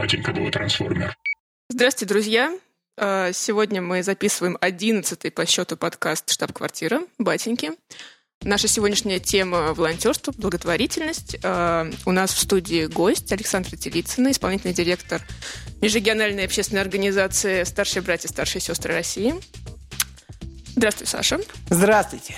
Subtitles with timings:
[0.00, 1.14] батенька твой трансформер.
[1.68, 2.58] Здравствуйте, друзья.
[2.96, 7.72] А, сегодня мы записываем одиннадцатый по счету подкаст «Штаб-квартира» «Батеньки».
[8.42, 11.36] Наша сегодняшняя тема– волонтерство, благотворительность.
[11.42, 15.20] А, у нас в студии гость Александра Телицына, исполнительный директор
[15.82, 19.34] межрегиональной общественной организации «Старшие братья, старшие сестры России».
[20.76, 21.40] Здравствуй, Саша.
[21.68, 22.36] Здравствуйте.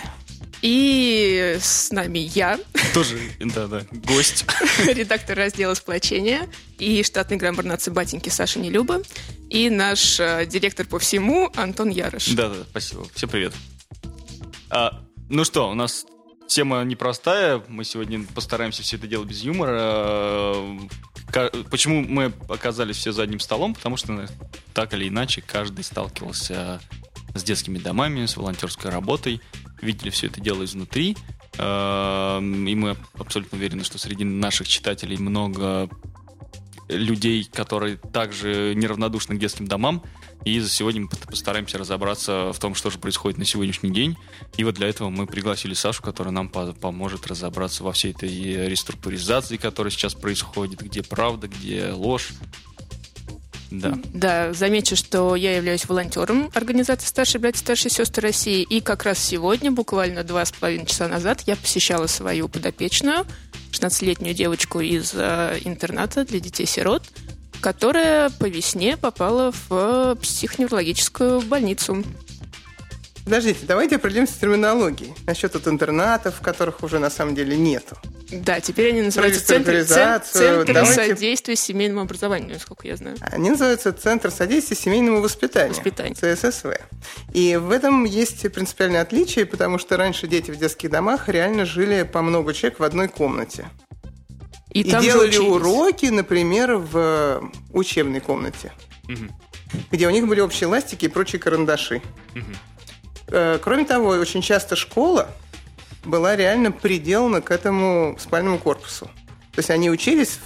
[0.62, 2.58] И с нами я.
[2.94, 4.46] Тоже, да-да, гость.
[4.86, 6.48] Редактор раздела сплочения
[6.78, 9.02] и штатный граммар нации батеньки Саша Нелюба.
[9.50, 12.28] И наш э, директор по всему Антон Ярош.
[12.28, 13.06] Да-да, спасибо.
[13.12, 13.52] Всем привет.
[14.70, 16.06] А, ну что, у нас
[16.46, 17.60] тема непростая.
[17.66, 20.54] Мы сегодня постараемся все это делать без юмора.
[21.70, 23.74] Почему мы оказались все за одним столом?
[23.74, 24.28] Потому что
[24.74, 26.80] так или иначе каждый сталкивался
[27.34, 29.40] с детскими домами, с волонтерской работой
[29.82, 31.16] видели все это дело изнутри.
[31.58, 35.90] Эм, и мы абсолютно уверены, что среди наших читателей много
[36.88, 40.02] людей, которые также неравнодушны к детским домам.
[40.44, 44.16] И за сегодня мы постараемся разобраться в том, что же происходит на сегодняшний день.
[44.56, 49.56] И вот для этого мы пригласили Сашу, которая нам поможет разобраться во всей этой реструктуризации,
[49.56, 52.30] которая сейчас происходит, где правда, где ложь,
[53.72, 53.98] да.
[54.12, 59.18] Да, замечу, что я являюсь волонтером организации «Старшие братья, старшие сестры России», и как раз
[59.18, 63.26] сегодня, буквально два с половиной часа назад, я посещала свою подопечную,
[63.72, 67.02] 16-летнюю девочку из э, интерната для детей-сирот,
[67.62, 72.04] которая по весне попала в психоневрологическую больницу.
[73.24, 77.96] Подождите, давайте определимся с терминологией насчет вот интернатов, которых уже на самом деле нету.
[78.32, 80.94] Да, теперь они называются Центр, центр Давайте...
[80.94, 83.16] содействия семейному образованию, насколько я знаю.
[83.20, 85.74] Они называются Центр содействия семейному воспитанию.
[85.74, 86.14] Воспитание.
[86.14, 86.72] ЦССВ.
[87.34, 92.08] И в этом есть принципиальное отличие, потому что раньше дети в детских домах реально жили
[92.10, 93.68] по много человек в одной комнате.
[94.70, 98.72] И, и делали уроки, например, в учебной комнате,
[99.04, 99.28] угу.
[99.90, 102.00] где у них были общие ластики и прочие карандаши.
[102.34, 102.44] Угу.
[103.62, 105.28] Кроме того, очень часто школа
[106.04, 109.06] была реально приделана к этому спальному корпусу.
[109.52, 110.38] То есть они учились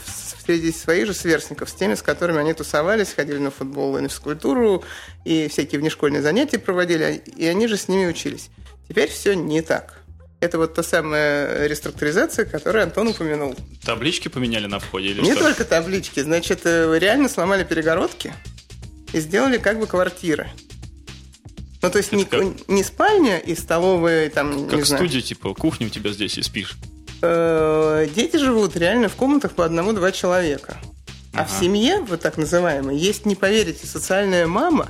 [0.45, 4.09] среди своих же сверстников, с теми, с которыми они тусовались, ходили на футбол и на
[4.09, 4.85] физкультуру,
[5.25, 8.51] и всякие внешкольные занятия проводили, и они же с ними учились.
[8.89, 10.01] Теперь все не так.
[10.41, 13.57] Это вот та самая реструктуризация, которую Антон упомянул.
[13.85, 15.45] Таблички поменяли на входе или Не что?
[15.45, 16.21] только таблички.
[16.21, 18.33] Значит, э, реально сломали перегородки
[19.13, 20.51] и сделали как бы квартиры.
[21.83, 22.43] Ну, то есть не, как...
[22.69, 26.77] не спальня и столовая, там, Как не студия, типа, кухня у тебя здесь и спишь.
[27.23, 30.79] Э, дети живут реально в комнатах по одному-два человека.
[31.33, 31.49] А ага.
[31.49, 34.89] в семье, вот так называемой, есть, не поверите, социальная мама,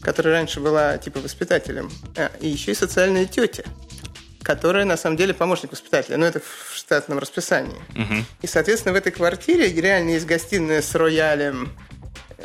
[0.00, 3.64] которая раньше была, типа, воспитателем, а, и еще и социальная тетя
[4.44, 7.80] которая на самом деле помощник воспитателя, но это в штатном расписании.
[7.94, 8.24] Угу.
[8.42, 11.72] И, соответственно, в этой квартире реально есть гостиная с роялем,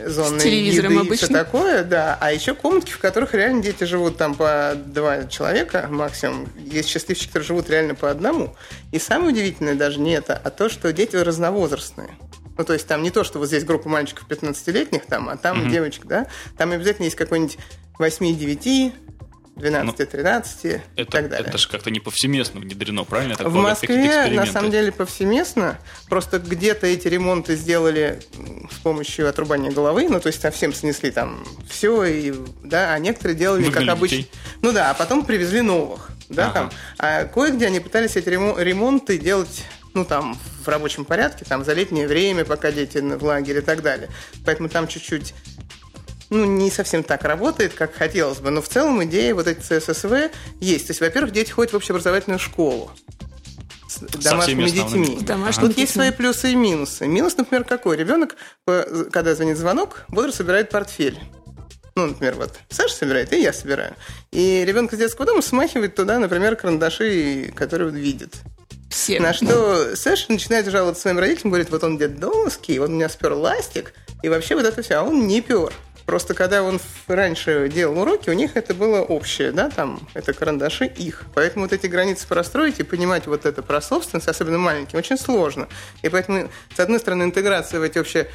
[0.05, 1.13] зоны телевизором еды обычно.
[1.13, 2.17] и все такое, да.
[2.19, 6.47] А еще комнатки, в которых реально дети живут там по два человека максимум.
[6.57, 8.55] Есть счастливчики, которые живут реально по одному.
[8.91, 12.09] И самое удивительное даже не это, а то, что дети разновозрастные.
[12.57, 15.61] Ну, то есть там не то, что вот здесь группа мальчиков 15-летних, там, а там
[15.61, 15.72] mm-hmm.
[15.72, 16.27] девочек, да.
[16.57, 17.57] Там обязательно есть какой-нибудь
[17.97, 18.94] 8-9,
[19.59, 21.47] 12, 13 ну, и так далее.
[21.47, 23.36] Это же как-то не повсеместно внедрено, правильно?
[23.38, 25.80] в Москве, на самом деле, повсеместно.
[26.08, 28.19] Просто где-то эти ремонты сделали
[28.72, 32.34] с помощью отрубания головы, ну, то есть совсем снесли там все, и,
[32.64, 34.25] да, а некоторые делали, Выгнали как обычно.
[34.62, 36.53] Ну да, а потом привезли новых, да, ага.
[36.53, 36.72] там.
[36.98, 42.08] А кое-где они пытались эти ремонты делать ну, там, в рабочем порядке, там, за летнее
[42.08, 44.09] время, пока дети в лагере и так далее.
[44.46, 45.34] Поэтому там чуть-чуть
[46.29, 48.50] ну, не совсем так работает, как хотелось бы.
[48.50, 50.88] Но в целом идея вот эти ЦССВ есть.
[50.88, 52.91] То есть, во-первых, дети ходят в общеобразовательную школу
[53.88, 55.18] с домашними детьми.
[55.22, 55.81] Домашними Тут детьми.
[55.81, 57.07] есть свои плюсы и минусы.
[57.07, 57.97] Минус, например, какой?
[57.97, 58.35] Ребенок,
[58.66, 61.19] когда звонит звонок, бодро собирает портфель.
[61.95, 63.95] Ну, например, вот Саша собирает, и я собираю.
[64.31, 68.36] И ребенок из детского дома смахивает туда, например, карандаши, которые он видит.
[68.89, 69.19] Все.
[69.19, 73.33] На что Саша начинает жаловаться своим родителям, говорит, вот он детдомовский, он у меня спер
[73.33, 73.94] ластик,
[74.24, 75.74] и вообще вот это все, а он не пер.
[76.09, 80.88] Просто когда он раньше делал уроки, у них это было общее, да, там, это карандаши
[80.88, 81.25] их.
[81.35, 85.67] Поэтому вот эти границы простроить и понимать вот это про собственность, особенно маленьким, очень сложно.
[86.01, 88.27] И поэтому, с одной стороны, интеграция в эти общие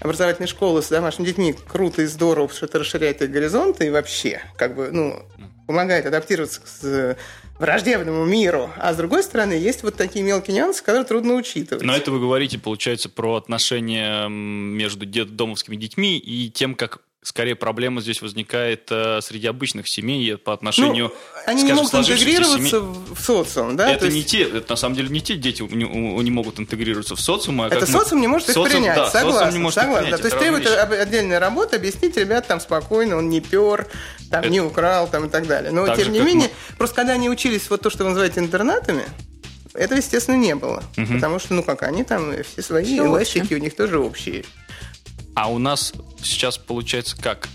[0.00, 3.90] образовательные школы с домашними детьми круто и здорово, потому что это расширяет их горизонты и
[3.90, 5.22] вообще, как бы, ну,
[5.66, 7.16] помогает адаптироваться к
[7.58, 8.68] враждебному миру.
[8.76, 11.82] А с другой стороны, есть вот такие мелкие нюансы, которые трудно учитывать.
[11.82, 18.00] Но это вы говорите, получается, про отношения между домовскими детьми и тем, как скорее проблема
[18.00, 23.14] здесь возникает э, среди обычных семей по отношению, ну, они скажем, не могут интегрироваться семей.
[23.14, 23.90] в социум, да?
[23.90, 27.20] Это не те, это на самом деле не те дети не, не могут интегрироваться в
[27.20, 30.04] социум, а это социум не может их социум, принять, да, согласен, не может согласен.
[30.04, 30.28] Принять, да.
[30.28, 31.00] То есть требует вещи.
[31.00, 33.86] отдельной работы, объяснить ребят там спокойно, он не пер,
[34.28, 34.50] там это...
[34.50, 35.70] не украл, там и так далее.
[35.70, 36.76] Но так тем же, не менее, мы...
[36.76, 39.04] просто когда они учились вот то, что вы называете интернатами,
[39.74, 40.82] этого, естественно, не было.
[40.96, 41.14] Угу.
[41.14, 44.44] Потому что, ну как, они там все свои все эластики, у них тоже общие.
[45.34, 45.92] А у нас
[46.22, 47.48] сейчас получается как?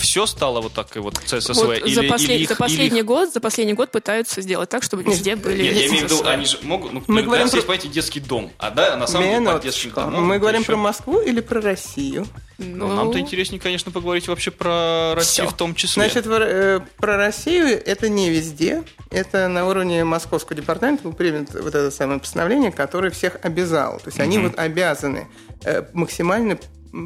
[0.00, 1.66] Все стало вот так и вот CSSV?
[1.66, 2.30] Вот или, за, послед...
[2.30, 3.06] или их, за последний или...
[3.06, 6.26] год, за последний год пытаются сделать так, чтобы везде были Я, я имею в виду,
[6.26, 7.56] они же могут, ну, мы говорим про...
[7.56, 10.24] есть, понимаете, детский дом, а да, на самом деле под детским домом.
[10.24, 12.26] Мы говорим про Москву или про Россию?
[12.58, 15.54] Ну, ну, нам-то интереснее, конечно, поговорить вообще про Россию Все.
[15.54, 16.02] в том числе.
[16.02, 18.84] Значит, э, про Россию это не везде.
[19.10, 23.98] Это на уровне Московского департамента был принято вот это самое постановление, которое всех обязало.
[23.98, 25.28] То есть они вот обязаны
[25.64, 26.58] э, максимально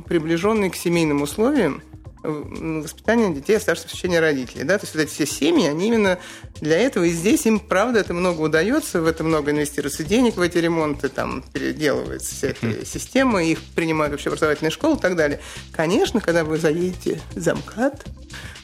[0.07, 1.83] приближенные к семейным условиям
[2.25, 4.65] воспитания детей, оставшихся в течение родителей.
[4.65, 4.79] Да?
[4.79, 6.19] То есть вот эти все семьи, они именно
[6.61, 7.05] для этого.
[7.05, 11.09] И здесь им, правда, это много удается, в это много инвестируется денег в эти ремонты,
[11.09, 15.41] там переделывается вся эта система, их принимают вообще образовательные школы и так далее.
[15.73, 18.05] Конечно, когда вы заедете за МКАД,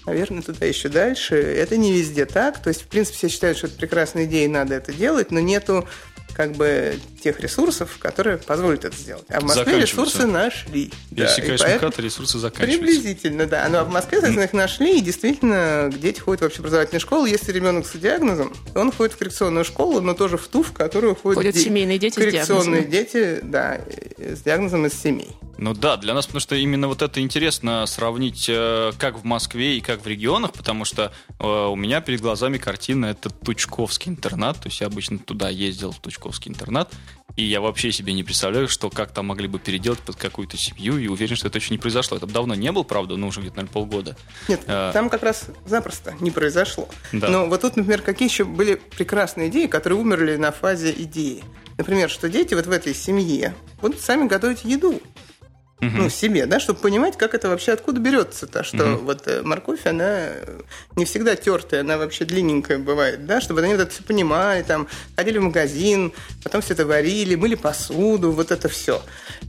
[0.06, 1.36] наверное, туда еще дальше.
[1.36, 2.60] Это не везде так.
[2.62, 5.40] То есть, в принципе, все считают, что это прекрасная идея, и надо это делать, но
[5.40, 5.86] нету
[6.34, 9.24] как бы тех ресурсов, которые позволят это сделать.
[9.28, 10.92] А в Москве ресурсы нашли.
[11.10, 11.92] Если, да, конечно, поэтому...
[12.06, 12.78] ресурсы заканчиваются.
[12.78, 13.68] Приблизительно, да.
[13.68, 17.26] Но в Москве, соответственно, их нашли, и действительно дети ходят в общеобразовательную школу.
[17.26, 20.72] Если ребенок с диагнозом, то он ходит в коррекционную школу, но тоже в ту, в
[20.72, 21.62] которую ходят, ходят ди...
[21.62, 23.80] семейные дети коррекционные с дети, да,
[24.18, 25.30] с диагнозом из семей.
[25.58, 29.76] Ну да, для нас, потому что именно вот это интересно сравнить э, как в Москве
[29.76, 34.56] и как в регионах, потому что э, у меня перед глазами картина это Тучковский интернат,
[34.56, 36.92] то есть я обычно туда ездил в Тучковский интернат,
[37.36, 40.98] и я вообще себе не представляю, что как там могли бы переделать под какую-то семью,
[40.98, 42.16] и уверен, что это еще не произошло.
[42.16, 44.16] Это давно не было, правда, но уже где-то, наверное, полгода.
[44.48, 44.92] Нет, а...
[44.92, 46.88] там как раз запросто не произошло.
[47.12, 47.28] Да.
[47.28, 51.42] Но вот тут, например, какие еще были прекрасные идеи, которые умерли на фазе идеи.
[51.78, 55.00] Например, что дети вот в этой семье будут сами готовить еду
[55.80, 55.90] угу.
[55.96, 59.04] ну, себе, да, чтобы понимать, как это вообще, откуда берется-то, что угу.
[59.04, 60.28] вот э, морковь, она
[60.96, 64.88] не всегда тертая, она вообще длинненькая бывает, да, чтобы они вот это все понимали, там,
[65.16, 66.12] ходили в магазин,
[66.42, 69.02] потом все это варили, мыли посуду, вот это все.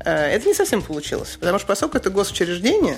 [0.03, 2.97] Э, это не совсем получилось, потому что поскольку это госучреждение,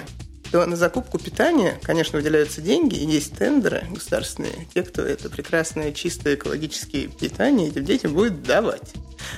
[0.53, 4.67] то на закупку питания, конечно, выделяются деньги, и есть тендеры государственные.
[4.71, 8.93] Те, кто это прекрасное, чистое экологическое питание этим детям будет давать.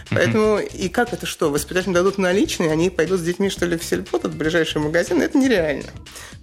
[0.10, 1.50] Поэтому и как это что?
[1.50, 5.22] Воспитатели дадут наличные, они пойдут с детьми, что ли, в сельпо, в ближайший магазин?
[5.22, 5.90] Это нереально.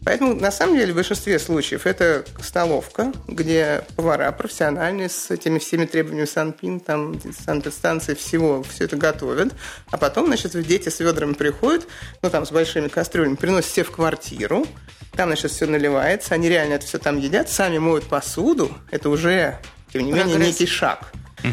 [0.04, 5.86] Поэтому, на самом деле, в большинстве случаев это столовка, где повара профессиональные с этими всеми
[5.86, 9.52] требованиями санпин, там, санэпидстанции, всего, все это готовят.
[9.90, 11.86] А потом, значит, дети с ведрами приходят,
[12.20, 14.66] ну, там, с большими кастрюлями, приносят все в квартиру,
[15.12, 19.58] там, значит, все наливается, они реально это все там едят, сами моют посуду, это уже,
[19.92, 21.12] тем не менее, некий шаг.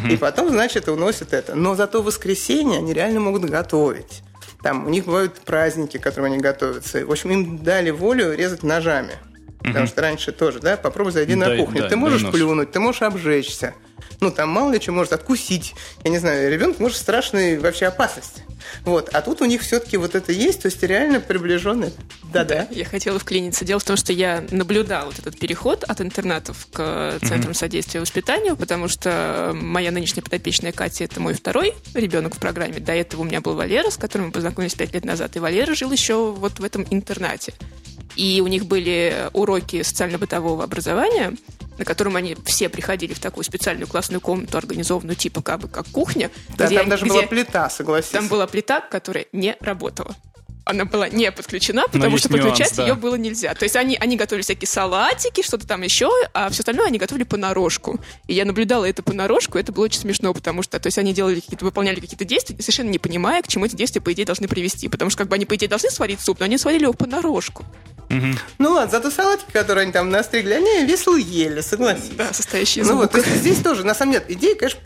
[0.09, 1.55] И потом, значит, уносят это.
[1.55, 4.21] Но зато в воскресенье они реально могут готовить.
[4.61, 7.06] Там у них бывают праздники, к которым они готовятся.
[7.06, 9.13] В общем, им дали волю резать ножами.
[9.63, 11.88] Потому что раньше тоже, да, попробуй зайди на кухню.
[11.88, 13.73] ты можешь плюнуть, ты можешь обжечься.
[14.21, 15.75] Ну, там мало ли что может откусить.
[16.03, 18.44] Я не знаю, ребенок может страшной вообще опасности.
[18.83, 19.09] Вот.
[19.13, 21.94] А тут у них все-таки вот это есть, то есть реально приближенные.
[22.33, 22.67] Да-да.
[22.69, 23.63] Я хотела вклиниться.
[23.63, 27.57] Дело в том, что я наблюдала вот этот переход от интернатов к центрам mm-hmm.
[27.57, 32.80] содействия воспитанию, потому что моя нынешняя подопечная Катя– это мой второй ребенок в программе.
[32.80, 35.35] До этого у меня был Валера, с которым мы познакомились пять лет назад.
[35.35, 37.54] И Валера жил еще вот в этом интернате.
[38.16, 41.35] И у них были уроки социально-бытового образования,
[41.78, 45.87] на котором они все приходили в такую специальную классную комнату, организованную типа как бы как
[45.87, 46.30] кухня.
[46.57, 48.11] Да, где, там даже где, была плита, согласись.
[48.11, 50.16] Там была плита, которая не работала
[50.69, 52.88] она была не подключена, потому что подключать нюанс, да.
[52.88, 53.56] ее было нельзя.
[53.56, 57.23] То есть они, они готовили всякие салатики, что-то там еще, а все остальное они готовили
[57.23, 57.99] понарошку.
[58.28, 61.14] И я наблюдала это понарошку, и это было очень смешно, потому что то есть они
[61.14, 64.47] делали какие-то, выполняли какие-то действия, совершенно не понимая, к чему эти действия, по идее, должны
[64.47, 64.88] привести.
[64.88, 67.66] Потому что как бы они, по идее, должны сварить суп, но они сварили его понарошку.
[68.09, 68.28] Угу.
[68.57, 72.09] Ну ладно, зато салатики, которые они там настригли, они весело ели, согласись.
[72.18, 74.80] Да, состоящие из Ну вот, здесь тоже, на самом деле, идея, конечно,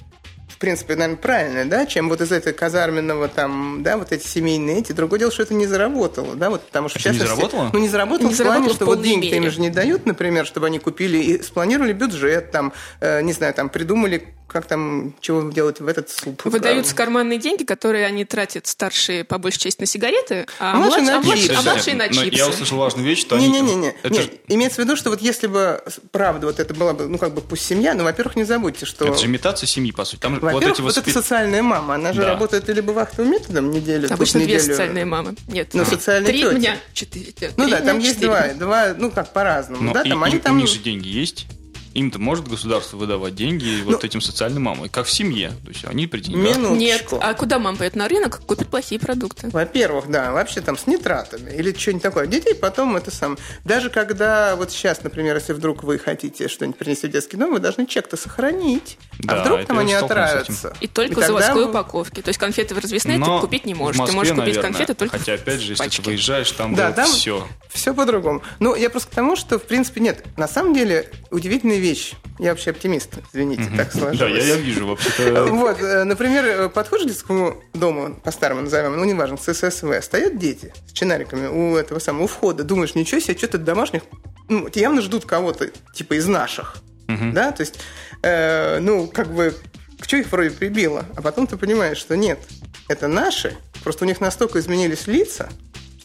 [0.63, 4.93] принципе, наверное, правильная, да, чем вот из этого казарменного там, да, вот эти семейные эти.
[4.93, 7.21] Другое дело, что это не заработало, да, вот потому что это сейчас...
[7.21, 7.69] не заработало?
[7.73, 10.67] Ну, не заработало не в плане, что вот деньги им же не дают, например, чтобы
[10.67, 15.51] они купили и спланировали бюджет, там, э, не знаю, там, придумали как там, чего вы
[15.51, 16.45] делаете в этот суп.
[16.45, 21.17] Выдаются карманные деньги, которые они тратят старшие, по большей части, на сигареты, а, младшие, на,
[21.17, 22.29] а, младшие, а младшие на чипсы.
[22.35, 23.61] Я услышал важную вещь, что не, они...
[23.61, 24.13] Не-не-не, это...
[24.13, 27.33] не, имеется в виду, что вот если бы, правда, вот это была бы, ну, как
[27.33, 29.07] бы, пусть семья, но, во-первых, не забудьте, что...
[29.07, 30.21] Это же имитация семьи, по сути.
[30.21, 32.29] Там во-первых, вот, эти вот, вот это социальная мама, она же да.
[32.29, 34.71] работает либо вахтовым методом неделю, Обычно две неделю.
[34.71, 35.35] социальные мамы.
[35.47, 36.55] Нет, ну, социальные три тети.
[36.55, 37.33] дня, четыре.
[37.57, 39.83] Ну да, там есть два, два, ну, как по-разному.
[39.83, 40.55] Но да, и, там, и, они там...
[40.55, 41.47] у них же деньги есть
[41.93, 45.51] им-то может государство выдавать деньги ну, вот этим социальным мамам, как в семье.
[45.63, 46.57] То есть они при деньгах.
[46.57, 46.75] Минуточку.
[46.75, 49.49] Нет, а куда мама пойдет на рынок, купит плохие продукты?
[49.49, 52.27] Во-первых, да, вообще там с нитратами или что-нибудь такое.
[52.27, 53.37] Детей потом это сам.
[53.63, 57.59] Даже когда вот сейчас, например, если вдруг вы хотите что-нибудь принести в детский дом, вы
[57.59, 58.97] должны чек-то сохранить.
[59.23, 60.75] А да, а вдруг там они отравятся?
[60.81, 61.69] И только и в заводской вы...
[61.69, 62.21] упаковке.
[62.21, 63.99] То есть конфеты вы развесные ты купить не можешь.
[63.99, 66.01] Москве, ты можешь купить наверное, конфеты только Хотя, опять же, если пачке.
[66.01, 67.47] ты выезжаешь, там да, там все.
[67.69, 68.41] Все по-другому.
[68.59, 70.23] Ну, я просто к тому, что, в принципе, нет.
[70.37, 72.13] На самом деле, удивительная вещь.
[72.39, 74.19] Я вообще оптимист, извините, так сложилось.
[74.19, 75.45] Да, я, я вижу вообще-то.
[75.51, 80.73] Вот, э, например, подходишь к детскому дому, по-старому назовем, ну, неважно, с ССВ, стоят дети
[80.87, 82.63] с чинариками у этого самого, у входа.
[82.63, 84.03] Думаешь, ничего себе, что-то домашних,
[84.47, 86.77] ну, явно ждут кого-то, типа, из наших.
[87.07, 87.79] Да, то есть,
[88.23, 89.53] э, ну, как бы,
[89.99, 91.05] к чему их вроде прибило?
[91.15, 92.39] А потом ты понимаешь, что нет,
[92.87, 95.49] это наши, просто у них настолько изменились лица,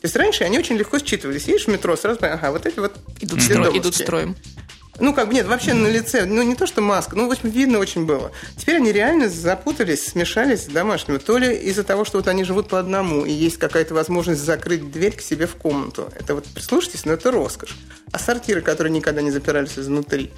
[0.00, 1.48] то есть раньше они очень легко считывались.
[1.48, 4.36] Едешь в метро, сразу понимаешь, ага, вот эти вот идут, стро, идут строем.
[5.00, 7.50] Ну, как бы нет, вообще на лице, ну, не то, что маска, ну, в общем,
[7.50, 8.32] видно очень было.
[8.56, 11.18] Теперь они реально запутались, смешались с домашними.
[11.18, 14.90] То ли из-за того, что вот они живут по одному, и есть какая-то возможность закрыть
[14.90, 16.10] дверь к себе в комнату.
[16.18, 17.76] Это вот, прислушайтесь, но это роскошь.
[18.12, 20.30] А сортиры, которые никогда не запирались изнутри,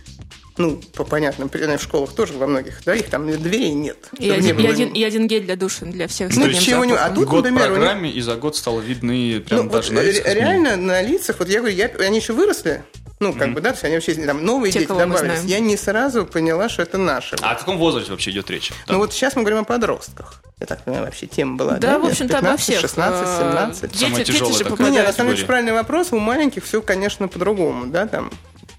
[0.59, 4.11] ну, по понятным причинам, в школах тоже во многих, да, их там дверей нет.
[4.19, 6.37] И, один, и, один, и один гель для душа для всех.
[6.37, 6.93] Ну, чего не...
[6.93, 8.17] А тут, год например, программе, них...
[8.19, 10.35] и за год стало видны прям ну, даже вот на лицах.
[10.35, 12.83] Реально на лицах, вот я говорю, я, они еще выросли,
[13.21, 13.53] ну, как mm-hmm.
[13.53, 15.45] бы, да, то есть они вообще там новые Те, дети добавились.
[15.45, 17.37] Я не сразу поняла, что это наши.
[17.43, 18.73] А о каком возрасте вообще идет речь?
[18.89, 20.43] Ну, вот сейчас мы говорим о подростках.
[20.59, 21.73] Я так понимаю, вообще тема была.
[21.73, 22.81] Да, да в общем-то, обо всех.
[22.81, 23.83] 16, 17.
[23.93, 26.13] Дети, Самая дети же ну, нет, на самом деле, правильный вопрос.
[26.13, 28.31] У маленьких все, конечно, по-другому, да, там.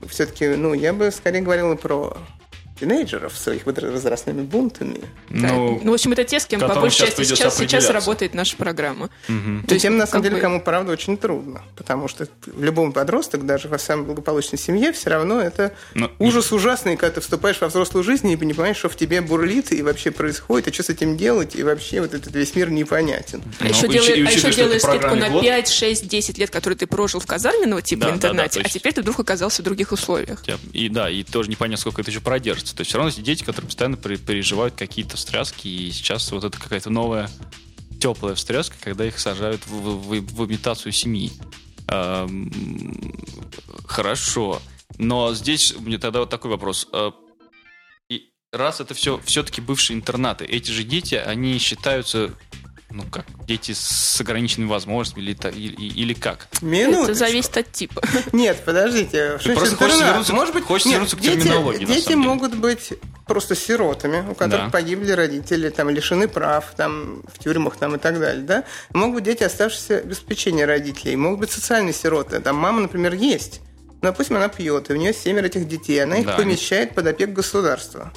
[0.09, 2.17] Все-таки, ну, я бы скорее говорила про
[2.81, 5.01] тинейджеров своих возрастными бунтами.
[5.29, 8.57] Ну, ну, в общем, это те, с кем по большей части сейчас, сейчас работает наша
[8.57, 9.09] программа.
[9.29, 9.67] Угу.
[9.67, 10.41] То есть, тем, на самом деле, бы...
[10.41, 11.61] кому, правда, очень трудно.
[11.75, 16.11] Потому что в любом подросток, даже в самой благополучной семье, все равно это Но...
[16.17, 19.71] ужас ужасный, когда ты вступаешь во взрослую жизнь и не понимаешь, что в тебе бурлит
[19.71, 23.43] и вообще происходит, и что с этим делать, и вообще вот этот весь мир непонятен.
[23.59, 26.87] А еще, ну, делаешь, а еще делаешь скидку на 5, 6, 10 лет, которые ты
[26.87, 28.75] прожил в казарменного типа да, интернате, да, да, есть...
[28.75, 30.43] а теперь ты вдруг оказался в других условиях.
[30.73, 32.70] И да, и тоже непонятно, сколько это еще продержится.
[32.75, 36.59] То есть все равно эти дети, которые постоянно переживают какие-то встряски, и сейчас вот это
[36.59, 37.29] какая-то новая
[37.99, 41.31] теплая встряска, когда их сажают в, в, в имитацию семьи.
[41.87, 42.51] Эм,
[43.85, 44.61] хорошо.
[44.97, 46.87] Но здесь мне тогда вот такой вопрос.
[46.91, 47.11] Э,
[48.51, 52.33] раз это все все-таки бывшие интернаты, эти же дети, они считаются
[52.91, 56.47] ну как, дети с ограниченными возможностями или, или, или как?
[56.61, 57.03] Минуточку.
[57.03, 58.01] Это зависит от типа.
[58.31, 59.37] Нет, подождите.
[59.43, 62.93] Ты просто хочешь вернуться, Может быть, хочешь нет, вернуться к терминологии, Дети, дети могут быть
[63.25, 64.71] просто сиротами, у которых да.
[64.71, 68.43] погибли родители, там, лишены прав, там, в тюрьмах там, и так далее.
[68.43, 68.63] Да?
[68.93, 71.15] Могут быть дети, оставшиеся без попечения родителей.
[71.15, 72.39] Могут быть социальные сироты.
[72.39, 73.61] Там мама, например, есть.
[74.01, 76.03] Но, допустим, она пьет, и у нее семеро этих детей.
[76.03, 76.35] Она их да.
[76.35, 78.11] помещает под опеку государства.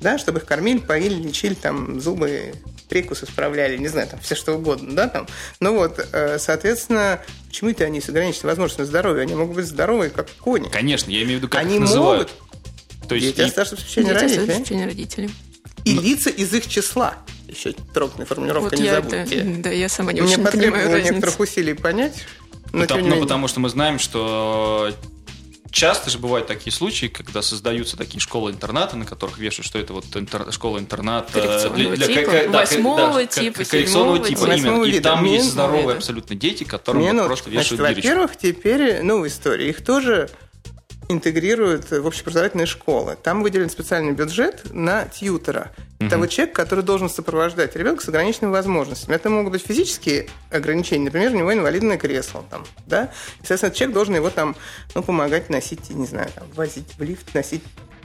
[0.00, 2.54] Да, чтобы их кормили, поили, лечили, там, зубы
[2.88, 5.26] прикусы справляли, не знаю, там все что угодно, да, там.
[5.60, 9.22] Ну вот, э, соответственно, почему это они с ограниченной возможностью здоровья?
[9.22, 10.68] Они могут быть здоровые, как кони.
[10.68, 12.30] Конечно, я имею в виду, как Они называют.
[12.30, 13.08] могут.
[13.08, 13.50] То есть дети и...
[13.50, 14.84] в течение родителей.
[14.84, 15.30] родителей.
[15.84, 16.02] И Но...
[16.02, 17.14] лица из их числа.
[17.48, 19.36] Еще трогательная формулировка, вот не забудьте.
[19.36, 22.24] Это, да, я сама не Мне очень потребовалось некоторых усилий понять.
[22.72, 24.92] Но, потому, ну, потому что мы знаем, что
[25.76, 30.04] часто же бывают такие случаи, когда создаются такие школы-интернаты, на которых вешают, что это вот
[30.16, 30.50] интер...
[30.50, 34.84] школа-интернат для, для типа, да, восьмого да, типа, коррекционного типа, типа именно.
[34.84, 35.96] И там есть здоровые вида.
[35.96, 40.30] абсолютно дети, которым вот просто вешают Значит, Во-первых, теперь, ну, в истории, их тоже
[41.08, 43.16] интегрируют в общеобразовательные школы.
[43.22, 45.74] Там выделен специальный бюджет на тьютера.
[45.98, 46.06] Угу.
[46.06, 49.14] Это вот человек, который должен сопровождать ребенка с ограниченными возможностями.
[49.14, 52.44] Это могут быть физические ограничения, например, у него инвалидное кресло.
[52.50, 53.04] Там, да?
[53.04, 54.56] И, соответственно, человек должен его там,
[54.94, 57.62] ну, помогать носить, не знаю, там, возить в лифт, носить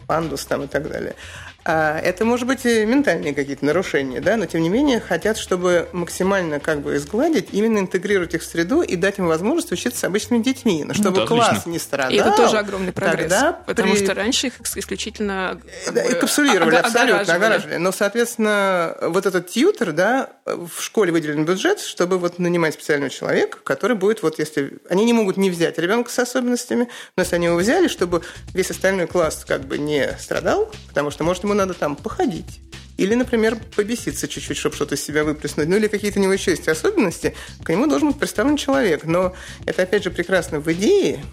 [0.07, 1.15] пандус там и так далее.
[1.63, 6.59] А это, может быть, ментальные какие-то нарушения, да, но тем не менее хотят, чтобы максимально
[6.59, 10.41] как бы изгладить, именно интегрировать их в среду и дать им возможность учиться с обычными
[10.41, 11.69] детьми, но чтобы ну, да, класс отлично.
[11.69, 12.11] не страдал.
[12.11, 14.03] И это тоже огромный прогресс, тогда потому при...
[14.03, 17.77] что раньше их исключительно да, бы, капсулировали, абсолютно, огораживали.
[17.77, 23.59] Но, соответственно, вот этот тьютер, да, в школе выделен бюджет, чтобы вот нанимать специального человека,
[23.63, 24.79] который будет вот если...
[24.89, 28.71] Они не могут не взять ребенка с особенностями, но если они его взяли, чтобы весь
[28.71, 32.61] остальной класс как бы не страдал, потому что, может, ему ему надо там походить.
[32.97, 35.67] Или, например, побеситься чуть-чуть, чтобы что-то из себя выплеснуть.
[35.67, 37.33] Ну, или какие-то у него еще есть особенности.
[37.63, 39.05] К нему должен быть представлен человек.
[39.05, 39.33] Но
[39.65, 41.23] это, опять же, прекрасно в идее,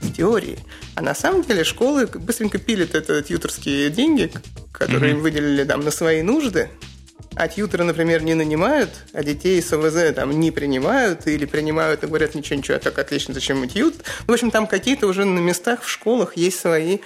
[0.00, 0.58] в теории.
[0.94, 4.32] А на самом деле школы быстренько пилят это тьюторские деньги,
[4.72, 5.16] которые mm-hmm.
[5.16, 6.70] им выделили там на свои нужды,
[7.36, 12.06] а тьютера, например, не нанимают, а детей с ОВЗ там не принимают или принимают и
[12.06, 13.96] говорят, ничего, ничего, так отлично, зачем мы тьют.
[14.26, 16.98] В общем, там какие-то уже на местах в школах есть свои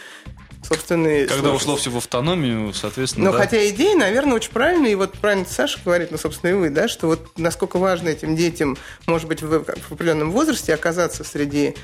[0.65, 1.27] собственные...
[1.27, 1.65] Когда сложности.
[1.65, 3.39] ушло все в автономию, соответственно, Но да?
[3.39, 6.89] хотя идея, наверное, очень правильная, и вот правильно Саша говорит, ну, собственно, и вы, да,
[6.89, 11.77] что вот насколько важно этим детям, может быть, в, в определенном возрасте оказаться среди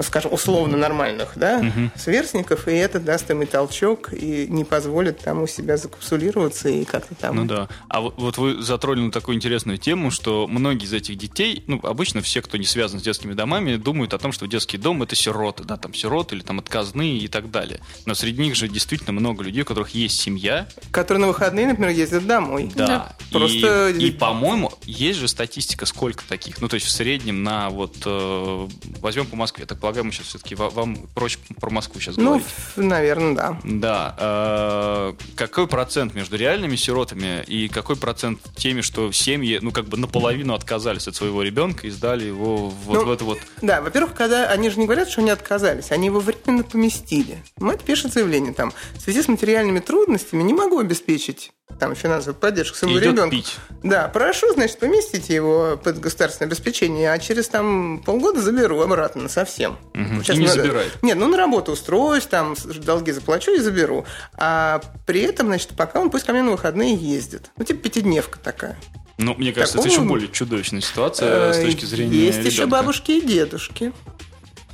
[0.00, 1.90] скажем, условно нормальных, да, угу.
[1.96, 6.84] сверстников, и это даст им и толчок, и не позволит там у себя закапсулироваться и
[6.84, 7.36] как-то там...
[7.36, 7.68] Ну да.
[7.88, 12.20] А вот, вот вы затронули такую интересную тему, что многие из этих детей, ну, обычно
[12.20, 15.64] все, кто не связан с детскими домами, думают о том, что детский дом— это сироты,
[15.64, 17.80] да, там сироты или там отказные и так далее.
[18.06, 20.68] Но среди них же действительно много людей, у которых есть семья.
[20.90, 22.70] Которые на выходные, например, ездят домой.
[22.74, 22.86] Да.
[22.86, 23.16] да.
[23.32, 23.90] Просто...
[23.90, 26.60] И, и по-моему, есть же статистика, сколько таких.
[26.60, 27.96] Ну, то есть в среднем на вот...
[28.04, 28.68] Э,
[29.00, 32.46] возьмем по Москве, так предполагаем, сейчас все-таки вам проще про Москву сейчас ну, говорить.
[32.76, 33.58] Ну, наверное, да.
[33.64, 34.16] Да.
[34.18, 39.96] Э, какой процент между реальными сиротами и какой процент теми, что семьи, ну, как бы
[39.96, 43.38] наполовину отказались от своего ребенка и сдали его вот ну, в это вот...
[43.62, 47.42] Да, во-первых, когда они же не говорят, что они отказались, они его временно поместили.
[47.58, 52.76] Мать пишет заявление там, в связи с материальными трудностями не могу обеспечить там финансовую поддержку
[52.76, 53.30] своему ребенку.
[53.30, 53.56] Пить.
[53.82, 59.78] Да, прошу, значит, поместите его под государственное обеспечение, а через там полгода заберу обратно совсем.
[59.94, 60.22] Угу.
[60.22, 60.62] Сейчас и не надо...
[60.62, 61.02] забирает.
[61.02, 64.06] Нет, ну на работу устроюсь, там долги заплачу и заберу.
[64.34, 67.50] А при этом, значит, пока он пусть ко мне на выходные ездит.
[67.56, 68.76] Ну, типа пятидневка такая.
[69.18, 69.88] Ну, мне кажется, Такого...
[69.88, 72.48] это еще более чудовищная ситуация с точки зрения Есть ребенка.
[72.48, 73.92] еще бабушки и дедушки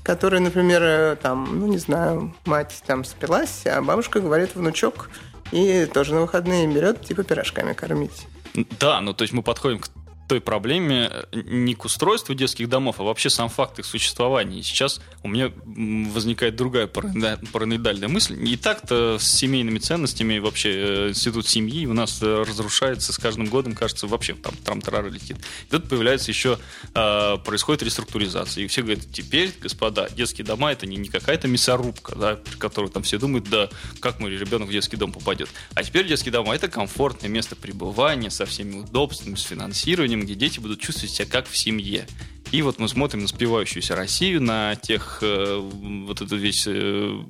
[0.02, 5.08] которые, например, э, там, ну, не знаю, мать там спилась, а бабушка говорит, внучок,
[5.52, 8.26] и тоже на выходные берет, типа, пирожками кормить.
[8.78, 9.88] Да, ну то есть мы подходим к
[10.34, 14.58] той проблеме э, не к устройству детских домов, а вообще сам факт их существования.
[14.58, 18.36] И сейчас у меня возникает другая параноидальная мысль.
[18.44, 23.46] И так-то с семейными ценностями вообще э, институт семьи у нас э, разрушается с каждым
[23.46, 25.36] годом, кажется, вообще там трам-тарара летит.
[25.66, 26.58] И тут появляется еще,
[26.94, 28.64] э, происходит реструктуризация.
[28.64, 32.90] И все говорят, теперь, господа, детские дома это не, не какая-то мясорубка, да, при которой
[32.90, 33.68] там все думают, да,
[34.00, 35.48] как мой ребенок в детский дом попадет.
[35.74, 40.60] А теперь детские дома это комфортное место пребывания со всеми удобствами, с финансированием, где дети
[40.60, 42.06] будут чувствовать себя как в семье.
[42.52, 47.20] И вот мы смотрим на спивающуюся Россию, на тех, э, вот это весь э,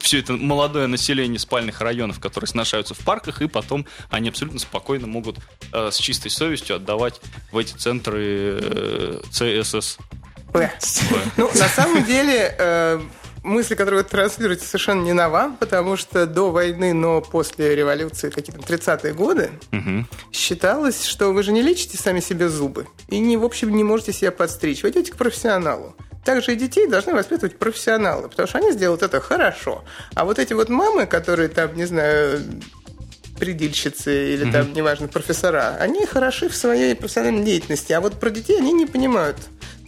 [0.00, 5.06] все это молодое население спальных районов, которые сношаются в парках, и потом они абсолютно спокойно
[5.06, 5.38] могут
[5.72, 7.20] э, с чистой совестью отдавать
[7.52, 9.98] в эти центры э, ЦСС.
[11.36, 13.00] Ну, на самом деле, э,
[13.42, 18.60] мысли, которые вы транслируете, совершенно не нова, потому что до войны, но после революции, какие-то
[18.60, 20.06] 30-е годы, угу.
[20.32, 24.12] считалось, что вы же не лечите сами себе зубы и, не, в общем, не можете
[24.12, 24.82] себя подстричь.
[24.82, 25.94] Вы идете к профессионалу.
[26.24, 29.84] Также и детей должны воспитывать профессионалы, потому что они сделают это хорошо.
[30.14, 32.40] А вот эти вот мамы, которые там, не знаю,
[33.38, 38.58] предельщицы или там, неважно, профессора, они хороши в своей профессиональной деятельности, а вот про детей
[38.58, 39.38] они не понимают.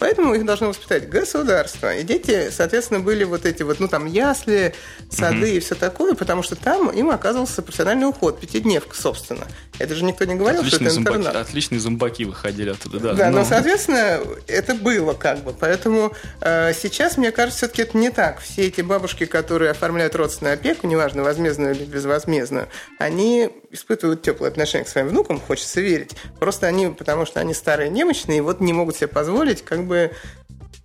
[0.02, 1.94] Поэтому их должно воспитать государство.
[1.94, 4.74] И дети, соответственно, были вот эти вот, ну, там, ясли,
[5.08, 5.46] сады угу.
[5.46, 9.46] и все такое, потому что там им оказывался профессиональный уход, пятидневка, собственно.
[9.78, 11.24] Это же никто не говорил, Отличные что это интернат.
[11.26, 13.12] Зомбаки, отличные зомбаки выходили оттуда, да.
[13.14, 15.52] Да, но, но соответственно, это было как бы.
[15.52, 18.40] Поэтому э, сейчас, мне кажется, все-таки это не так.
[18.40, 22.66] Все эти бабушки, которые оформляют родственную опеку, неважно, возмездную или безвозмездную,
[22.98, 26.12] они испытывают теплое отношение к своим внукам, хочется верить.
[26.38, 30.12] Просто они, потому что они старые немощные, и вот не могут себе позволить как бы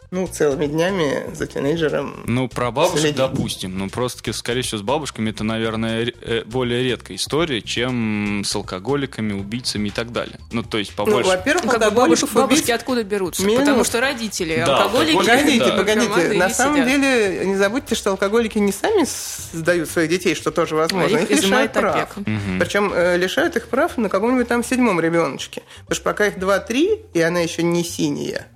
[0.10, 2.24] ну, целыми днями за тинейджером.
[2.26, 3.18] Ну, про бабушек, следить.
[3.18, 3.78] допустим.
[3.78, 9.34] Ну, просто, скорее всего, с бабушками это, наверное, э, более редкая история, чем с алкоголиками,
[9.34, 10.40] убийцами и так далее.
[10.52, 11.30] Ну, то есть, побольше...
[11.30, 13.46] Ну, во-первых, ну, как бабушек, бабушки откуда берутся?
[13.46, 13.60] Минус.
[13.60, 15.18] Потому что родители, да, алкоголики...
[15.18, 15.78] Погодите, да.
[15.78, 16.34] погодите.
[16.38, 16.90] На самом сидят.
[16.90, 19.06] деле, не забудьте, что алкоголики не сами
[19.54, 21.18] сдают своих детей, что тоже возможно.
[21.18, 22.18] А их, их лишают прав.
[22.18, 22.28] Угу.
[22.60, 25.64] Причем э, лишают их прав на каком-нибудь там седьмом ребеночке.
[25.80, 28.48] Потому что пока их 2-3, и она еще не синяя,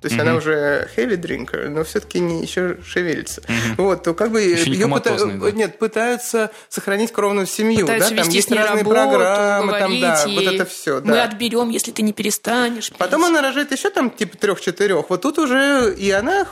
[0.00, 0.22] то есть mm-hmm.
[0.22, 3.40] она уже heavy drinker, но все-таки не еще шевелится.
[3.40, 3.74] Mm-hmm.
[3.78, 5.16] Вот, то как бы еще ее пыта...
[5.16, 5.50] да.
[5.50, 10.44] нет, пытаются сохранить кровную семью, пытаются да, там есть разные работу, программы, там, да, вот
[10.44, 11.00] это все.
[11.00, 11.10] Да.
[11.10, 12.90] Мы отберем, если ты не перестанешь.
[12.90, 12.98] Пить.
[12.98, 15.10] Потом она рожает еще там типа трех-четырех.
[15.10, 16.46] Вот тут уже и она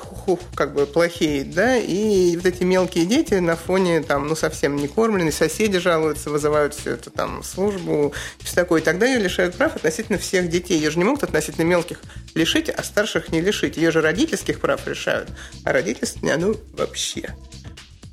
[0.57, 4.89] как бы плохеет, да, и вот эти мелкие дети на фоне там, ну совсем не
[4.89, 8.81] кормленные, соседи жалуются, вызывают все это там службу, все такое.
[8.81, 10.77] И тогда ее лишают прав относительно всех детей.
[10.77, 12.01] Ее же не могут относительно мелких
[12.35, 13.77] лишить, а старших не лишить.
[13.77, 15.31] Ее же родительских прав решают,
[15.65, 17.35] а родительских, ну, вообще.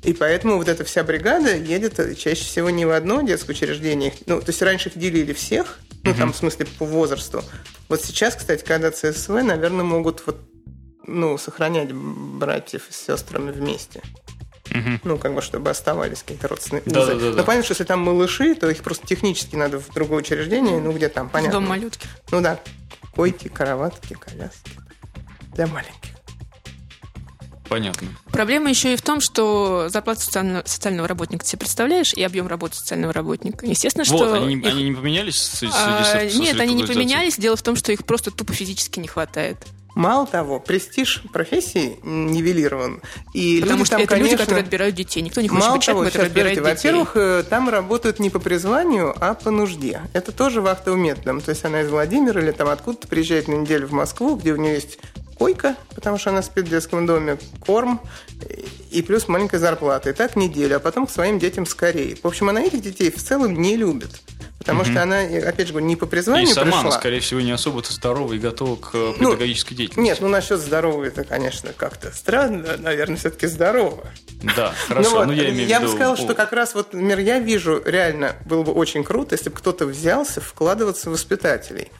[0.02, 4.12] И поэтому вот эта вся бригада едет чаще всего не в одно детское учреждение.
[4.26, 6.18] Ну, то есть раньше их делили всех, ну, угу.
[6.18, 7.42] там, в смысле, по возрасту.
[7.88, 10.38] Вот сейчас, кстати, когда ЦСВ, наверное, могут вот,
[11.06, 14.02] ну, сохранять братьев с сестрами вместе.
[14.70, 15.00] Угу.
[15.04, 17.14] Ну, как бы, чтобы оставались какие-то родственные да, узы.
[17.14, 17.42] Да, да, Но да.
[17.44, 21.08] понятно, что если там малыши, то их просто технически надо в другое учреждение, ну, где
[21.08, 21.60] там, понятно.
[21.60, 22.06] Дом малютки.
[22.30, 22.60] Ну да,
[23.14, 24.70] койки, кроватки, коляски.
[25.54, 26.14] Для маленьких.
[27.68, 28.08] Понятно.
[28.30, 32.46] Проблема еще и в том, что зарплата социального, социального работника ты себе представляешь и объем
[32.46, 33.66] работы социального работника.
[33.66, 34.34] Естественно, вот, что...
[34.34, 34.66] Они, их...
[34.66, 35.62] они не поменялись?
[35.72, 37.36] А, с, нет, они не поменялись.
[37.36, 39.56] Дело в том, что их просто тупо физически не хватает.
[39.94, 43.00] Мало того, престиж профессии нивелирован.
[43.32, 45.22] И Потому люди что там, это конечно, люди, которые отбирают детей.
[45.22, 46.74] Никто не хочет мало быть человеком, который отбирает детей.
[46.74, 50.00] Во-первых, э, там работают не по призванию, а по нужде.
[50.12, 51.40] Это тоже вахтовым методом.
[51.40, 54.56] То есть она из Владимира или там откуда-то приезжает на неделю в Москву, где у
[54.56, 54.98] нее есть
[55.38, 58.00] койка, потому что она спит в детском доме, корм
[58.90, 60.10] и плюс маленькая зарплата.
[60.10, 62.16] И так неделю, а потом к своим детям скорее.
[62.16, 64.10] В общем, она этих детей в целом не любит.
[64.64, 64.92] Потому угу.
[64.92, 66.80] что она, опять же не по призванию И сама пришла.
[66.80, 70.08] она, скорее всего, не особо-то здорова и готова к э, ну, педагогической деятельности.
[70.08, 72.78] Нет, ну насчет здорового это, конечно, как-то странно.
[72.78, 74.06] Наверное, все-таки здорово.
[74.56, 75.10] Да, хорошо.
[75.10, 75.92] Ну, вот, ну, я имею я в виду...
[75.92, 79.50] бы сказал, что как раз вот, например, я вижу, реально было бы очень круто, если
[79.50, 81.90] бы кто-то взялся вкладываться в воспитателей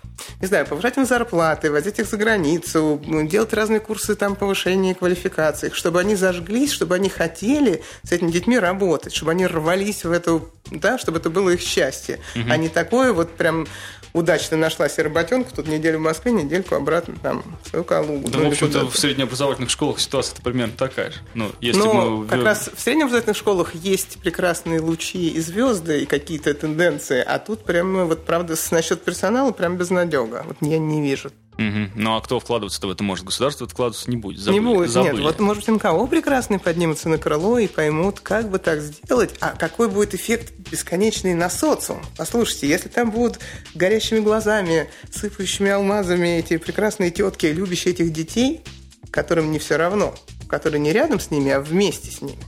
[0.41, 5.71] не знаю, повышать им зарплаты, возить их за границу, делать разные курсы там повышения квалификации,
[5.71, 10.51] чтобы они зажглись, чтобы они хотели с этими детьми работать, чтобы они рвались в эту,
[10.71, 12.45] да, чтобы это было их счастье, угу.
[12.51, 13.67] а не такое вот прям
[14.15, 18.31] удачно нашлась работенка, тут неделю в Москве, недельку обратно там в свою Калугу.
[18.31, 21.19] Да, ну, в общем-то, в среднеобразовательных школах ситуация примерно такая же.
[21.35, 22.27] Ну, если Но мы...
[22.27, 27.65] как раз в среднеобразовательных школах есть прекрасные лучи и звезды, и какие-то тенденции, а тут
[27.65, 30.45] прямо вот, правда, насчет персонала прям безнадега.
[30.47, 31.91] Вот я не вижу Угу.
[31.95, 33.25] Ну а кто вкладываться-то в это может?
[33.25, 34.41] Государство вкладываться не будет.
[34.41, 35.13] Забыли, не будет, забыли.
[35.15, 35.23] нет.
[35.23, 39.35] Вот может НКО прекрасные поднимутся на крыло и поймут, как бы так сделать.
[39.41, 42.03] А какой будет эффект бесконечный на социум?
[42.17, 43.39] Послушайте, если там будут
[43.75, 48.63] горящими глазами, сыпающими алмазами эти прекрасные тетки, любящие этих детей,
[49.11, 50.15] которым не все равно,
[50.49, 52.43] которые не рядом с ними, а вместе с ними,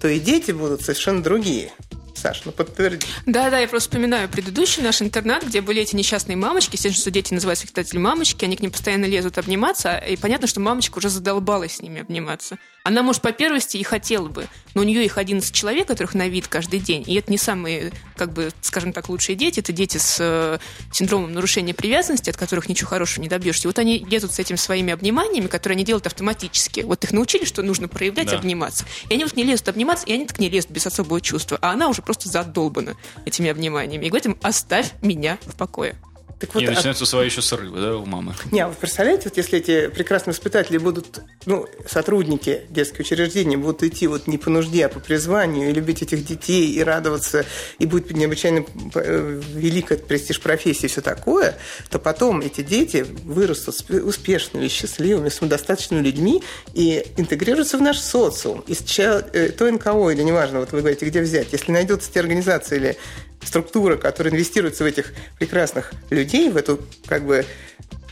[0.00, 1.72] то и дети будут совершенно другие.
[2.20, 3.06] Саш, ну подтверди.
[3.24, 6.74] Да, да, я просто вспоминаю предыдущий наш интернат, где были эти несчастные мамочки.
[6.74, 10.60] Естественно, что дети называют воспитатели мамочки, они к ним постоянно лезут обниматься, и понятно, что
[10.60, 12.58] мамочка уже задолбалась с ними обниматься.
[12.82, 16.28] Она, может, по первости и хотела бы, но у нее их 11 человек, которых на
[16.28, 19.98] вид каждый день, и это не самые, как бы, скажем так, лучшие дети, это дети
[19.98, 20.58] с э,
[20.92, 23.68] синдромом нарушения привязанности, от которых ничего хорошего не добьешься.
[23.68, 26.80] вот они лезут с этими своими обниманиями, которые они делают автоматически.
[26.80, 28.38] Вот их научили, что нужно проявлять, да.
[28.38, 28.86] обниматься.
[29.08, 31.58] И они вот не лезут обниматься, и они так не лезут без особого чувства.
[31.60, 34.06] А она уже просто задолбана этими обниманиями.
[34.06, 35.96] И говорит им, оставь меня в покое.
[36.40, 37.06] Так вот, и начинаются а...
[37.06, 38.34] свои еще срывы, да, у мамы.
[38.50, 43.82] Не, а вы представляете, вот если эти прекрасные воспитатели будут, ну, сотрудники детских учреждений будут
[43.82, 47.44] идти вот не по нужде, а по призванию, и любить этих детей, и радоваться,
[47.78, 51.58] и будет необычайно э, великий престиж профессии и все такое,
[51.90, 58.64] то потом эти дети вырастут успешными, счастливыми, самодостаточными людьми и интегрируются в наш социум.
[58.66, 62.76] И э, то НКО или неважно, вот вы говорите, где взять, если найдутся те организации
[62.76, 62.96] или
[63.42, 67.44] структура, которая инвестируется в этих прекрасных людей, в эту как бы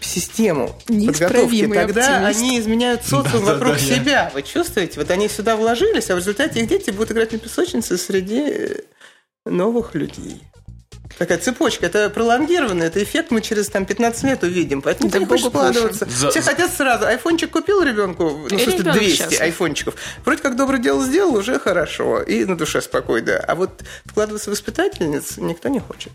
[0.00, 2.40] систему подготовки, тогда оптимист.
[2.40, 4.22] они изменяют социум да, вокруг да, да, себя.
[4.24, 4.30] Я...
[4.34, 5.00] Вы чувствуете?
[5.00, 8.84] Вот они сюда вложились, а в результате их дети будут играть на песочнице среди
[9.44, 10.42] новых людей
[11.16, 11.86] такая цепочка.
[11.86, 14.82] Это пролонгированный, это эффект мы через там, 15 лет увидим.
[14.82, 16.06] Поэтому ты не хочешь вкладываться.
[16.06, 16.30] За...
[16.30, 17.06] Все хотят сразу.
[17.06, 19.40] Айфончик купил ребенку, ну, смысле, 200 счастлив.
[19.40, 19.94] айфончиков.
[20.24, 22.22] Вроде как доброе дело сделал, уже хорошо.
[22.22, 23.38] И на душе спокойно.
[23.38, 26.12] А вот вкладываться в воспитательниц никто не хочет.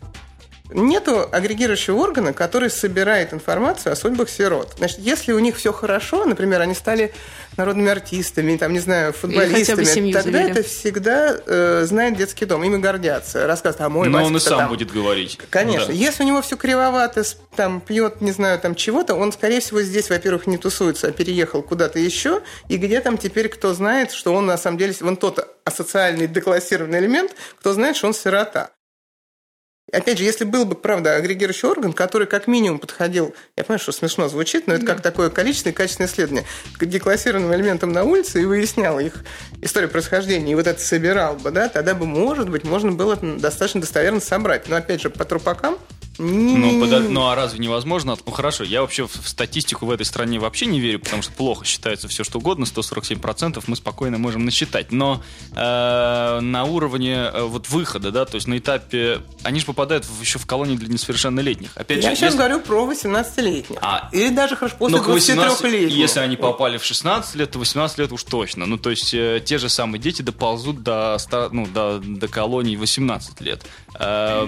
[0.69, 4.73] Нету агрегирующего органа, который собирает информацию о судьбах сирот.
[4.77, 7.13] Значит, если у них все хорошо, например, они стали
[7.57, 10.51] народными артистами, там, не знаю, футболистами, тогда завели.
[10.51, 14.59] это всегда э, знает детский дом, ими гордятся, рассказывают, а мой Но он и сам
[14.59, 14.69] там.
[14.69, 15.37] будет говорить.
[15.49, 15.87] Конечно.
[15.87, 15.93] Да.
[15.93, 17.23] Если у него все кривовато,
[17.55, 21.61] там, пьет, не знаю, там чего-то, он, скорее всего, здесь, во-первых, не тусуется, а переехал
[21.61, 25.47] куда-то еще, и где там теперь кто знает, что он на самом деле, вон тот
[25.65, 28.71] асоциальный деклассированный элемент, кто знает, что он сирота.
[29.91, 33.91] Опять же, если был бы, правда, агрегирующий орган, который как минимум подходил, я понимаю, что
[33.91, 34.93] смешно звучит, но это да.
[34.93, 36.45] как такое количественное и качественное исследование,
[36.77, 39.23] к деклассированным элементам на улице и выяснял их
[39.61, 43.81] историю происхождения, и вот это собирал бы, да, тогда бы, может быть, можно было достаточно
[43.81, 44.67] достоверно собрать.
[44.69, 45.77] Но, опять же, по трупакам
[46.17, 46.99] Ну, подо...
[46.99, 48.17] ну, а разве невозможно?
[48.25, 51.65] Ну, хорошо, я вообще в статистику в этой стране вообще не верю, потому что плохо
[51.65, 54.91] считается все, что угодно, 147% мы спокойно можем насчитать.
[54.91, 55.23] Но
[55.55, 59.21] э, на уровне э, вот выхода, да, то есть на этапе...
[59.43, 61.71] Они же попадают в, еще в колонии для несовершеннолетних.
[61.75, 62.37] Опять я же, сейчас если...
[62.37, 63.77] говорю про 18-летних.
[63.81, 65.95] А, Или даже хорошо после 23-летних.
[65.95, 68.65] Если они попали в 16 лет, то 18 лет уж точно.
[68.65, 71.17] Ну, то есть э, те же самые дети доползут до,
[71.51, 73.63] ну, до, до колонии 18 лет.
[73.99, 74.47] Э,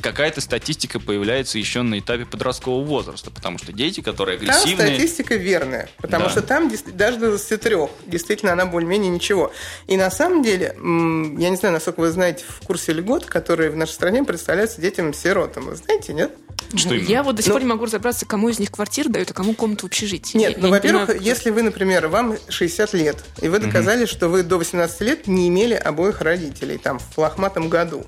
[0.00, 4.76] какая-то статистика появляется еще на этапе подросткового возраста, потому что дети, которые агрессивные...
[4.76, 6.30] Там статистика верная, потому да.
[6.30, 7.76] что там даже до 23
[8.06, 9.52] действительно она более-менее ничего.
[9.86, 13.76] И на самом деле, я не знаю, насколько вы знаете в курсе льгот, которые в
[13.76, 15.66] нашей стране представляются детям-сиротам.
[15.66, 16.32] Вы знаете, нет?
[16.74, 17.08] Что именно?
[17.08, 19.34] Я вот до сих ну, пор не могу разобраться, кому из них квартиру дают, а
[19.34, 20.38] кому комнату общежития.
[20.38, 24.04] Нет, я, ну, я во-первых, понимаю, если вы, например, вам 60 лет, и вы доказали,
[24.04, 24.10] угу.
[24.10, 28.06] что вы до 18 лет не имели обоих родителей, там, в лохматом году,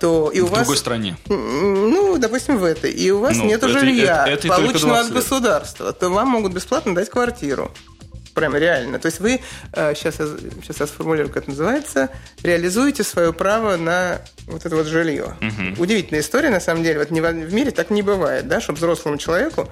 [0.00, 0.60] то и у в вас...
[0.60, 1.16] другой стране.
[1.28, 2.90] Ну, допустим, в этой.
[2.90, 6.94] И у вас ну, нет жилья, это, это полученного от государства, то вам могут бесплатно
[6.94, 7.72] дать квартиру.
[8.34, 8.98] Прямо реально.
[8.98, 9.40] То есть вы,
[9.72, 12.10] сейчас, э, сейчас я сформулирую, как это называется,
[12.42, 15.36] реализуете свое право на вот это вот жилье.
[15.40, 15.80] Угу.
[15.80, 16.98] Удивительная история, на самом деле.
[16.98, 19.70] Вот в, в мире так не бывает, да, чтобы взрослому человеку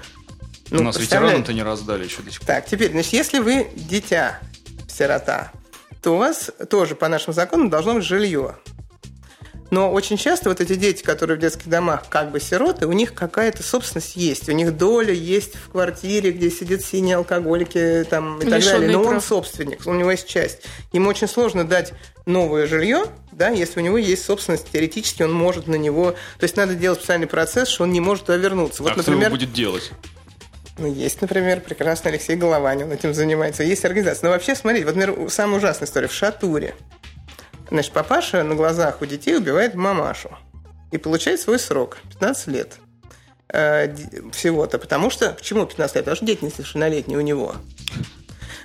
[0.73, 2.47] ну, У нас ветеранам-то не раздали еще до сих пор.
[2.47, 4.41] Так, теперь, значит, если вы дитя,
[4.89, 5.53] сирота,
[6.01, 8.57] то у вас тоже по нашим законам должно быть жилье.
[9.73, 13.15] Но очень часто вот эти дети, которые в детских домах как бы сироты, у них
[13.15, 14.47] какая-то собственность есть.
[14.51, 18.91] У них доля есть в квартире, где сидят синие алкоголики там, и так далее.
[18.91, 19.15] Но прав.
[19.15, 20.59] он собственник, у него есть часть.
[20.93, 21.95] Ему очень сложно дать
[22.27, 26.11] новое жилье, да, если у него есть собственность, теоретически он может на него...
[26.11, 28.83] То есть надо делать специальный процесс, что он не может туда вернуться.
[28.83, 29.91] Вот, а например, кто его будет делать?
[30.77, 33.63] Ну, есть, например, прекрасный Алексей Голованин, он этим занимается.
[33.63, 34.27] Есть организация.
[34.27, 36.09] Но вообще, смотрите, вот, например, самая ужасная история.
[36.09, 36.75] В Шатуре
[37.73, 40.29] Значит, папаша на глазах у детей убивает мамашу
[40.91, 42.77] и получает свой срок 15 лет
[43.49, 43.97] э,
[44.31, 44.79] всего-то.
[44.79, 45.31] Потому что...
[45.31, 46.05] Почему 15 лет?
[46.05, 47.55] Потому что дети несовершеннолетние у него.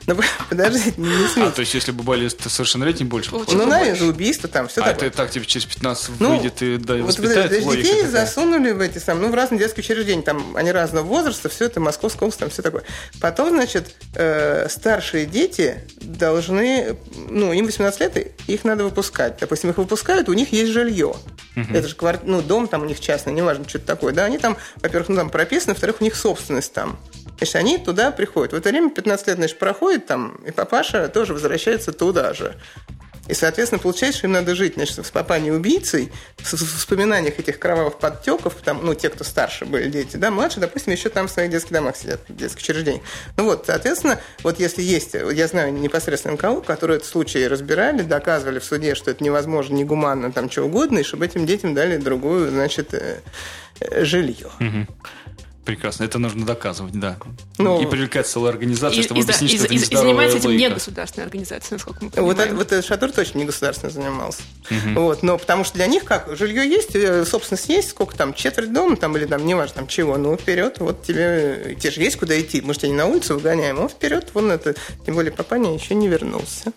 [0.07, 0.15] Ну,
[0.49, 1.49] подождите, не, не смейте.
[1.49, 5.09] А, то есть, если бы были совершеннолетние, больше Ну, наверное, убийство там, все а такое.
[5.09, 8.25] это так, типа, через 15 ну, выйдет и да, вот, воспитает вот, детей такая.
[8.25, 11.81] засунули в эти самые, ну, в разные детские учреждения, там, они разного возраста, все это
[11.81, 12.83] Московская область, там все такое.
[13.19, 16.95] Потом, значит, э, старшие дети должны,
[17.29, 19.37] ну, им 18 лет, их надо выпускать.
[19.41, 21.15] Допустим, их выпускают, у них есть жилье.
[21.57, 21.73] Угу.
[21.73, 22.21] Это же кварт...
[22.23, 24.13] ну, дом там у них частный, неважно, что-то такое.
[24.13, 26.97] Да, они там, во-первых, ну, там прописаны, во-вторых, у них собственность там.
[27.37, 28.53] Значит, они туда приходят.
[28.53, 32.55] В это время 15 лет, значит, проходит там, и папаша тоже возвращается туда же.
[33.27, 37.99] И, соответственно, получается, что им надо жить, значит, с папаней убийцей, в воспоминаниях этих кровавых
[37.99, 41.51] подтеков, там, ну, те, кто старше были дети, да, младше, допустим, еще там в своих
[41.51, 43.03] детских домах сидят, в детских учреждениях.
[43.35, 48.59] Ну вот, соответственно, вот если есть, я знаю непосредственно МКУ, которые этот случай разбирали, доказывали
[48.59, 52.49] в суде, что это невозможно, негуманно, там, что угодно, и чтобы этим детям дали другую,
[52.49, 53.19] значит, э,
[53.81, 54.47] э, жилье.
[54.59, 54.87] Угу.
[55.67, 57.17] Прекрасно, это нужно доказывать, да.
[57.57, 60.51] Ну, и привлекать целую организацию, чтобы и, объяснить, и, что это и, и занимается этим
[60.51, 62.37] не государственная организация, насколько мы понимаем.
[62.37, 64.43] Вот, это, вот этот Шатур точно не государственно занимался.
[64.71, 65.01] Угу.
[65.01, 68.71] Вот, но потому что для них как, жилье есть, э, собственность есть, сколько там, четверть
[68.71, 72.39] дома там или там, неважно, там чего, ну вперед, вот тебе, тебе же есть куда
[72.39, 74.73] идти, мы же тебя не на улицу выгоняем, а вперед, вон это,
[75.05, 76.71] тем более папаня еще не вернулся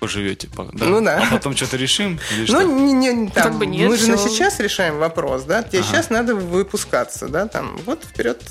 [0.00, 0.48] поживете.
[0.56, 0.84] Да?
[0.84, 1.22] Ну да.
[1.26, 2.18] А потом что-то решим?
[2.48, 5.62] Ну, не, не, там, как бы нет, мы же на сейчас решаем вопрос, да?
[5.62, 5.88] Тебе ага.
[5.88, 7.48] сейчас надо выпускаться, да?
[7.48, 8.42] Там, вот вперед,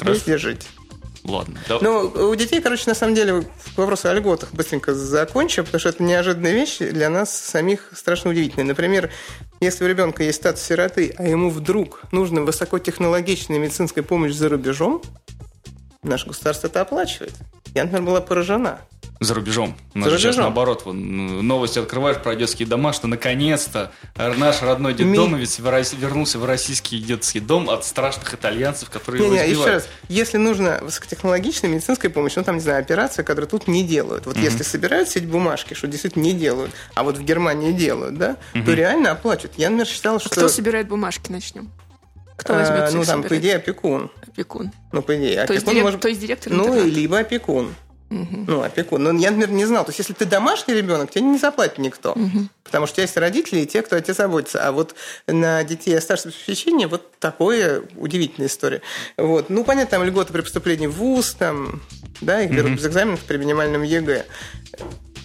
[0.00, 0.66] везде жить.
[1.24, 1.58] Ладно.
[1.68, 1.78] Да.
[1.80, 3.42] Ну, у детей, короче, на самом деле,
[3.74, 8.30] к вопросу о льготах быстренько закончу, потому что это неожиданная вещь для нас самих страшно
[8.30, 8.66] удивительная.
[8.66, 9.10] Например,
[9.60, 15.00] если у ребенка есть статус сироты, а ему вдруг нужна высокотехнологичная медицинская помощь за рубежом,
[16.04, 17.34] наше государство это оплачивает.
[17.74, 18.80] Я, например, была поражена.
[19.20, 19.76] За рубежом.
[19.94, 20.82] У нас За сейчас наоборот.
[20.84, 25.98] Вон, новости открываешь про детские дома, что наконец-то наш родной детдомовец Ми...
[25.98, 30.36] вернулся в российский детский дом от страшных итальянцев, которые не, его не, Еще раз, если
[30.36, 34.26] нужна высокотехнологичная медицинская помощь, ну там, не знаю, операция, которую тут не делают.
[34.26, 34.42] Вот mm-hmm.
[34.42, 38.64] если собирают сеть бумажки, что действительно не делают, а вот в Германии делают, да, mm-hmm.
[38.64, 39.54] то реально оплачивают.
[39.56, 40.30] Я, например, считал, что...
[40.30, 41.70] Кто собирает бумажки, начнем?
[42.36, 43.28] Кто возьмет а, Ну, там, собирать?
[43.28, 44.10] по идее, опекун.
[44.26, 44.72] Опекун.
[44.92, 46.00] Ну, по идее, опекун то есть, директ, может...
[46.00, 47.74] то есть директор Ну, либо опекун.
[48.10, 48.44] Угу.
[48.46, 49.02] Ну, опекун.
[49.02, 49.84] Но я, например, не знал.
[49.84, 52.12] То есть, если ты домашний ребенок, тебе не заплатит никто.
[52.12, 52.48] Угу.
[52.62, 54.66] Потому что у тебя есть родители и те, кто о тебе заботится.
[54.66, 54.94] А вот
[55.26, 58.82] на детей оставшихся без попечения вот такое удивительная история.
[59.16, 59.50] Вот.
[59.50, 61.82] Ну, понятно, там льготы при поступлении в ВУЗ, там,
[62.20, 62.76] да, их берут угу.
[62.76, 64.26] без экзаменов при минимальном ЕГЭ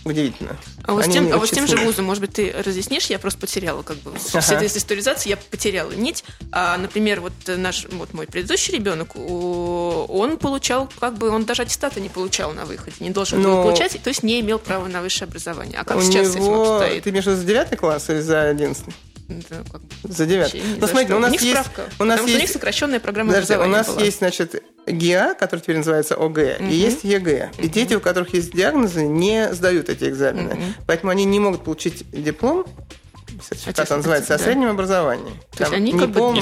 [0.05, 0.57] удивительно.
[0.83, 3.07] А вот, Они тем, а вот с тем же вузом, может быть, ты разъяснишь?
[3.07, 4.41] Я просто потеряла как бы ага.
[4.41, 6.23] с этой историзацией, я потеряла нить.
[6.51, 11.99] А, например, вот наш, вот мой предыдущий ребенок, он получал, как бы, он даже аттестата
[11.99, 13.49] не получал на выходе, не должен Но...
[13.49, 15.79] был ну, получать, то есть не имел права на высшее образование.
[15.79, 16.65] А как У сейчас него...
[16.65, 17.03] с этим обстоит?
[17.03, 18.85] Ты имеешь в за девятый класс или за 11?
[20.04, 20.62] За девятый.
[20.80, 21.50] Ну, смотрите, у нас у есть...
[21.50, 22.36] Справка, у нас есть...
[22.36, 24.02] у них сокращенная программа Подожди, у нас была.
[24.02, 26.70] есть, значит, ГИА, который теперь называется ОГЭ, угу.
[26.70, 27.52] и есть ЕГЭ.
[27.54, 27.63] Угу.
[27.63, 30.54] И дети, у которых есть диагнозы, не сдают эти экзамены.
[30.54, 30.63] Угу.
[30.88, 32.65] Поэтому они не могут получить диплом,
[33.65, 34.36] как это называется, да.
[34.36, 35.34] о среднем образовании.
[35.56, 36.34] То есть они как бы...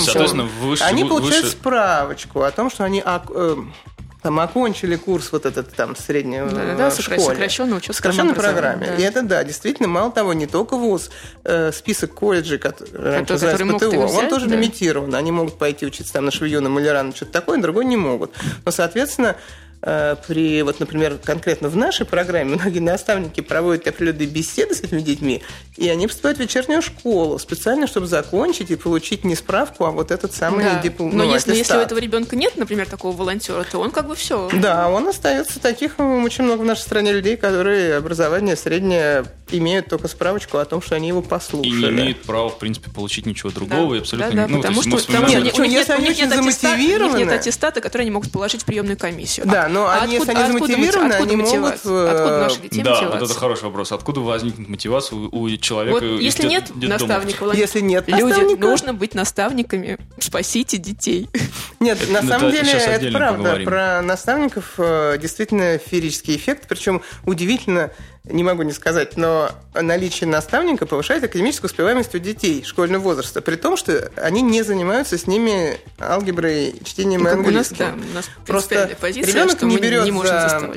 [0.82, 3.04] Они получают справочку о том, что они...
[3.06, 3.74] Эм,
[4.22, 7.22] там окончили курс вот этот там среднего да, да, в школе.
[7.22, 8.88] Сокращенный учет сокращенной программе.
[8.88, 8.96] Да.
[8.96, 11.10] И это, да, действительно, мало того, не только ВУЗ,
[11.44, 14.56] э, список колледжей, которые раньше назывались ПТО, взять, он тоже да.
[14.56, 15.14] лимитирован.
[15.16, 18.32] Они могут пойти учиться там на швею, на маляра, на что-то такое, другой не могут.
[18.66, 24.74] Но, соответственно, Э, при, вот, например, конкретно в нашей программе многие наставники проводят определенные беседы
[24.74, 25.44] с этими детьми,
[25.76, 30.12] и они поступают в вечернюю школу специально, чтобы закончить и получить не справку, а вот
[30.12, 30.82] этот самый да.
[30.82, 31.16] диплом.
[31.16, 34.16] Но ну, если, если у этого ребенка нет, например, такого волонтера, то он как бы
[34.16, 34.50] все.
[34.54, 40.08] Да, он остается таких очень много в нашей стране людей, которые образование среднее имеют только
[40.08, 41.70] справочку о том, что они его послушали.
[41.70, 43.92] И не имеют права, в принципе, получить ничего другого.
[43.92, 47.18] Да, и абсолютно да, да, ну, потому что, потому что у у них нет, аттестата,
[47.18, 49.46] нет аттестата, который они могут положить в приемную комиссию.
[49.46, 51.74] Да, но а они, откуда, если они замотивированы, они могут...
[51.74, 53.20] Откуда наши детей Да, мотивация?
[53.20, 53.92] вот это хороший вопрос.
[53.92, 56.00] Откуда возникнет мотивация у человека?
[56.00, 59.98] Вот если нет наставников, если нет люди, нужно быть наставниками.
[60.20, 61.30] Спасите детей.
[61.80, 63.60] Нет, на самом деле это правда.
[63.64, 66.66] Про наставников э, действительно феерический эффект.
[66.68, 67.92] Причем удивительно,
[68.30, 73.56] не могу не сказать, но наличие наставника повышает академическую успеваемость у детей школьного возраста, при
[73.56, 77.78] том, что они не занимаются с ними алгеброй, чтением ну, и английским.
[77.78, 80.72] У нас, да, у нас Просто позиция, ребенок не берет не за.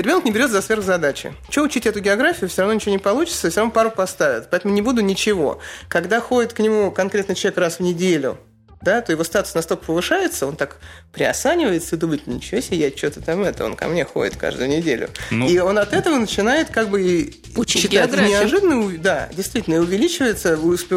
[0.00, 1.32] Ребенок не берет за сверхзадачи.
[1.48, 4.50] Что учить эту географию, все равно ничего не получится, все равно пару поставят.
[4.50, 5.60] Поэтому не буду ничего.
[5.88, 8.38] Когда ходит к нему конкретно человек раз в неделю,
[8.82, 10.78] да, то его статус настолько повышается, он так
[11.12, 15.10] приосанивается и думает, ничего себе, я что-то там это, он ко мне ходит каждую неделю.
[15.30, 18.28] Ну, и он от этого начинает как бы Учить читать географию.
[18.28, 20.96] неожиданно, да, действительно, и увеличивается, успе,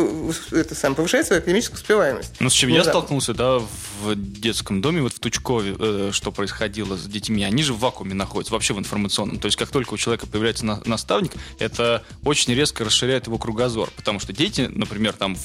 [0.51, 2.35] это сам, повышается академическая успеваемость.
[2.39, 2.89] Ну, с чем ну, я да.
[2.89, 7.73] столкнулся, да, в детском доме, вот в Тучкове, э, что происходило с детьми, они же
[7.73, 9.39] в вакууме находятся, вообще в информационном.
[9.39, 13.89] То есть, как только у человека появляется на, наставник, это очень резко расширяет его кругозор,
[13.95, 15.37] потому что дети, например, там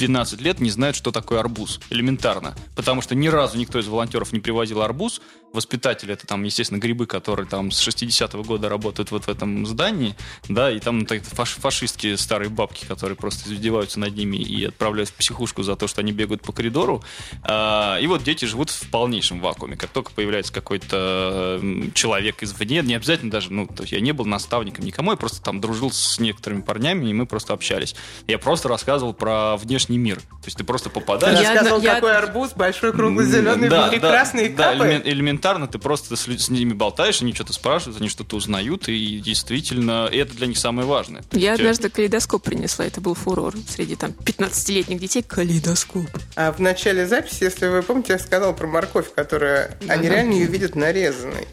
[0.00, 1.78] 12 лет не знают, что такое арбуз.
[1.90, 2.54] Элементарно.
[2.74, 5.20] Потому что ни разу никто из волонтеров не привозил арбуз,
[5.52, 10.14] воспитатели, это там, естественно, грибы, которые там с 60-го года работают вот в этом здании,
[10.48, 15.10] да, и там так, фаш фашистские старые бабки, которые просто издеваются над ними и отправляют
[15.10, 17.02] в психушку за то, что они бегают по коридору.
[17.42, 19.76] А, и вот дети живут в полнейшем вакууме.
[19.76, 21.60] Как только появляется какой-то
[21.94, 25.42] человек извне, не обязательно даже, ну, то есть я не был наставником никому, я просто
[25.42, 27.94] там дружил с некоторыми парнями, и мы просто общались.
[28.26, 30.20] Я просто рассказывал про внешний мир.
[30.20, 31.40] То есть ты просто попадаешь...
[31.40, 31.94] Я рассказывал, я...
[31.96, 36.26] какой арбуз, большой, круглый, зеленый, да, внутри да, красный, да, элемент, элементарно ты просто с,
[36.26, 40.86] с ними болтаешь, они что-то спрашивают, они что-то узнают, и действительно, это для них самое
[40.86, 41.22] важное.
[41.32, 45.22] Я однажды калейдоскоп принесла, это был фурор среди там 15-летних детей.
[45.22, 46.08] Калейдоскоп.
[46.36, 50.14] А в начале записи, если вы помните, я сказал про морковь, которую да, они да.
[50.14, 51.46] реально ее видят нарезанной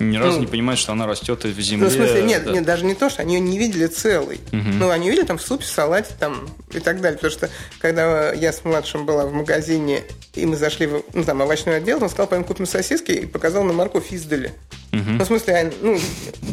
[0.00, 1.84] ни разу ну, не понимают, что она растет в земле.
[1.84, 2.52] Ну, в смысле, нет, да.
[2.52, 4.40] нет, даже не то, что они ее не видели целой.
[4.52, 4.70] Угу.
[4.78, 7.18] Ну, они видели там в супе, салате там и так далее.
[7.18, 10.02] Потому что, когда я с младшим была в магазине,
[10.34, 13.62] и мы зашли в ну, там, овощной отдел, он сказал, пойдем купим сосиски, и показал
[13.64, 14.52] на морковь издали.
[14.92, 15.02] Угу.
[15.06, 15.98] Ну, в смысле, ну,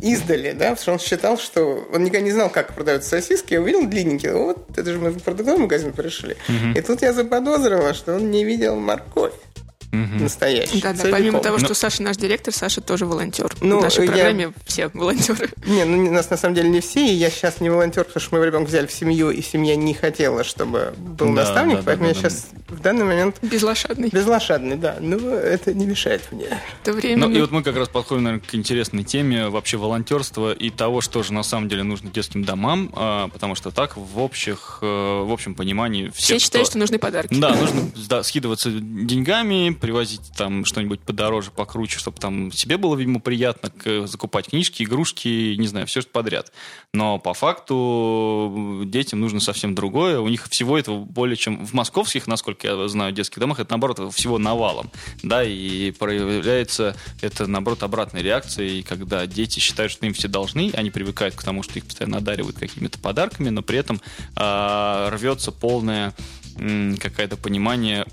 [0.01, 3.61] издали, да, потому что он считал, что он никогда не знал, как продаются сосиски, я
[3.61, 6.35] увидел длинненькие, вот, это же мы в продуктовый магазин пришли.
[6.47, 6.77] Угу.
[6.77, 9.33] И тут я заподозрила, что он не видел морковь
[9.91, 10.23] угу.
[10.23, 10.81] настоящий.
[10.81, 11.73] Да, да, помимо того, что Но...
[11.75, 13.55] Саша наш директор, Саша тоже волонтер.
[13.61, 14.11] Ну, в нашей я...
[14.11, 15.49] программе все волонтеры.
[15.65, 18.35] Не, ну нас на самом деле не все, и я сейчас не волонтер, потому что
[18.35, 22.09] мы ребенка взяли в семью, и семья не хотела, чтобы был да, наставник, да, поэтому
[22.09, 22.75] да, я да, сейчас да.
[22.75, 23.37] в данный момент...
[23.41, 24.09] Безлошадный.
[24.09, 24.97] Безлошадный, да.
[24.99, 26.47] Но это не мешает мне.
[26.83, 27.27] Это время.
[27.27, 31.01] Ну и вот мы как раз подходим, наверное, к интересной теме вообще волонтерства и того,
[31.01, 34.85] что же на самом деле нужно детским домам, а, потому что так в общих, э,
[34.85, 37.33] в общем понимании все, все считают, что нужны подарки.
[37.33, 43.19] Да, нужно да, скидываться деньгами, привозить там что-нибудь подороже, покруче, чтобы там себе было, видимо,
[43.19, 43.71] приятно
[44.07, 46.51] закупать книжки, игрушки, не знаю, все что подряд.
[46.93, 50.19] Но по факту детям нужно совсем другое.
[50.19, 54.13] У них всего этого более чем в московских, насколько я знаю, детских домах, это наоборот
[54.13, 54.91] всего навалом.
[55.23, 60.91] Да, и проявляется это, наоборот, обратной реакцией, когда дети считают, что им все должны, они
[60.91, 64.01] привыкают к тому, что их постоянно одаривают какими-то подарками, но при этом
[64.35, 66.13] э, рвется полное
[66.99, 68.05] какое-то понимание,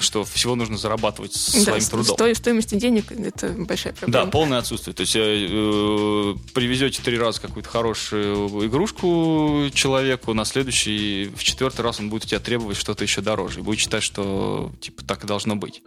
[0.00, 2.16] что всего нужно зарабатывать своим да, трудом.
[2.16, 4.24] Сто, стоимость денег– это большая проблема.
[4.24, 4.94] Да, полное отсутствие.
[4.94, 11.82] То есть э, э, привезете три раза какую-то хорошую игрушку человеку, на следующий, в четвертый
[11.82, 13.60] раз он будет у тебя требовать что-то еще дороже.
[13.60, 15.82] И будет считать, что типа так и должно быть.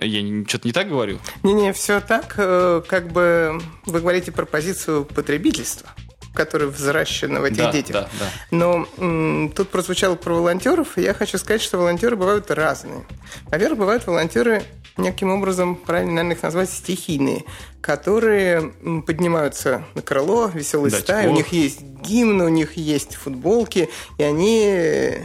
[0.00, 1.18] Я что-то не так говорю?
[1.42, 2.34] Не-не, все так.
[2.36, 5.90] Э, как бы вы говорите про позицию потребительства
[6.38, 7.92] которая взращена в этих да, детях.
[7.94, 8.26] Да, да.
[8.52, 13.04] Но м, тут прозвучало про волонтеров, и я хочу сказать, что волонтеры бывают разные.
[13.50, 14.62] Во-первых, бывают волонтеры
[14.96, 17.44] неким образом, правильно, наверное, их назвать стихийные,
[17.80, 18.72] которые
[19.04, 24.22] поднимаются на крыло, веселые да, стаи, у них есть гимн, у них есть футболки, и
[24.22, 25.16] они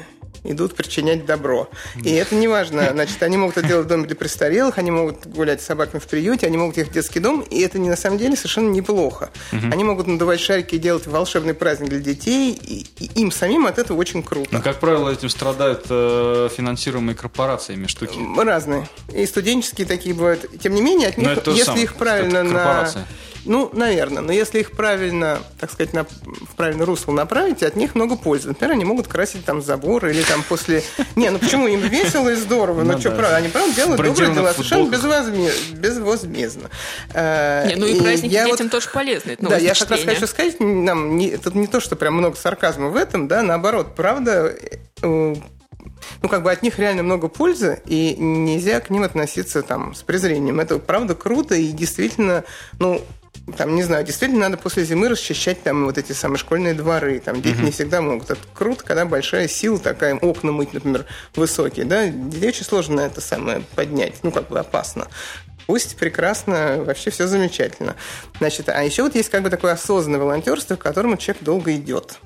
[0.44, 1.70] идут причинять добро.
[2.04, 2.90] И это не важно.
[2.92, 6.08] Значит, они могут это делать в доме для престарелых, они могут гулять с собаками в
[6.08, 9.32] приюте, они могут ехать в детский дом, и это на самом деле совершенно неплохо.
[9.52, 9.68] Угу.
[9.72, 13.78] Они могут надувать шарики и делать волшебный праздник для детей, и, и им самим от
[13.78, 14.50] этого очень круто.
[14.52, 18.18] Но, как правило, этим страдают э, финансируемые корпорациями штуки.
[18.38, 18.88] Разные.
[19.14, 20.46] И студенческие такие бывают.
[20.62, 22.92] Тем не менее, от них, если сам, их правильно на
[23.46, 24.22] ну, наверное.
[24.22, 28.50] Но если их правильно, так сказать, на, в правильное русло направить, от них много пользы.
[28.50, 30.84] Например, они могут красить там забор или там после...
[31.16, 31.68] Не, ну почему?
[31.68, 32.84] Им весело и здорово.
[32.84, 34.90] Ну, ну что, правда, они правда делают добрые дела совершенно
[35.74, 36.70] безвозмездно.
[37.14, 39.38] Э, не, ну и праздники детям тоже полезны.
[39.40, 42.90] Да, я как раз хочу сказать, нам не, это не то, что прям много сарказма
[42.90, 44.56] в этом, да, наоборот, правда,
[45.02, 45.36] э,
[46.22, 50.04] ну, как бы от них реально много пользы, и нельзя к ним относиться там с
[50.04, 50.60] презрением.
[50.60, 52.44] Это правда круто, и действительно,
[52.80, 53.02] ну,
[53.58, 57.20] там, не знаю, действительно надо после зимы расчищать там вот эти самые школьные дворы.
[57.20, 57.66] Там дети uh-huh.
[57.66, 58.30] не всегда могут.
[58.30, 62.08] Это круто, когда большая сила такая, окна мыть, например, высокие, да.
[62.08, 64.24] Детей очень сложно это самое поднять.
[64.24, 65.08] Ну, как бы опасно.
[65.68, 67.96] Пусть прекрасно, вообще все замечательно.
[68.40, 72.20] Значит, а еще вот есть как бы такое осознанное волонтерство, к которому человек долго идет.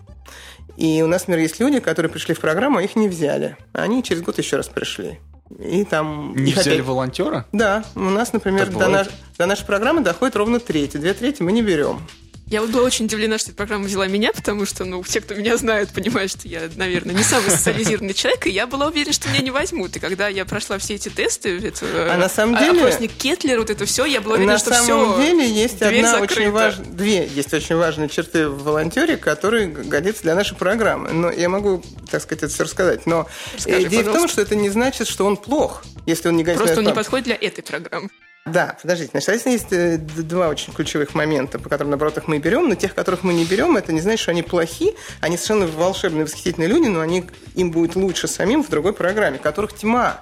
[0.76, 3.58] И у нас, например, есть люди, которые пришли в программу, а их не взяли.
[3.74, 5.20] Они через год еще раз пришли.
[5.60, 6.36] И там...
[6.36, 6.86] Не взяли опять...
[6.86, 7.46] волонтера?
[7.52, 7.84] Да.
[7.96, 9.08] У нас, например, до, наш...
[9.38, 11.00] до нашей программы доходит ровно треть.
[11.00, 12.02] Две трети мы не берем.
[12.50, 15.36] Я вот была очень удивлена, что эта программа взяла меня, потому что, ну, все, кто
[15.36, 19.28] меня знают, понимают, что я, наверное, не самый социализированный человек, и я была уверена, что
[19.28, 19.98] меня не возьмут.
[19.98, 22.80] И когда я прошла все эти тесты, это, а на самом а, деле...
[22.80, 24.80] Опросник Кетлер, вот это все, я была уверена, на что все...
[24.80, 26.86] На самом деле есть одна очень важная...
[26.86, 31.12] Две есть очень важные черты в волонтере, которые годятся для нашей программы.
[31.12, 33.06] Но я могу, так сказать, это все рассказать.
[33.06, 33.28] Но
[33.58, 34.10] Скажи, идея пожалуйста.
[34.10, 36.86] в том, что это не значит, что он плох, если он не годится Просто он
[36.86, 38.10] не подходит для этой программы.
[38.48, 39.12] Да, подождите.
[39.12, 42.76] Значит, соответственно, есть э, два очень ключевых момента, по которым, наоборот, их мы берем, но
[42.76, 46.70] тех, которых мы не берем, это не значит, что они плохи, они совершенно волшебные, восхитительные
[46.70, 47.26] люди, но они,
[47.56, 50.22] им будет лучше самим в другой программе, которых тьма.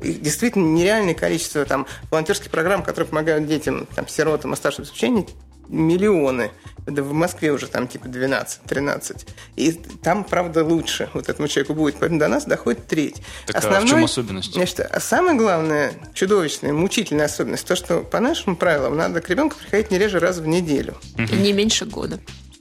[0.00, 4.96] Их действительно нереальное количество там, волонтерских программ, которые помогают детям, там, сиротам, оставшимся в
[5.68, 6.50] миллионы.
[6.86, 9.26] Да в Москве уже там типа 12-13.
[9.56, 11.96] И там, правда, лучше вот этому человеку будет.
[11.96, 13.22] Поэтому до нас доходит треть.
[13.46, 14.52] Так Основной, а в чем особенность?
[14.52, 19.56] Значит, а самое главное, чудовищная, мучительная особенность, то, что по нашим правилам надо к ребенку
[19.56, 20.96] приходить не реже раз в неделю.
[21.16, 22.20] Не меньше года.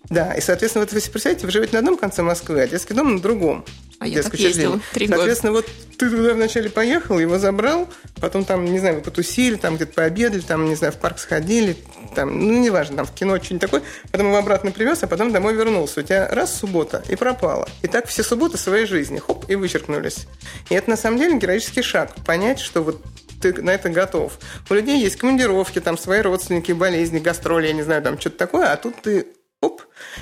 [0.10, 3.16] Да, и, соответственно, вот вы представляете, вы живете на одном конце Москвы, а детский дом
[3.16, 3.66] на другом.
[4.00, 5.18] А я так ездила три года.
[5.18, 5.66] Соответственно, вот
[5.98, 7.88] ты туда вначале поехал, его забрал,
[8.20, 11.78] потом там, не знаю, вы потусили, там где-то пообедали, там, не знаю, в парк сходили,
[12.14, 15.56] там, ну, неважно, там в кино что-нибудь такое, потом его обратно привез, а потом домой
[15.56, 16.02] вернулся.
[16.02, 17.70] У тебя раз суббота и пропала.
[17.82, 20.28] И так все субботы своей жизни, хоп, и вычеркнулись.
[20.70, 22.14] И это, на самом деле, героический шаг.
[22.26, 23.02] Понять, что вот
[23.42, 24.40] ты на это готов.
[24.70, 28.72] У людей есть командировки, там свои родственники, болезни, гастроли, я не знаю, там что-то такое,
[28.72, 29.28] а тут ты
[29.62, 29.82] оп.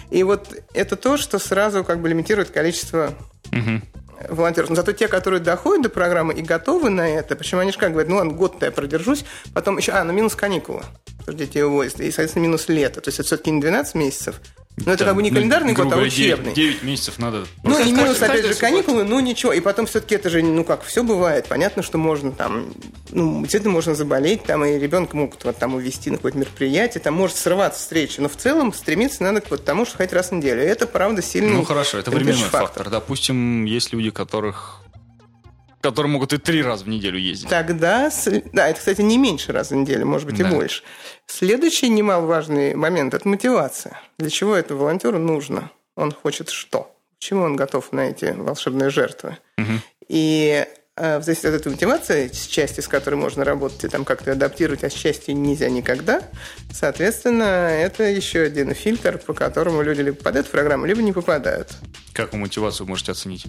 [0.10, 3.14] И вот это то, что сразу как бы лимитирует количество
[3.52, 3.82] угу.
[4.30, 4.70] волонтеров.
[4.70, 7.92] Но зато те, которые доходят до программы и готовы на это, почему они же как
[7.92, 10.84] говорят, ну ладно, год-то я продержусь, потом еще, а, ну минус каникулы,
[11.28, 13.02] дети увозят, и, соответственно, минус лето.
[13.02, 14.42] То есть это все-таки не 12 месяцев,
[14.78, 16.54] но это как бы не ну, календарный год, а учебный.
[16.54, 17.46] 9, 9 месяцев надо...
[17.64, 19.54] Ну и минус, опять же, каникулы, ну ничего.
[19.54, 21.46] И потом все-таки это же, ну как, все бывает.
[21.48, 22.74] Понятно, что можно там,
[23.12, 27.14] ну, действительно можно заболеть, там, и ребенка могут вот там увезти на какое-то мероприятие, там
[27.14, 28.22] может срываться встреча.
[28.22, 30.64] Но в целом стремиться надо к вот тому, что хоть раз в неделю.
[30.64, 32.62] И это, правда, сильный Ну хорошо, это временной фактор.
[32.62, 32.90] фактор.
[32.90, 34.83] Допустим, есть люди, которых
[35.84, 37.50] которые могут и три раза в неделю ездить.
[37.50, 38.10] Тогда,
[38.54, 40.48] да, это, кстати, не меньше раз в неделю, может быть, да.
[40.48, 40.82] и больше.
[41.28, 44.00] Следующий немаловажный момент– это мотивация.
[44.18, 45.72] Для чего это волонтеру нужно?
[45.96, 46.96] Он хочет что?
[47.20, 49.38] Почему он готов на эти волшебные жертвы?
[49.58, 49.72] Угу.
[50.08, 50.66] И
[50.96, 54.32] э, в зависимости от этой мотивации, с части, с которой можно работать и там как-то
[54.32, 56.22] адаптировать, а с части нельзя никогда,
[56.72, 61.74] соответственно, это еще один фильтр, по которому люди либо попадают в программу, либо не попадают.
[62.14, 63.48] Как вы мотивацию можете оценить?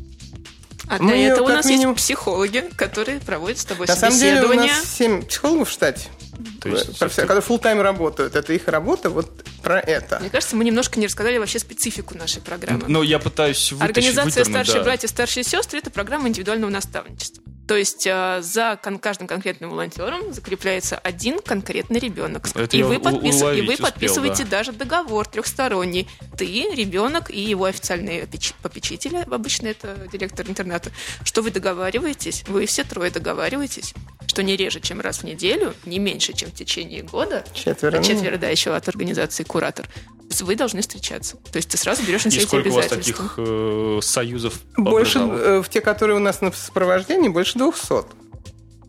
[0.89, 1.95] А для Мы этого у нас минимум...
[1.95, 4.43] есть психологи, которые проводят с тобой На собеседование.
[4.43, 6.09] самом деле у нас 7 психологов в штате.
[6.61, 8.35] То есть, которые full тайм работают.
[8.35, 10.18] Это их работа вот про это.
[10.20, 12.85] Мне кажется, мы немножко не рассказали вообще специфику нашей программы.
[12.89, 14.85] Но я пытаюсь вытащить, Организация «Старшие да.
[14.85, 17.43] братья, старшие сестры»— это программа индивидуального наставничества.
[17.66, 22.46] То есть э, за кон- каждым конкретным волонтером закрепляется один конкретный ребенок.
[22.72, 23.42] и вы, подпис...
[23.42, 24.58] и вы подписываете да.
[24.58, 26.08] даже договор трехсторонний.
[26.36, 28.28] Ты, ребенок и его официальные
[28.62, 30.90] попечители, обычно это директор интерната,
[31.24, 33.94] что вы договариваетесь, вы все трое договариваетесь,
[34.26, 37.44] что не реже, чем раз в неделю, не меньше, чем в течение года.
[37.54, 38.02] Четверо.
[38.02, 39.88] Четверо, да, еще от организации «Куратор».
[40.41, 41.37] Вы должны встречаться.
[41.53, 45.62] То есть ты сразу берешь на себя сколько у вас таких э, союзов Больше, э,
[45.62, 47.89] в те, которые у нас на сопровождении, больше 200.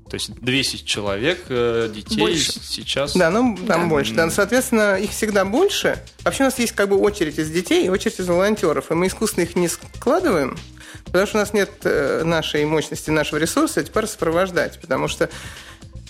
[0.09, 2.53] То есть 200 человек, э, детей больше.
[2.61, 3.15] сейчас...
[3.15, 3.87] Да, ну там да.
[3.87, 4.13] больше.
[4.13, 5.99] Да, соответственно, их всегда больше.
[6.23, 8.91] Вообще у нас есть как бы очередь из детей и очередь из волонтеров.
[8.91, 10.57] И мы искусственно их не складываем,
[11.05, 14.79] потому что у нас нет э, нашей мощности, нашего ресурса теперь сопровождать.
[14.79, 15.29] Потому что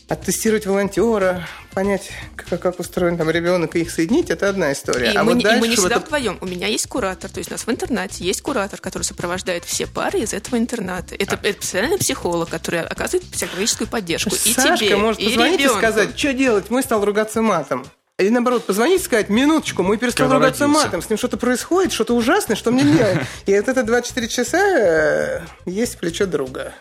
[0.07, 5.11] оттестировать волонтера, понять, как, как устроен там ребенок и их соединить, это одна история.
[5.11, 6.05] И, а мы, вот и мы не всегда это...
[6.05, 6.37] вдвоем.
[6.41, 9.87] У меня есть куратор, то есть у нас в интернате есть куратор, который сопровождает все
[9.87, 11.15] пары из этого интерната.
[11.15, 11.47] Это, а.
[11.47, 14.29] это специальный психолог, который оказывает психологическую поддержку.
[14.31, 15.75] Сашка и тебе, может и позвонить ребенку.
[15.75, 17.85] и сказать, что делать, мой стал ругаться матом.
[18.17, 22.15] Или наоборот, позвонить и сказать, минуточку, мой перестал ругаться матом, с ним что-то происходит, что-то
[22.15, 23.19] ужасное, что мне делать?
[23.45, 26.73] И вот это 24 часа э, есть плечо друга.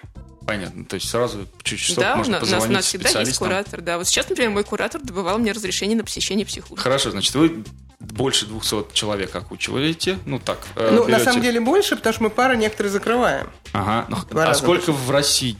[0.47, 0.85] Понятно.
[0.85, 3.81] То есть сразу чуть часов да, можно позвонить у нас, у нас всегда есть куратор.
[3.81, 6.83] Да, вот сейчас, например, мой куратор добывал мне разрешение на посещение психушки.
[6.83, 7.65] Хорошо, значит, вы
[8.01, 10.59] больше 200 человек окучиваете, ну так.
[10.77, 11.19] Э, ну, берете...
[11.19, 13.49] на самом деле больше, потому что мы пары некоторые закрываем.
[13.73, 14.07] Ага.
[14.09, 14.93] Ну, а сколько больше.
[14.93, 15.57] в России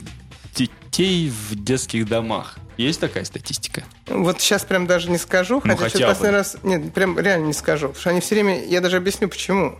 [0.55, 2.57] детей в детских домах?
[2.77, 3.83] Есть такая статистика?
[4.07, 6.57] Вот сейчас прям даже не скажу, ну, хотя, хотя последний раз...
[6.63, 8.65] Нет, прям реально не скажу, потому что они все время...
[8.65, 9.79] Я даже объясню, почему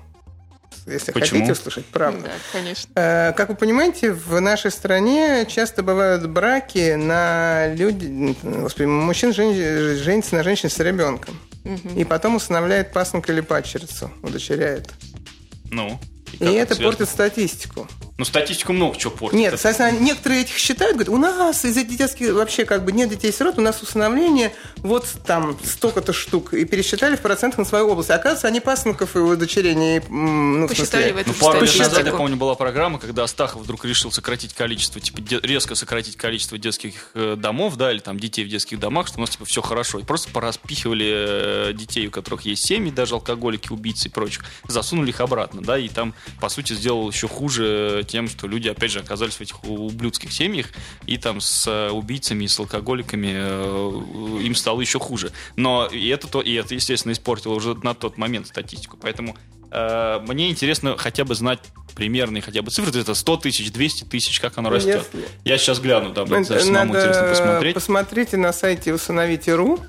[0.85, 1.39] если Почему?
[1.39, 2.23] хотите услышать правду.
[2.23, 2.91] Да, конечно.
[2.95, 9.53] Э, как вы понимаете, в нашей стране часто бывают браки на люди, господи, мужчин жен,
[9.97, 11.39] женится на женщине с ребенком.
[11.63, 11.99] Угу.
[11.99, 14.89] И потом усыновляет пасынка или падчерицу, удочеряет.
[15.71, 15.99] Ну?
[16.39, 16.97] И, и это связано?
[16.97, 17.87] портит статистику.
[18.17, 19.37] Ну, статистику много чего портит.
[19.37, 23.09] Нет, соответственно, некоторые этих считают, говорят, у нас из этих детских вообще как бы нет
[23.09, 26.53] детей-сирот, у нас усыновление вот там столько-то штук.
[26.53, 28.11] И пересчитали в процентах на свою область.
[28.11, 32.11] Оказывается, они пасынков и удочерения, ну, Посчитали в, в этом Ну, пару лет назад, я
[32.13, 37.35] помню, была программа, когда Астахов вдруг решил сократить количество, типа, резко сократить количество детских э,
[37.37, 39.99] домов, да, или там детей в детских домах, что у нас, типа, все хорошо.
[39.99, 45.09] И просто пораспихивали э, детей, у которых есть семьи, даже алкоголики, убийцы и прочих, засунули
[45.09, 48.99] их обратно, да, и там, по сути, сделал еще хуже тем, что люди, опять же,
[48.99, 50.67] оказались в этих ублюдских семьях,
[51.05, 55.31] и там с э, убийцами, с алкоголиками э, им стало еще хуже.
[55.55, 58.97] Но и это, то, и это естественно, испортило уже на тот момент статистику.
[59.01, 59.35] Поэтому
[59.71, 61.59] э, мне интересно хотя бы знать
[61.95, 62.99] примерные хотя бы цифры.
[62.99, 65.07] Это 100 тысяч, 200 тысяч, как оно растет.
[65.13, 65.27] Если...
[65.43, 67.73] Я сейчас гляну, да, будет самому интересно посмотреть.
[67.73, 69.79] Посмотрите на сайте усыновите.ру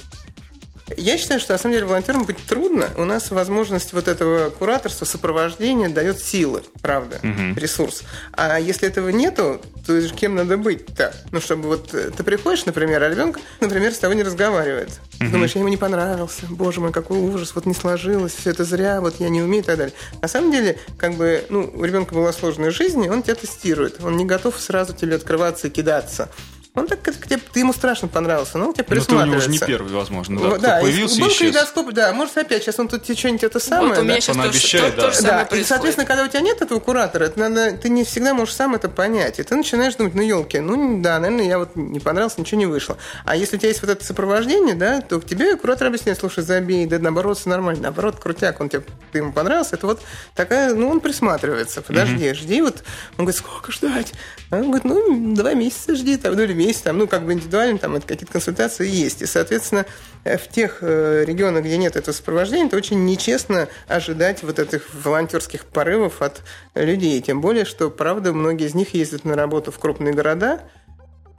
[0.96, 2.90] я считаю, что на самом деле волонтерам быть трудно.
[2.96, 7.58] У нас возможность вот этого кураторства, сопровождения дает силы, правда, угу.
[7.58, 8.04] ресурс.
[8.32, 11.14] А если этого нету, то кем надо быть-то?
[11.32, 14.90] Ну, чтобы вот э, ты приходишь, например, а ребенок, например, с тобой не разговаривает.
[15.20, 15.30] Угу.
[15.30, 19.00] Думаешь, я ему не понравился, боже мой, какой ужас, вот не сложилось, все это зря,
[19.00, 19.94] вот я не умею и так далее.
[20.22, 24.02] На самом деле, как бы, ну, у ребенка была сложная жизнь, и он тебя тестирует.
[24.02, 26.28] Он не готов сразу тебе открываться и кидаться.
[26.76, 29.14] Он так, как тебе, ты ему страшно понравился, но он тебе присматривается.
[29.14, 30.58] Но ты у него уже не первый, возможно, да?
[30.58, 33.94] да появился был калейдоскоп, да, может опять, сейчас он тут тебе что-нибудь это самое.
[33.94, 34.20] Вот у меня да?
[34.20, 35.10] сейчас обещает, то, да.
[35.10, 35.56] То, да.
[35.56, 38.74] И, соответственно, когда у тебя нет этого куратора, это надо, ты не всегда можешь сам
[38.74, 39.38] это понять.
[39.38, 42.66] И ты начинаешь думать, ну, елки, ну, да, наверное, я вот не понравился, ничего не
[42.66, 42.98] вышло.
[43.24, 46.44] А если у тебя есть вот это сопровождение, да, то к тебе куратор объясняет, слушай,
[46.44, 50.02] забей, да наоборот, все нормально, наоборот, крутяк, он тебе, ты ему понравился, это вот
[50.34, 52.34] такая, ну, он присматривается, подожди, mm-hmm.
[52.34, 52.84] жди, вот,
[53.16, 54.12] он говорит, сколько ждать?
[54.50, 57.32] А он говорит, ну, два месяца жди, там, ну, или месяц, там, ну, как бы
[57.32, 59.22] индивидуально, там какие-то консультации есть.
[59.22, 59.86] И, соответственно,
[60.24, 64.82] э, в тех э, регионах, где нет этого сопровождения, это очень нечестно ожидать вот этих
[64.92, 66.42] волонтерских порывов от
[66.74, 67.20] людей.
[67.20, 70.62] Тем более, что, правда, многие из них ездят на работу в крупные города,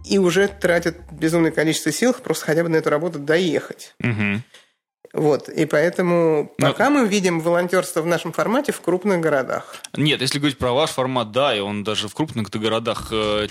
[0.05, 3.93] и уже тратят безумное количество сил просто хотя бы на эту работу доехать.
[4.01, 4.41] Угу.
[5.13, 6.67] Вот, и поэтому Но...
[6.67, 9.75] пока мы видим волонтерство в нашем формате в крупных городах.
[9.95, 13.47] Нет, если говорить про ваш формат, да, и он даже в крупных городах э,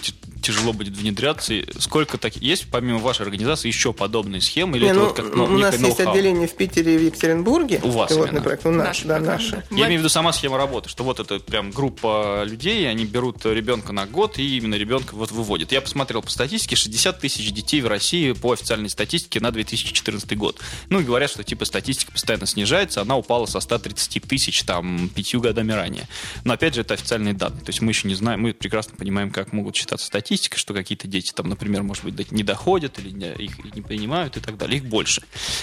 [0.46, 1.54] тяжело будет внедряться.
[1.78, 4.76] Сколько таких есть, помимо вашей организации, еще подобные схемы?
[4.76, 7.02] Или Не, это ну, вот как, ну, у нас есть отделение в Питере и в
[7.02, 7.80] Екатеринбурге.
[7.82, 8.64] У вас пилотный проект.
[8.64, 9.64] У нас, наш, да, наши.
[9.70, 13.44] Я имею в виду сама схема работы, что вот это прям группа людей, они берут
[13.44, 15.72] ребенка на год и именно ребенка вот выводят.
[15.72, 20.60] Я посмотрел по статистике, 60 тысяч детей в России по официальной статистике на 2014 год.
[20.90, 25.40] Ну и говорят, что типа статистика постоянно снижается, она упала со 130 тысяч там пятью
[25.40, 26.08] годами ранее.
[26.44, 27.62] Но опять же, это официальные данные.
[27.62, 30.06] То есть мы еще не знаем, мы прекрасно понимаем, как могут считаться
[30.36, 34.36] статистика, что какие-то дети там, например, может быть, не доходят или не, их не принимают
[34.36, 34.78] и так далее.
[34.78, 35.22] Их больше.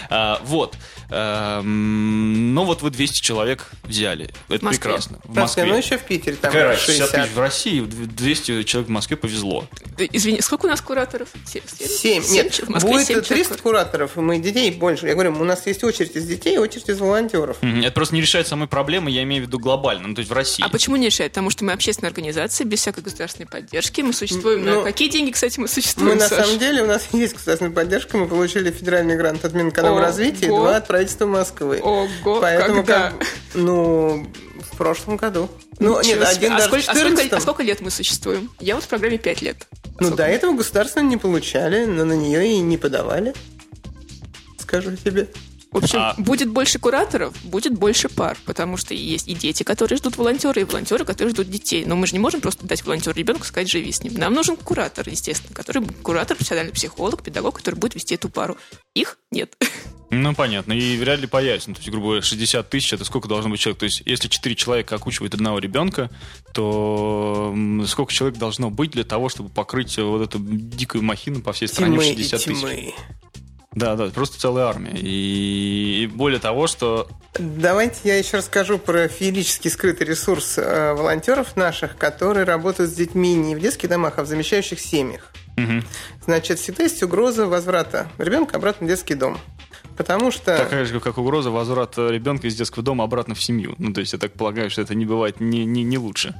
[0.10, 0.76] А, вот.
[1.10, 4.34] А, ну вот вы 200 человек взяли.
[4.50, 4.82] Это Москве.
[4.82, 5.20] прекрасно.
[5.24, 5.66] В Москве.
[5.66, 9.68] Ну еще в Питере там Какая 60 тысяч в России, 200 человек в Москве повезло.
[9.98, 11.30] Извини, сколько у нас кураторов?
[11.46, 12.24] Семь.
[12.32, 15.08] Нет, в Москве будет 7 300 кураторов, мы детей больше.
[15.08, 17.58] Я говорю, у нас есть очередь из детей, очередь из волонтеров.
[17.62, 20.34] Это просто не решает самой проблемы, я имею в виду глобально, ну, то есть в
[20.34, 20.64] России.
[20.66, 21.32] А почему не решает?
[21.32, 25.60] Потому что мы общественная организация, без всякой государственной поддержки, мы существуем Ну, Какие деньги, кстати,
[25.60, 26.46] мы существуем, Мы на Саш?
[26.46, 30.78] самом деле, у нас есть государственная поддержка, мы получили федеральный грант от Минэкономразвития и два
[30.78, 31.80] от правительства Москвы.
[31.82, 33.12] Ого, Поэтому когда?
[33.12, 34.28] Как, ну,
[34.72, 35.50] в прошлом году.
[35.80, 37.90] Ну, Ничего нет, один а, даже сколько, в а, сколько, 14 а сколько лет мы
[37.92, 38.50] существуем?
[38.60, 39.68] Я вот в программе 5 лет.
[40.00, 40.16] Ну, Сколько?
[40.16, 43.34] до этого государственного не получали, но на нее и не подавали.
[44.60, 45.28] Скажу тебе.
[45.74, 49.98] В общем, А- будет больше кураторов, будет больше пар, потому что есть и дети, которые
[49.98, 51.84] ждут волонтера, и волонтеры, которые ждут детей.
[51.86, 54.14] Но мы же не можем просто дать волонтеру ребенку и сказать, живи с ним.
[54.14, 58.56] Нам нужен куратор, естественно, который куратор, профессиональный психолог, педагог, который будет вести эту пару.
[58.94, 59.58] Их нет.
[60.16, 60.74] Ну, понятно.
[60.74, 61.70] И вряд ли появится.
[61.70, 63.80] Ну, то есть, грубо говоря, 60 тысяч, это сколько должно быть человек?
[63.80, 66.12] То есть, если 4 человека окучивают одного ребенка,
[66.54, 67.52] то
[67.88, 71.98] сколько человек должно быть для того, чтобы покрыть вот эту дикую махину по всей стране
[71.98, 72.94] в и 60 тысяч?
[73.76, 74.94] Да, да, просто целая армия.
[74.96, 77.08] И, и более того, что...
[77.40, 83.34] Давайте я еще расскажу про феерический скрытый ресурс э, волонтеров наших, которые работают с детьми
[83.34, 85.32] не в детских домах, а в замещающих семьях.
[85.58, 85.84] Мгм.
[86.26, 89.38] Значит, всегда есть угроза возврата ребенка обратно в детский дом.
[89.98, 90.58] Потому что...
[90.58, 93.76] Такая же, как угроза возврата ребенка из детского дома обратно в семью.
[93.78, 96.40] Ну, то есть, я так полагаю, что это не бывает не, не, не лучше.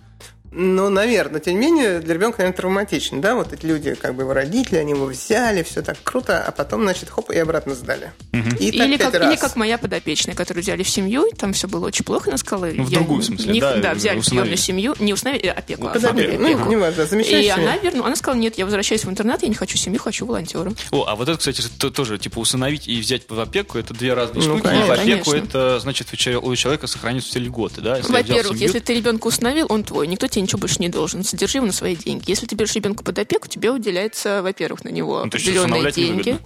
[0.56, 4.22] Ну, наверное, тем не менее, для ребенка, наверное, травматично, да, вот эти люди, как бы
[4.24, 8.12] его родители, они его взяли, все так круто, а потом, значит, хоп, и обратно сдали.
[8.60, 9.32] И так Или как, раз.
[9.34, 12.38] или как моя подопечная, которую взяли в семью, и там все было очень плохо, она
[12.38, 12.66] сказала...
[12.74, 15.48] Ну, в я другую, в смысле, не- да, Да, взяли в приемную семью, не установили,
[15.48, 16.72] а опеку, Подопечная, оформили ну, опеку.
[16.72, 20.00] неважно, И она вернула, она сказала, нет, я возвращаюсь в интернат, я не хочу семью,
[20.00, 20.72] хочу волонтера.
[20.92, 24.14] О, а вот это, кстати, то- тоже, типа, усыновить и взять в опеку, это две
[24.14, 24.60] разные Ну, штуки.
[24.60, 24.94] И в конечно.
[24.94, 25.48] опеку Конечно.
[25.48, 28.00] это, значит, у чело- у человека сохранятся все льготы, да?
[28.08, 31.24] Во-первых, если ты ребенка установил, он твой, никто тебе ничего больше не должен.
[31.24, 32.30] Содержи его на свои деньги.
[32.30, 36.38] Если ты берешь ребенка под опеку, тебе уделяется, во-первых, на него Ну, определенные деньги.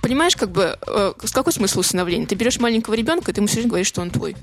[0.00, 2.26] Понимаешь, как бы, э, с какой смысл усыновления?
[2.26, 4.36] Ты берешь маленького ребенка, и ты ему все время говоришь, что он твой.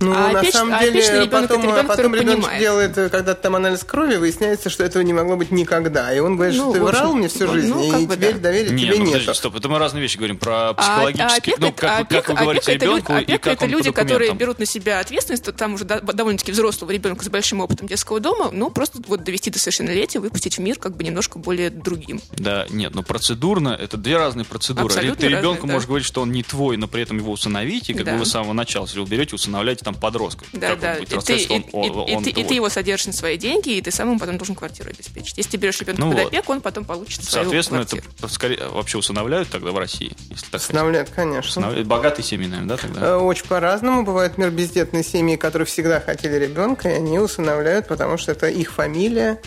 [0.00, 2.60] Ну, А на опеч- самом а деле, опечный ребенок потом, это ребенок, потом ребенок понимает.
[2.60, 6.12] делает э, когда-то там анализ крови, выясняется, что этого не могло быть никогда.
[6.14, 8.16] И он говорит, Ну, что ты врал мне всю ну, жизнь, ну, как и бы
[8.16, 8.40] теперь да.
[8.40, 9.36] доверия Не, тебе ну, нет.
[9.36, 12.20] стоп, это мы разные вещи говорим про А- психологические, а ну, опека как, это- вы-
[12.20, 13.90] как вы опека- говорите опека это ребенку, люди- и опека как это он по люди,
[13.92, 18.50] которые берут на себя ответственность, там уже довольно-таки взрослого ребенка с большим опытом детского дома,
[18.52, 22.20] ну, просто вот довести до совершеннолетия, выпустить в мир как бы немножко более другим.
[22.36, 24.86] Да, нет, но процедурно это две разные процедуры.
[24.86, 25.72] Абсолютно ты ребенку разные, да.
[25.74, 28.12] можешь говорить, что он не твой, но при этом его усыновить, и как Да.
[28.12, 30.44] бы вы с самого начала, если берете, усыновляете там подростка.
[30.52, 30.96] Да, да.
[30.96, 34.08] И ты, и- он- и- и и его содержишь на свои деньги, и ты сам
[34.10, 35.38] ему потом должен квартиру обеспечить.
[35.38, 36.28] Если ты берешь ребенка Ну под вот.
[36.28, 38.12] опеку, он потом получит свою Соответственно, квартиру.
[38.18, 40.60] это скорее вообще усыновляют тогда в России, если так.
[40.60, 41.48] Усыновляют, конечно.
[41.50, 41.86] Усыновляют.
[41.86, 43.00] Богатые семьи, наверное, да, тогда?
[43.06, 44.04] Э, Очень по-разному.
[44.04, 48.72] Бывают, например, бездетные семьи, которые всегда хотели ребенка, и они усыновляют, потому что это их
[48.72, 49.40] фамилия.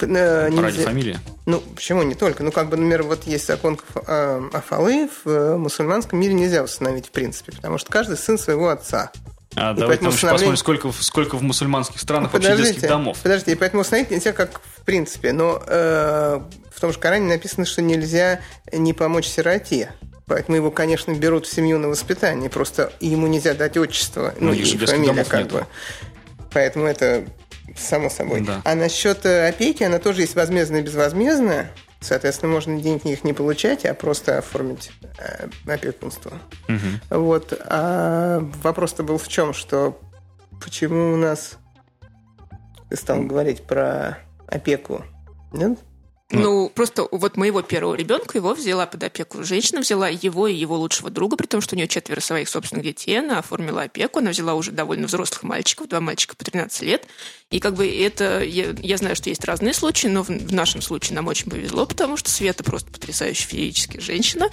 [0.00, 1.18] Э, Ради нельзя- фамилии.
[1.46, 2.42] Ну, почему не только?
[2.42, 7.06] Ну, как бы, например, вот есть закон э, Афалы, в э, мусульманском мире нельзя усыновить,
[7.06, 9.10] в принципе, потому что каждый сын своего отца.
[9.56, 12.82] А, И поэтому там еще усыновление- посмотрим, сколько, в- сколько в мусульманских странах вообще детских
[12.88, 13.18] домов.
[13.22, 16.40] Подождите, и поэтому усыновить нельзя как в принципе, но э,
[16.72, 18.40] в том же Коране написано, что нельзя
[18.72, 19.90] не помочь сироте.
[20.26, 24.52] Поэтому его, конечно, берут в семью на воспитание, просто ему нельзя дать отчество, ну, Ну,
[24.54, 25.54] и домов как нету.
[25.56, 25.66] бы.
[26.52, 27.24] Поэтому это
[27.80, 28.40] само собой.
[28.40, 28.62] Да.
[28.64, 31.70] А насчет э, опеки, она тоже есть возмездная и безвозмездная.
[32.00, 36.32] Соответственно, можно денег их не получать, а просто оформить э, опекунство.
[36.68, 37.00] Мгм.
[37.10, 37.52] Вот.
[37.66, 40.00] А вопрос-то был в чем, что
[40.62, 41.58] почему у нас
[42.88, 44.18] ты стал говорить про
[44.48, 45.04] опеку?
[45.52, 45.78] Нет?
[46.32, 50.76] Ну, просто вот моего первого ребенка его взяла под опеку женщина, взяла его и его
[50.76, 54.30] лучшего друга, при том, что у нее четверо своих собственных детей, она оформила опеку, она
[54.30, 57.06] взяла уже довольно взрослых мальчиков, два мальчика по 13 лет.
[57.50, 60.80] И как бы это, я, я знаю, что есть разные случаи, но в, в нашем
[60.80, 64.50] случае нам очень повезло, потому что Света просто потрясающая физическая женщина,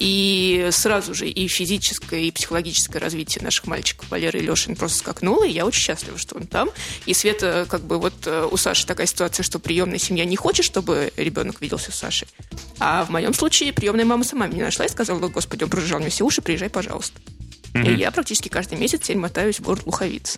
[0.00, 5.44] и сразу же и физическое, и психологическое развитие наших мальчиков Валеры и Лешин просто скакнуло,
[5.44, 6.70] и я очень счастлива, что он там.
[7.06, 10.66] И Света, как бы вот э, у Саши такая ситуация, что приемная семья не хочет,
[10.66, 12.26] чтобы ребенок виделся с Сашей.
[12.80, 16.08] А в моем случае приемная мама сама меня нашла и сказала, господи, он прожужжал мне
[16.08, 17.20] все уши, приезжай, пожалуйста.
[17.74, 20.36] И я практически каждый месяц теперь мотаюсь в город Луховиц,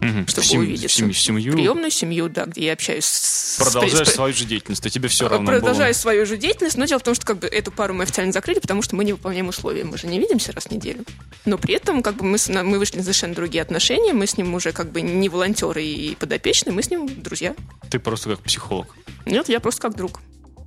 [0.00, 0.26] Мгм.
[0.26, 0.88] чтобы в семью, увидеться.
[0.88, 3.56] В семью, в семью Приемную семью, да, где я общаюсь с...
[3.58, 5.98] продолжаешь с- свою же деятельность, а тебе все равно Продолжаю было.
[6.00, 8.58] свою же деятельность, но дело в том, что как бы эту пару мы официально закрыли,
[8.60, 9.84] потому что мы не выполняем условия.
[9.84, 11.04] Мы же не видимся раз в неделю.
[11.44, 14.36] Но при этом как бы мы, с- мы вышли на совершенно другие отношения, мы с
[14.36, 17.54] ним уже как бы не волонтеры и подопечные, мы с ним друзья.
[17.90, 18.88] Ты просто как психолог.
[19.24, 20.20] Нет, я просто как друг.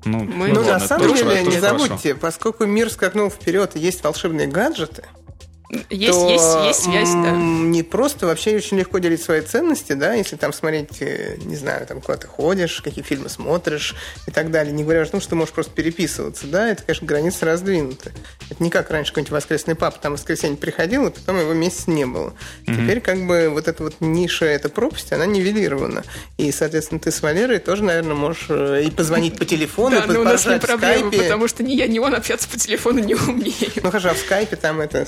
[0.06, 3.30] Ну, Мы- Ну, ладно, на самом тоже- деле, это не тоже забудьте, поскольку мир скакнул
[3.30, 5.04] вперед и есть волшебные гаджеты,
[5.70, 7.32] есть, то есть, есть связь, да.
[7.32, 11.86] не просто вообще очень легко делить свои ценности, да, если там смотреть, э, не знаю,
[11.86, 13.96] там куда ты ходишь, какие фильмы смотришь
[14.26, 14.74] и так далее.
[14.74, 18.12] Не говоря о том, что ты можешь просто переписываться, да, это, конечно, границы раздвинуты.
[18.50, 21.86] Это не как раньше какой-нибудь воскресный папа там в воскресенье приходил, и потом его месяц
[21.86, 22.34] не было.
[22.66, 22.76] Mm-hmm.
[22.76, 26.04] Теперь как бы вот эта вот ниша, эта пропасть, она нивелирована.
[26.38, 30.16] И, соответственно, ты с Валерой тоже, наверное, можешь э, и позвонить по телефону, да, и
[30.16, 33.14] но у нас не проблема, потому что ни я, ни он общаться по телефону не
[33.14, 33.72] умеем.
[33.84, 35.08] Ну, хорошо, а в скайпе там это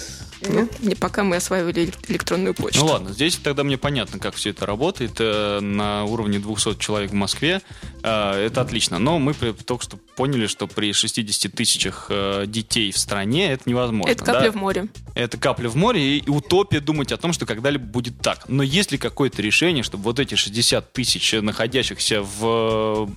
[0.51, 2.81] ну, не пока мы осваивали электронную почту.
[2.81, 5.13] Ну ладно, здесь тогда мне понятно, как все это работает.
[5.19, 7.61] Э, на уровне 200 человек в Москве
[8.03, 8.99] э, это отлично.
[8.99, 14.11] Но мы только что поняли, что при 60 тысячах э, детей в стране это невозможно.
[14.11, 14.51] Это капля да?
[14.51, 14.87] в море.
[15.15, 18.45] Это капля в море и утопия думать о том, что когда-либо будет так.
[18.47, 23.09] Но есть ли какое-то решение, чтобы вот эти 60 тысяч находящихся в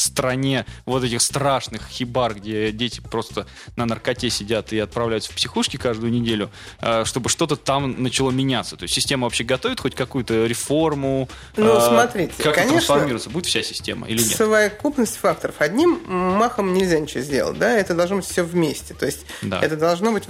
[0.00, 3.46] стране вот этих страшных хибар, где дети просто
[3.76, 8.76] на наркоте сидят и отправляются в психушки каждую неделю, э, чтобы что-то там начало меняться.
[8.76, 11.28] То есть система вообще готовит хоть какую-то реформу?
[11.56, 13.30] Ну, э, смотрите, как конечно, трансформируется?
[13.30, 14.36] Будет вся система или нет?
[14.36, 15.56] Совокупность факторов.
[15.58, 18.94] Одним махом нельзя ничего сделать, да, это должно быть все вместе.
[18.94, 19.60] То есть да.
[19.60, 20.24] это должно быть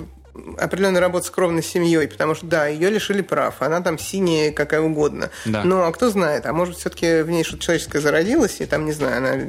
[0.59, 4.81] определенная работа с кровной семьей, потому что, да, ее лишили прав, она там синяя какая
[4.81, 5.31] угодно.
[5.45, 5.65] Да.
[5.65, 8.93] Но а кто знает, а может все-таки в ней что-то человеческое зародилось, и там, не
[8.93, 9.49] знаю, она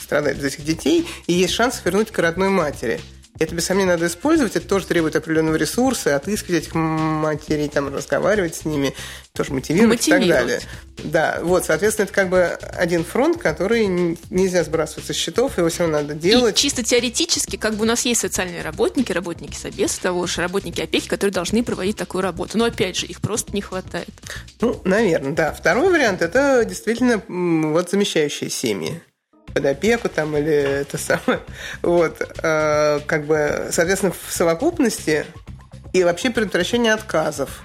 [0.00, 3.00] страдает из этих детей, и есть шанс вернуть к родной матери.
[3.38, 4.56] Это, без сомнения, надо использовать.
[4.56, 8.94] Это тоже требует определенного ресурса, отыскивать этих матерей, там, разговаривать с ними,
[9.32, 10.26] тоже мотивировать, мотивировать.
[10.26, 10.60] и так далее.
[11.04, 13.86] Да, вот, соответственно, это как бы один фронт, который
[14.30, 16.58] нельзя сбрасывать со счетов, его все равно надо делать.
[16.58, 20.80] И чисто теоретически, как бы у нас есть социальные работники, работники собеса, того же, работники
[20.80, 22.56] опеки, которые должны проводить такую работу.
[22.56, 24.08] Но, опять же, их просто не хватает.
[24.60, 25.52] Ну, наверное, да.
[25.52, 29.02] Второй вариант– это действительно вот замещающие семьи
[29.56, 31.40] под опеку там или это самое.
[31.80, 32.20] Вот.
[32.42, 35.24] Э, как бы, соответственно, в совокупности
[35.94, 37.62] и вообще предотвращение отказов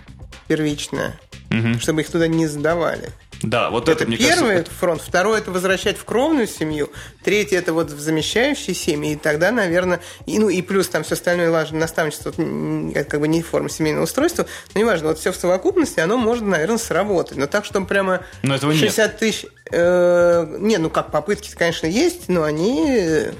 [0.47, 1.19] первичное,
[1.49, 1.77] угу.
[1.81, 3.09] чтобы их туда не сдавали.
[3.41, 4.73] Да, вот это, это мне первый кажется...
[4.73, 5.01] фронт.
[5.01, 6.89] Второй это возвращать в кровную семью.
[7.23, 9.13] Третий это вот в замещающие семьи.
[9.13, 13.27] И тогда, наверное, и, ну и плюс там все остальное важно, наставничество, это как бы
[13.27, 17.37] не форма семейного устройства, но неважно, вот все в совокупности, оно может, наверное, сработать.
[17.37, 19.17] Но так, чтобы прямо но этого 60 нет.
[19.17, 19.45] тысяч...
[19.71, 23.31] Э, не, ну как, попытки, конечно, есть, но они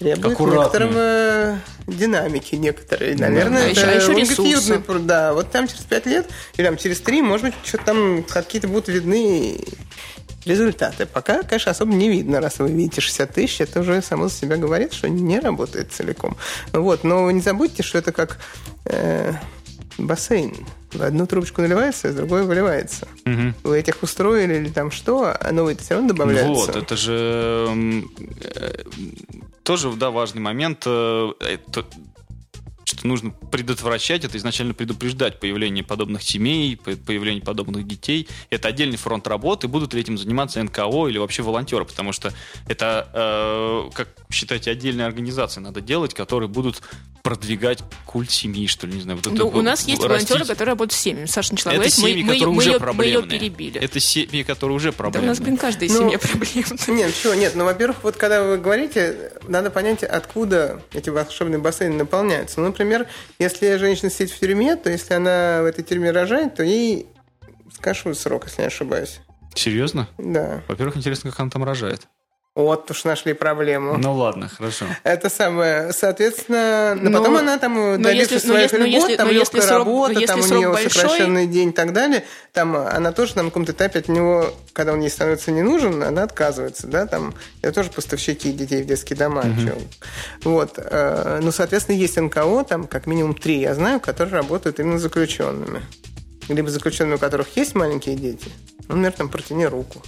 [0.00, 3.16] требует некоторого динамики некоторые.
[3.16, 3.70] Наверное, да.
[3.70, 7.46] это а еще, еще Да, вот там через 5 лет или там через 3, может
[7.46, 9.60] быть, что-то там какие-то будут видны
[10.44, 11.06] результаты.
[11.06, 12.40] Пока, конечно, особо не видно.
[12.40, 16.36] Раз вы видите 60 тысяч, это уже само за себя говорит, что не работает целиком.
[16.72, 18.38] Вот, но не забудьте, что это как
[18.86, 19.34] э,
[19.98, 20.56] бассейн.
[20.92, 23.06] В одну трубочку наливается, а в другую выливается.
[23.26, 23.54] Угу.
[23.64, 26.72] Вы этих устроили или там что, а новые все равно добавляются.
[26.72, 27.68] Вот, это же
[28.44, 28.84] э,
[29.70, 30.82] тоже, да, важный момент.
[30.84, 31.84] Э, это
[32.82, 38.26] что нужно предотвращать, это изначально предупреждать появление подобных семей, появление подобных детей.
[38.50, 39.68] Это отдельный фронт работы.
[39.68, 41.84] Будут ли этим заниматься НКО или вообще волонтеры?
[41.84, 42.32] Потому что
[42.66, 46.82] это, э, как считаете, отдельные организации надо делать, которые будут
[47.22, 49.18] продвигать культ семьи, что ли, не знаю.
[49.22, 50.30] Вот ну, у нас есть растить.
[50.30, 51.26] волонтеры, которые работают с семьями.
[51.26, 53.18] Саша начала это говорить, семьи, мы, которые мы, уже мы, проблемные.
[53.18, 53.80] мы ее перебили.
[53.80, 55.20] Это семьи, которые уже проблемные.
[55.20, 56.86] Да у нас, блин, каждая ну, семья проблемная.
[56.88, 57.52] Нет, чего, нет.
[57.54, 62.60] Ну, во-первых, вот когда вы говорите, надо понять, откуда эти волшебные бассейны наполняются.
[62.60, 63.06] Ну, например,
[63.38, 67.06] если женщина сидит в тюрьме, то если она в этой тюрьме рожает, то ей
[67.74, 69.20] скажут срок, если не ошибаюсь.
[69.54, 70.08] Серьезно?
[70.18, 70.62] Да.
[70.68, 72.06] Во-первых, интересно, как она там рожает.
[72.56, 73.96] Вот уж нашли проблему.
[73.96, 74.86] Ну ладно, хорошо.
[75.04, 79.78] Это самое, соответственно, но, но потом она там добившись своих льгот, если, там легкая срок,
[79.78, 80.90] работа, там у нее большой...
[80.90, 85.00] сокращенный день и так далее, там она тоже на каком-то этапе от него, когда он
[85.00, 89.42] ей становится не нужен, она отказывается, да, там, это тоже поставщики детей в детские дома.
[89.42, 90.50] Угу.
[90.50, 94.98] Вот, э, ну, соответственно, есть НКО, там как минимум три, я знаю, которые работают именно
[94.98, 95.82] с заключенными.
[96.48, 98.50] Либо заключенными, у которых есть маленькие дети,
[98.88, 100.02] ну, например, там протяни руку.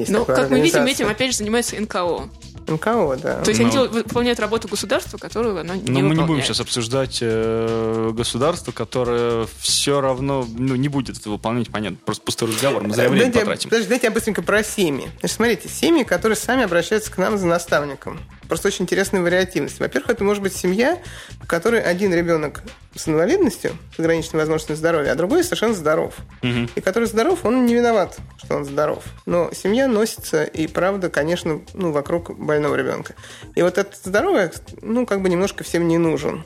[0.00, 2.28] Есть ну, как мы видим, этим опять же занимается НКО.
[2.66, 3.42] НКО, да.
[3.42, 6.42] То есть ну, они делают, выполняют работу государства, которую оно не Но мы не будем
[6.42, 11.98] сейчас обсуждать э, государство, которое все равно ну, не будет это выполнять, понятно.
[12.04, 13.70] Просто пустой разговор, мы зря время потратим.
[13.70, 15.08] Подождите, дайте я быстренько про семьи.
[15.20, 18.18] Значит, смотрите, семьи, которые сами обращаются к нам за наставником.
[18.48, 19.80] Просто очень интересная вариативность.
[19.80, 20.98] Во-первых, это может быть семья,
[21.40, 22.62] в которой один ребенок
[22.94, 26.14] с инвалидностью, с ограниченной возможностью здоровья, а другой совершенно здоров.
[26.42, 26.70] Угу.
[26.74, 29.04] И который здоров, он не виноват, что он здоров.
[29.26, 33.14] Но семья носится, и правда, конечно, ну, вокруг больного ребенка.
[33.54, 36.44] И вот этот здоровый, ну, как бы немножко всем не нужен.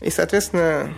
[0.00, 0.92] И, соответственно,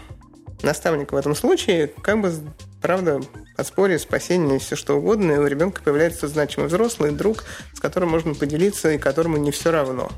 [0.63, 2.33] наставник в этом случае как бы
[2.81, 3.21] правда,
[3.57, 8.35] подспорье, спасение, все что угодно, и у ребенка появляется значимый взрослый друг, с которым можно
[8.35, 10.11] поделиться и которому не все равно.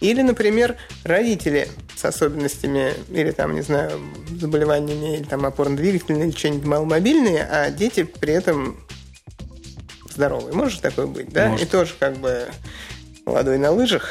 [0.00, 4.00] Или, например, родители с особенностями или там, не знаю,
[4.30, 8.78] заболеваниями, или там опорно-двигательные, или что-нибудь маломобильные, а дети при этом
[10.08, 10.54] здоровые.
[10.54, 11.48] Может такое быть, да?
[11.48, 11.66] Может.
[11.66, 12.46] И тоже как бы
[13.26, 14.10] молодой на лыжах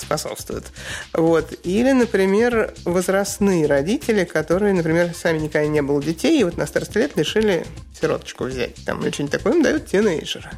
[0.00, 0.64] способствует.
[1.12, 1.52] Вот.
[1.64, 6.98] Или, например, возрастные родители, которые, например, сами никогда не было детей, и вот на старости
[6.98, 7.66] лет решили
[7.98, 8.74] сироточку взять.
[8.84, 10.50] Там, или что-нибудь такое им дают тинейджера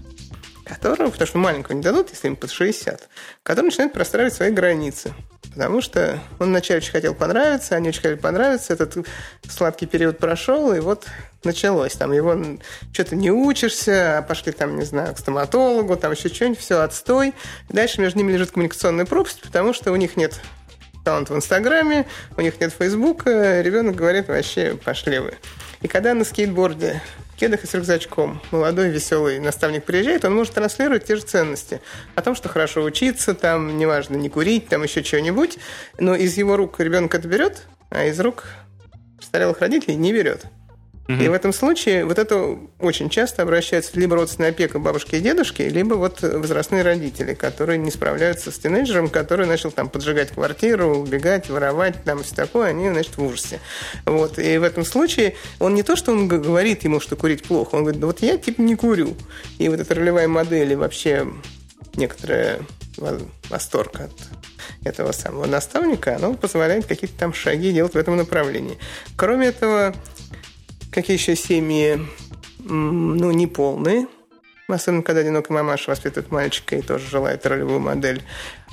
[0.64, 3.08] которого, потому что маленького не дадут, если им под 60,
[3.42, 5.12] который начинает простраивать свои границы.
[5.54, 9.06] Потому что он вначале очень хотел понравиться, они очень хотели понравиться, этот
[9.48, 11.06] сладкий период прошел, и вот
[11.44, 11.92] началось.
[11.92, 12.36] Там его
[12.92, 17.34] что-то не учишься, а пошли там, не знаю, к стоматологу, там еще что-нибудь, все, отстой.
[17.68, 20.40] Дальше между ними лежит коммуникационная пропасть, потому что у них нет
[21.02, 25.34] аккаунта в Инстаграме, у них нет Фейсбука, ребенок говорит, вообще пошли вы.
[25.82, 27.02] И когда на скейтборде
[27.42, 28.40] кедах и с рюкзачком.
[28.52, 31.80] Молодой, веселый наставник приезжает, он может транслировать те же ценности.
[32.14, 35.58] О том, что хорошо учиться, там, неважно, не курить, там еще чего-нибудь.
[35.98, 38.44] Но из его рук ребенок это берет, а из рук
[39.18, 40.44] престарелых родителей не берет.
[41.14, 41.22] Угу.
[41.22, 45.62] И в этом случае вот это очень часто обращаются либо родственная опека бабушки и дедушки,
[45.62, 51.48] либо вот возрастные родители, которые не справляются с тинейджером, который начал там поджигать квартиру, убегать,
[51.48, 53.60] воровать, там все такое, они, значит, в ужасе.
[54.06, 54.38] Вот.
[54.38, 57.82] И в этом случае он не то, что он говорит ему, что курить плохо, он
[57.82, 59.14] говорит, да вот я типа не курю.
[59.58, 61.26] И вот эта ролевая модель и вообще
[61.94, 62.60] некоторая
[63.48, 64.12] восторг от
[64.84, 68.78] этого самого наставника, оно позволяет какие-то там шаги делать в этом направлении.
[69.16, 69.94] Кроме этого,
[70.92, 71.98] Какие еще семьи,
[72.58, 74.06] ну, неполные,
[74.68, 78.22] особенно когда одинокая мамаша воспитывает мальчика и тоже желает ролевую модель.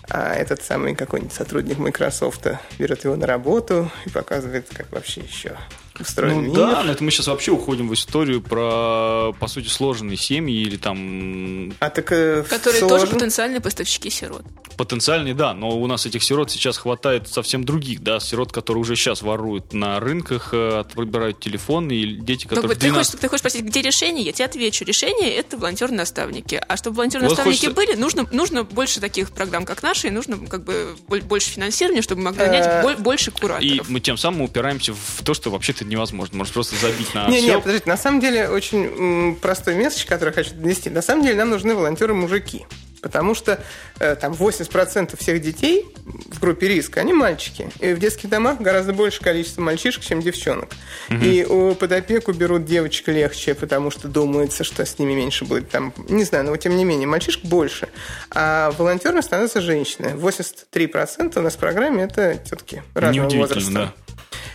[0.10, 2.46] А этот самый какой-нибудь сотрудник Microsoft
[2.78, 5.56] берет его на работу и показывает, как вообще еще
[6.00, 6.54] устроен ну, мир.
[6.54, 10.78] Да, но это мы сейчас вообще уходим в историю про, по сути, сложные семьи или
[10.78, 11.74] там...
[11.80, 13.00] А так, э, Которые сложен...
[13.00, 14.44] тоже потенциальные поставщики сирот.
[14.78, 18.96] Потенциальные, да, но у нас этих сирот сейчас хватает совсем других, да, сирот, которые уже
[18.96, 22.76] сейчас воруют на рынках, э, отбирают телефоны, и дети, ну, которые...
[22.76, 22.80] Но, 12...
[22.80, 24.26] ты, хочешь, ты хочешь спросить, где решение?
[24.26, 24.86] Я тебе отвечу.
[24.86, 26.62] Решение– это волонтеры-наставники.
[26.68, 27.94] А чтобы волонтеры-наставники вот хочется...
[27.94, 32.22] были, нужно, нужно больше таких программ, как наши, и нужно как бы больше финансирования, чтобы
[32.22, 33.64] могли нанять э, больше кураторов.
[33.64, 36.38] И мы тем самым упираемся в то, что вообще-то невозможно.
[36.38, 37.48] Можно просто забить на не, все.
[37.48, 40.90] Не, подождите, на самом деле очень простой месседж, который я хочу донести.
[40.90, 42.66] На самом деле нам нужны волонтеры-мужики.
[43.02, 43.64] Потому что
[44.00, 47.70] э, там 80% всех детей в группе риска, они мальчики.
[47.80, 50.70] И в детских домах гораздо больше количество мальчишек, чем девчонок.
[51.10, 51.20] Угу.
[51.22, 55.94] И под опеку берут девочек легче, потому что думается, что с ними меньше будет там,
[56.10, 57.88] не знаю, но тем не менее, мальчишек больше.
[58.32, 60.16] А волонтером становятся женщины.
[60.16, 63.72] 83% у нас в программе это все-таки разного возраста.
[63.72, 63.94] Да.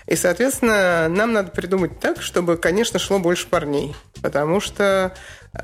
[0.07, 5.15] И, соответственно, нам надо придумать так, чтобы, конечно, шло больше парней, потому что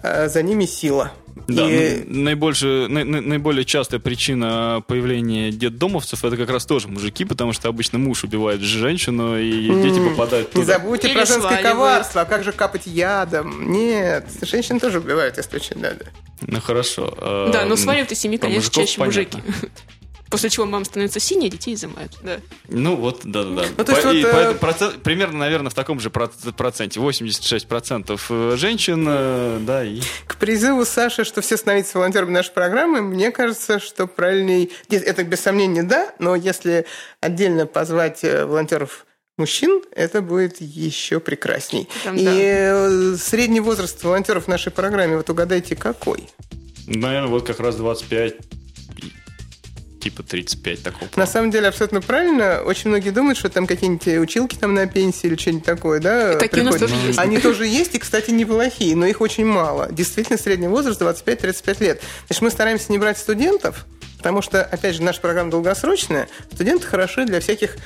[0.03, 1.13] э, за ними сила.
[1.47, 2.05] Да, и...
[2.05, 7.99] наибольшая, на, наиболее частая причина появления детдомовцев это как раз тоже мужики, потому что обычно
[7.99, 10.61] муж убивает женщину, и дети попадают туда.
[10.61, 13.71] Не забудьте Или про женское коварство, а как же капать ядом?
[13.71, 16.07] Нет, женщин тоже убивают, если очень надо.
[16.41, 17.15] Ну хорошо.
[17.53, 19.39] Да, но сваливают из семьи, конечно, чаще мужики.
[20.31, 22.13] После чего мама становится синяя, а детей изымают.
[22.23, 22.41] Да.
[22.69, 23.65] Ну вот, да-да-да.
[23.77, 24.55] Ну, то есть По, вот, э...
[24.55, 27.01] процент, примерно, наверное, в таком же проценте.
[27.01, 30.01] 86% э, женщин, э, да, и...
[30.27, 34.73] К призыву Саши, что все становятся волонтерами нашей программы, мне кажется, что правильней...
[34.89, 36.87] Это без сомнения да, но если
[37.21, 39.07] отдельно позвать волонтеров
[39.37, 41.89] мужчин, это будет еще прекрасней.
[42.05, 43.17] Там, и да.
[43.17, 46.29] средний возраст волонтеров в нашей программе, вот угадайте, какой?
[46.87, 48.35] Наверное, вот как раз 25
[50.01, 51.09] типа 35 такого.
[51.17, 52.63] На самом деле абсолютно правильно.
[52.63, 56.33] Очень многие думают, что там какие-нибудь училки там на пенсии или что-нибудь такое, да?
[56.33, 56.83] И такие приходят.
[56.83, 57.19] у нас тоже есть.
[57.19, 59.89] Они тоже есть, и, кстати, неплохие, но их очень мало.
[59.91, 62.03] Действительно, средний возраст 25-35 лет.
[62.27, 63.87] Значит, мы стараемся не брать студентов,
[64.21, 66.29] Потому что, опять же, наша программа долгосрочная.
[66.53, 67.79] Студенты хороши для всяких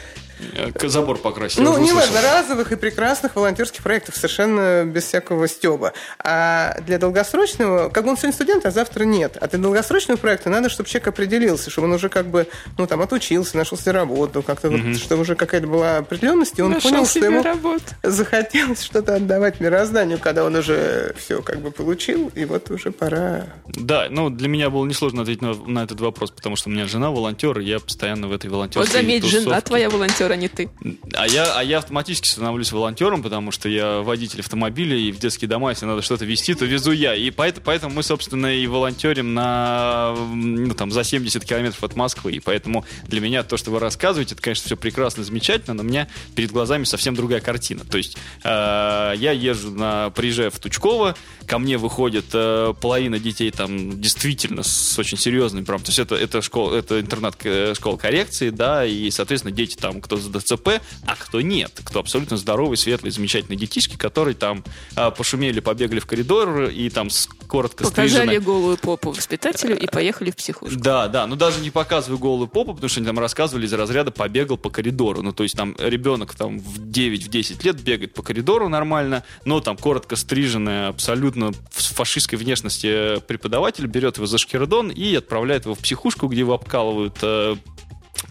[0.82, 1.58] Забор покрасить.
[1.58, 5.92] Ну, не важно, разовых и прекрасных волонтерских проектов, совершенно без всякого стеба.
[6.18, 9.36] А для долгосрочного, как бы он сегодня студент, а завтра нет.
[9.40, 12.46] А для долгосрочного проекта надо, чтобы человек определился, чтобы он уже как бы,
[12.78, 14.78] ну, там, отучился, нашел себе работу, как-то угу.
[14.78, 17.84] вот, чтобы уже какая-то была определенность, и он нашел понял, что ему работу.
[18.02, 23.46] захотелось что-то отдавать мирозданию, когда он уже все как бы получил, и вот уже пора...
[23.66, 26.86] Да, ну, для меня было несложно ответить на, на этот вопрос, потому что у меня
[26.86, 29.44] жена волонтер, и я постоянно в этой волонтерской Вот заметь, тусовке.
[29.44, 30.68] жена твоя волонтер, а не ты.
[31.14, 35.48] А я, а я автоматически становлюсь волонтером, потому что я водитель автомобиля, и в детские
[35.48, 37.14] дома, если надо что-то везти, то везу я.
[37.14, 42.32] И поэтому, поэтому мы, собственно, и волонтерим на, ну, там, за 70 километров от Москвы.
[42.32, 45.86] И поэтому для меня то, что вы рассказываете, это, конечно, все прекрасно, замечательно, но у
[45.86, 47.84] меня перед глазами совсем другая картина.
[47.84, 51.14] То есть э, я езжу на, приезжаю в Тучково,
[51.46, 55.84] ко мне выходит э, половина детей там действительно с очень серьезными проблемами.
[55.84, 60.38] То есть это, это, школа, это интернат-школа коррекции, да, и, соответственно, дети там, кто за
[60.38, 64.64] ДЦП, а кто нет, кто абсолютно здоровый, светлый, замечательный детишки, которые там
[64.96, 67.08] э, пошумели, побегали в коридор и там
[67.46, 68.40] коротко Показали стрижены.
[68.40, 70.78] голую попу воспитателю и поехали в психушку.
[70.78, 74.10] Да, да, но даже не показываю голую попу, потому что они там рассказывали из разряда
[74.10, 75.22] побегал по коридору.
[75.22, 79.76] Ну, то есть там ребенок там в 9-10 лет бегает по коридору нормально, но там
[79.76, 86.28] коротко стриженная, абсолютно фашистской внешности преподаватель берет его за шкирдон и отправляет его в психушку,
[86.28, 87.56] где его обкалывают э,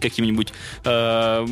[0.03, 1.45] каким-нибудь э,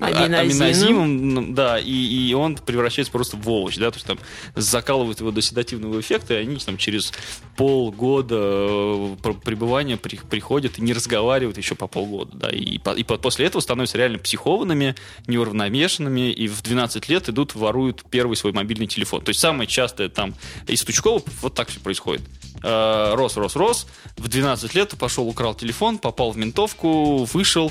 [0.00, 4.18] аминозимом, да, и, и он превращается просто в овощ, да, то есть там
[4.54, 7.12] закалывают его до седативного эффекта, и они там через
[7.56, 13.46] полгода э, пребывания при, приходят и не разговаривают еще по полгода, да, и, и после
[13.46, 14.94] этого становятся реально психованными,
[15.26, 19.22] неуравновешенными, и в 12 лет идут, воруют первый свой мобильный телефон.
[19.22, 20.34] То есть самое частое там
[20.66, 22.22] из Тучкова вот так все происходит.
[22.68, 23.86] Э, рос, рос, рос,
[24.16, 27.70] в 12 лет пошел, украл телефон, попал в ментовку, вышел,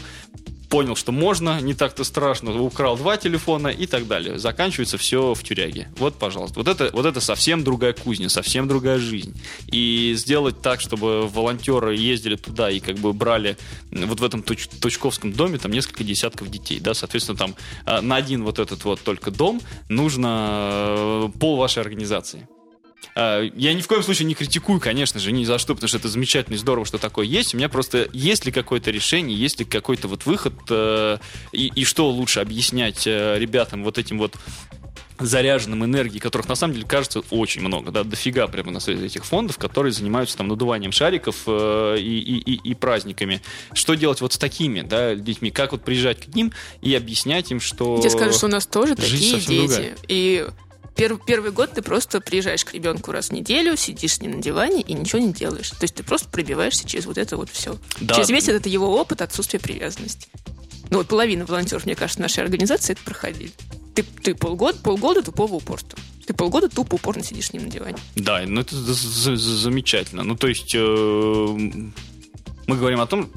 [0.70, 4.40] понял, что можно, не так-то страшно, украл два телефона и так далее.
[4.40, 5.90] Заканчивается все в тюряге.
[5.98, 6.58] Вот, пожалуйста.
[6.60, 9.38] Вот это, вот это совсем другая кузня, совсем другая жизнь.
[9.68, 13.58] И сделать так, чтобы волонтеры ездили туда и как бы брали
[13.92, 18.16] вот в этом туч Тучковском доме там несколько десятков детей, да, соответственно, там э, на
[18.16, 20.48] один вот этот вот только дом нужно
[20.98, 22.48] э, пол вашей организации.
[23.14, 25.98] А, я ни в коем случае не критикую, конечно же, ни за что, потому что
[25.98, 27.54] это замечательно и здорово, что такое есть.
[27.54, 31.18] У меня просто есть ли какое-то решение, есть ли какой-то вот выход, э,
[31.52, 34.36] и, и что лучше объяснять э, ребятам вот этим вот
[35.20, 39.26] заряженным энергией, которых на самом деле кажется очень много, да, дофига прямо на сайте этих
[39.26, 43.42] фондов, которые занимаются там надуванием шариков э, и, и, и праздниками.
[43.74, 45.52] Что делать вот с такими, да, детьми?
[45.52, 46.52] Как вот приезжать к ним
[46.82, 48.00] и объяснять им, что...
[48.04, 49.68] Я скажу, что у нас тоже такие дети.
[49.68, 49.98] Другая.
[50.08, 50.48] И
[50.96, 54.42] Первый, первый год ты просто приезжаешь к ребенку раз в неделю, сидишь с ним на
[54.42, 55.70] диване и ничего не делаешь.
[55.72, 57.78] То есть ты просто пробиваешься через вот это вот все.
[58.00, 58.16] Да.
[58.16, 60.28] Через весь этот его опыт отсутствия привязанности.
[60.90, 63.52] Ну вот половина волонтеров, мне кажется, нашей организации это проходили.
[63.94, 66.00] Ты, ты полгода, полгода тупого упорства.
[66.26, 67.98] Ты полгода тупо упорно сидишь с ним на диване.
[68.16, 70.24] Да, ну это замечательно.
[70.24, 70.80] Ну то есть э,
[72.68, 73.30] мы говорим о том,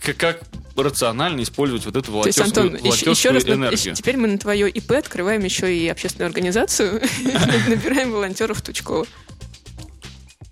[0.00, 0.42] как
[0.76, 3.90] рационально использовать вот эту волонтерскую, есть, Антон, волонтерскую еще, еще энергию.
[3.90, 7.02] Раз, теперь мы на твое ИП открываем еще и общественную организацию,
[7.68, 9.06] набираем волонтеров Тучкова.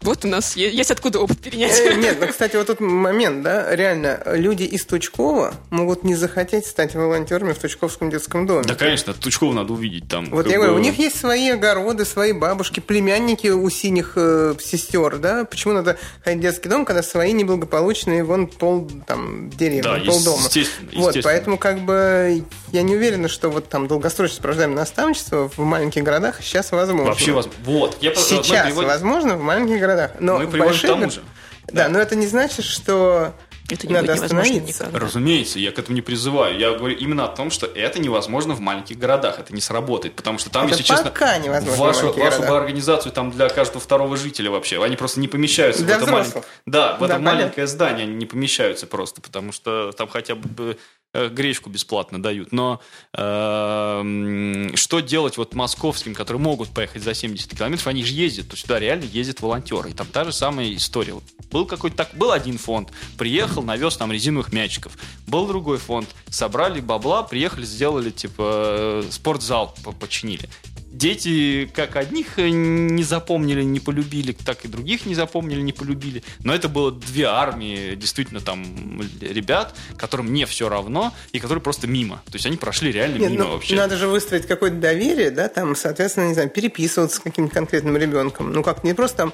[0.03, 1.79] Вот у нас есть откуда опыт перенять.
[1.79, 6.65] Э, нет, ну, кстати, вот тут момент, да, реально, люди из Тучкова могут не захотеть
[6.65, 8.65] стать волонтерами в Тучковском детском доме.
[8.65, 10.31] Да, конечно, Тучкова надо увидеть там.
[10.31, 10.65] Вот я бы...
[10.65, 15.75] говорю, у них есть свои огороды, свои бабушки, племянники у синих э, сестер, да, почему
[15.75, 20.45] надо ходить в детский дом, когда свои неблагополучные, вон пол, там, деревни, да, пол дома.
[20.45, 22.43] Естественно, вот, поэтому, как бы,
[22.73, 27.11] я не уверена, что вот там долгосрочное сопровождаемое наставничество в маленьких городах сейчас возможно.
[27.11, 27.61] Вообще возможно.
[27.65, 27.99] Вот.
[28.01, 30.13] Я сейчас возможно в маленьких городах.
[30.21, 30.83] Но Мы приводим больших...
[30.83, 31.23] к тому же.
[31.67, 33.35] Да, да, но это не значит, что
[33.73, 34.85] это не Надо остановиться.
[34.85, 34.99] Никогда.
[34.99, 36.59] Разумеется, я к этому не призываю.
[36.59, 39.39] Я говорю именно о том, что это невозможно в маленьких городах.
[39.39, 40.17] Это не сработает.
[40.17, 41.13] Потому что там, это если честно,
[41.43, 42.51] невозможно вашу, вашу городах.
[42.51, 44.83] организацию там для каждого второго жителя вообще.
[44.83, 46.45] Они просто не помещаются для в это маленькое.
[46.67, 50.77] Да, в да, это маленькое здание они не помещаются просто, потому что там хотя бы
[51.13, 52.53] гречку бесплатно дают.
[52.53, 52.81] Но
[53.13, 58.57] э, что делать вот московским, которые могут поехать за 70 километров, они же ездят, то
[58.57, 59.91] сюда реально ездят волонтеры.
[59.91, 61.15] И там та же самая история.
[61.51, 64.97] Был какой-то так, был один фонд, приехал, навез там резиновых мячиков.
[65.27, 70.49] Был другой фонд, собрали бабла, приехали, сделали типа э, спортзал починили
[70.91, 76.23] дети как одних э, не запомнили, не полюбили, так и других не запомнили, не полюбили.
[76.43, 81.87] Но это было две армии, действительно, там, ребят, которым не все равно, и которые просто
[81.87, 82.23] мимо.
[82.27, 83.77] То есть они прошли реально Нет, мимо ну, вообще.
[83.77, 88.53] Надо же выстроить какое-то доверие, да, там, соответственно, не знаю, переписываться с каким-то конкретным ребенком.
[88.53, 89.33] Ну, как не просто там,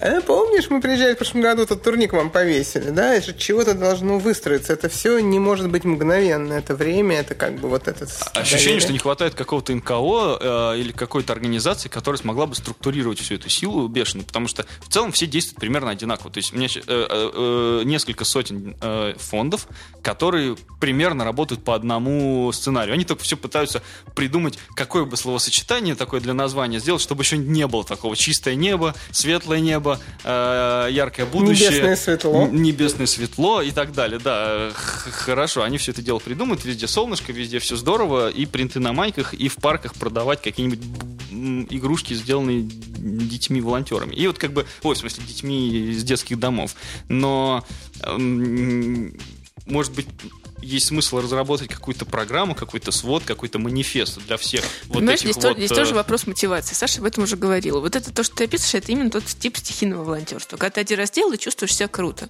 [0.00, 4.18] э, помнишь, мы приезжали в прошлом году, тут турник вам повесили, да, это чего-то должно
[4.18, 4.72] выстроиться.
[4.72, 6.52] Это все не может быть мгновенно.
[6.52, 8.08] Это время, это как бы вот этот...
[8.34, 8.80] Ощущение, доверие.
[8.80, 13.48] что не хватает какого-то НКО э, или какой-то организации, которая смогла бы структурировать всю эту
[13.48, 16.30] силу бешеную, потому что в целом все действуют примерно одинаково.
[16.30, 19.68] То есть у меня э, э, э, несколько сотен э, фондов,
[20.02, 22.94] которые примерно работают по одному сценарию.
[22.94, 23.82] Они только все пытаются
[24.14, 28.94] придумать, какое бы словосочетание такое для названия сделать, чтобы еще не было такого чистое небо,
[29.10, 31.70] светлое небо, э, яркое будущее.
[31.70, 32.48] Небесное светло.
[32.48, 34.18] Небесное светло и так далее.
[34.18, 38.92] Да, хорошо, они все это дело придумают, везде солнышко, везде все здорово, и принты на
[38.92, 40.80] майках, и в парках продавать какие-нибудь
[41.30, 44.14] игрушки, сделанные детьми-волонтерами.
[44.14, 46.74] И вот как бы, ой, в смысле, детьми из детских домов.
[47.08, 47.64] Но,
[49.66, 50.06] может быть,
[50.60, 54.64] есть смысл разработать какую-то программу, какой-то свод, какой-то манифест для всех.
[54.92, 56.74] Понимаешь, вот здесь, вот, здесь тоже э, вопрос мотивации.
[56.74, 57.80] Саша об этом уже говорила.
[57.80, 60.56] Вот это то, что ты описываешь, это именно тот тип стихийного волонтерства.
[60.56, 62.28] Когда ты один раз делал и чувствуешь себя круто.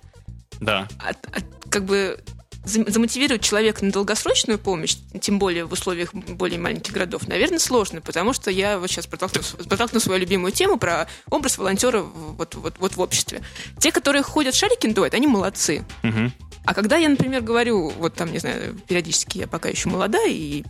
[0.60, 0.88] Да.
[0.98, 1.40] А, а,
[1.70, 2.20] как бы
[2.64, 8.32] замотивировать человека на долгосрочную помощь, тем более в условиях более маленьких городов, наверное, сложно, потому
[8.32, 12.96] что я вот сейчас протолкну, протолкну свою любимую тему про образ волонтера вот, вот, вот
[12.96, 13.42] в обществе.
[13.78, 15.84] Те, которые ходят шарики надувают, они молодцы.
[16.02, 16.32] Угу.
[16.68, 20.64] А когда я, например, говорю, вот там, не знаю, периодически я пока еще молода и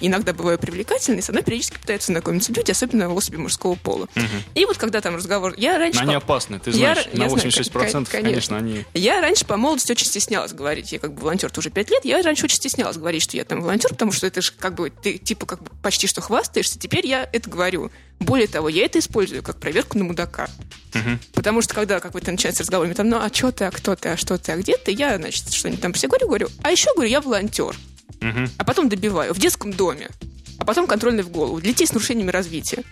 [0.00, 4.08] иногда бываю привлекательной, со мной периодически пытаются знакомиться люди, особенно особи мужского пола.
[4.14, 4.26] Угу.
[4.54, 5.54] И вот когда там разговор...
[5.56, 5.98] Я раньше...
[5.98, 8.08] Они опасны, ты знаешь, я, на 86% знаю, конечно.
[8.12, 8.84] конечно, они...
[8.94, 12.22] Я раньше по молодости очень стеснялась говорить, я как бы волонтер уже 5 лет, я
[12.22, 15.18] раньше очень стеснялась говорить, что я там волонтер, потому что это же как бы ты
[15.18, 17.90] типа как бы почти что хвастаешься, теперь я это говорю.
[18.20, 20.48] Более того, я это использую как проверку на мудака.
[20.94, 21.18] Угу.
[21.34, 24.10] Потому что когда как ты начинается разговор, там, ну а что ты, а кто ты,
[24.10, 26.92] а что ты, а где ты, я, значит, что-нибудь там все говорю, говорю, а еще
[26.94, 27.76] говорю, я волонтер.
[28.20, 28.48] Угу.
[28.58, 30.10] А потом добиваю в детском доме,
[30.58, 32.84] а потом контрольный в голову, для детей с нарушениями развития.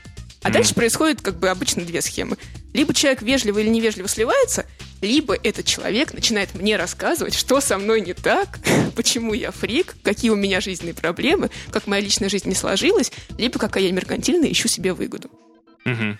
[0.48, 2.38] А mm дальше происходит как бы обычно две схемы.
[2.72, 4.64] Либо человек вежливо или невежливо сливается,
[5.02, 8.58] либо этот человек начинает мне рассказывать, что со мной не так,
[8.96, 13.58] почему я фрик, какие у меня жизненные проблемы, как моя личная жизнь не сложилась, либо
[13.58, 15.30] какая я меркантильная, ищу себе выгоду.
[15.84, 16.18] Угу.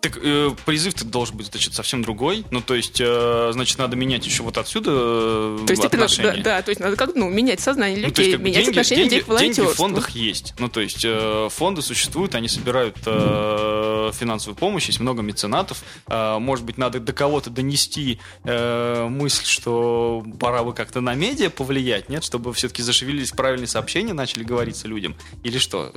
[0.00, 2.44] Так э, призыв-то должен быть, значит, совсем другой.
[2.50, 6.28] Ну, то есть, э, значит, надо менять еще вот отсюда э, то есть, отношения.
[6.28, 8.40] Это, да, да, то есть надо как ну, менять сознание людей, ну, то есть, как
[8.42, 9.64] менять деньги, отношение деньги, людей к волонтерству.
[9.64, 10.54] Деньги в фондах есть.
[10.58, 15.82] Ну, то есть, э, фонды существуют, они собирают э, финансовую помощь, есть много меценатов.
[16.08, 21.50] Э, может быть, надо до кого-то донести э, мысль, что пора бы как-то на медиа
[21.50, 22.22] повлиять, нет?
[22.22, 25.16] Чтобы все-таки зашевелились правильные сообщения, начали говориться людям.
[25.42, 25.92] Или что?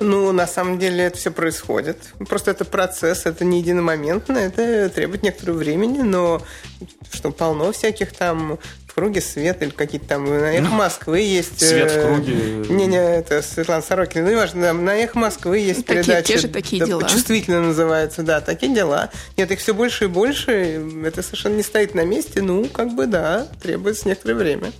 [0.00, 1.98] Ну, на самом деле это все происходит.
[2.28, 6.40] Просто это процесс, это не единомоментно, это требует некоторого времени, но
[7.10, 11.58] что полно всяких там в круге света или какие-то там на эхо ну, Москвы есть.
[11.58, 12.34] Свет в э, круге.
[12.68, 14.30] Не, не, это Светлана Сорокина.
[14.30, 16.28] Ну, важно, на эхо Москвы есть такие, передача.
[16.28, 17.08] Те же такие да, дела.
[17.08, 19.10] Чувствительно называется, да, такие дела.
[19.36, 20.86] Нет, их все больше и больше.
[21.04, 22.42] Это совершенно не стоит на месте.
[22.42, 24.72] Ну, как бы да, требуется некоторое время.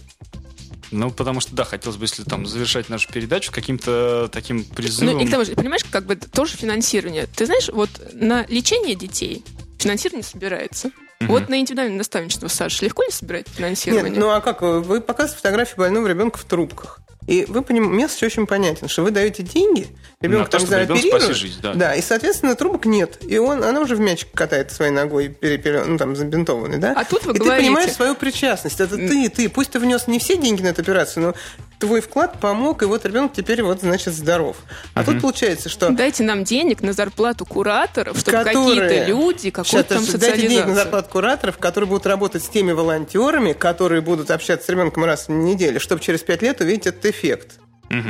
[0.93, 5.14] Ну, потому что, да, хотелось бы, если там завершать нашу передачу каким-то таким призывом.
[5.14, 7.26] Ну, и к тому же, понимаешь, как бы тоже финансирование.
[7.34, 9.43] Ты знаешь, вот на лечение детей
[9.78, 10.93] финансирование собирается.
[11.20, 11.32] Угу.
[11.32, 14.11] Вот на индивидуальное наставничество, Саша, легко ли собирать финансирование?
[14.11, 14.62] Нет, ну а как?
[14.62, 17.01] Вы показываете фотографию больного ребенка в трубках.
[17.27, 19.87] И вы понимаете, месседж очень понятен, что вы даете деньги,
[20.20, 21.75] ребенок там, знаю, оперирует, жизнь, да.
[21.75, 23.18] да, и, соответственно, трубок нет.
[23.23, 25.85] И он, она уже в мячик катает своей ногой, перепер...
[25.87, 26.95] ну, там, забинтованный, да?
[26.97, 27.57] А тут вы и говорите...
[27.57, 28.81] ты понимаешь свою причастность.
[28.81, 29.49] Это ты, ты.
[29.49, 31.35] Пусть ты внес не все деньги на эту операцию, но
[31.83, 34.57] твой вклад помог, и вот ребенок теперь вот, значит, здоров.
[34.95, 35.11] А угу.
[35.11, 35.91] тут получается, что...
[35.91, 40.20] Дайте нам денег на зарплату кураторов, чтобы какие-то люди, какую-то там социализацию.
[40.20, 44.68] Дайте денег на зарплату кураторов, которые будут работать с теми волонтерами, которые будут общаться с
[44.68, 47.59] ребенком раз в неделю, чтобы через пять лет увидеть этот эффект.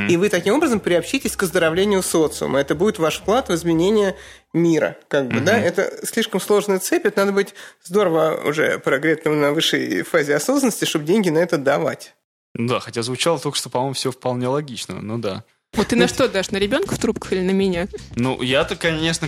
[0.09, 2.61] И вы таким образом приобщитесь к оздоровлению социума.
[2.61, 4.17] Это будет ваш вклад в изменение
[4.53, 4.97] мира.
[5.09, 5.47] Как бы, угу.
[5.47, 5.59] да?
[5.59, 7.07] Это слишком сложная цепь.
[7.07, 12.15] Это надо быть здорово уже прогретым на высшей фазе осознанности, чтобы деньги на это давать.
[12.55, 15.01] Да, хотя звучало только что, по-моему, все вполне логично.
[15.01, 15.45] Ну да.
[15.75, 16.51] Вот ты на что дашь?
[16.51, 17.89] На ребенка в трубках или на меня?
[18.15, 19.27] Ну, я-то, конечно,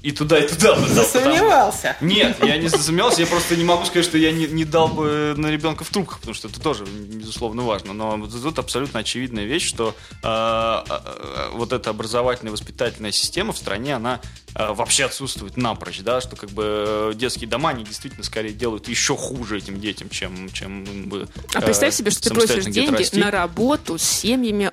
[0.00, 0.86] и туда, и туда бы дал.
[0.86, 1.96] Засомневался?
[1.98, 2.12] Потому...
[2.12, 5.34] Нет, я не засомневался, я просто не могу сказать, что я не, не дал бы
[5.36, 7.92] на ребенка в трубках, потому что это тоже, безусловно, важно.
[7.94, 13.96] Но тут абсолютно очевидная вещь, что э, э, вот эта образовательная воспитательная система в стране,
[13.96, 14.20] она
[14.54, 19.58] вообще отсутствует напрочь, да, что как бы детские дома, они действительно скорее делают еще хуже
[19.58, 21.28] этим детям, чем, чем бы...
[21.54, 23.18] А представь себе, что ты просишь деньги расти.
[23.18, 24.70] на работу с семьями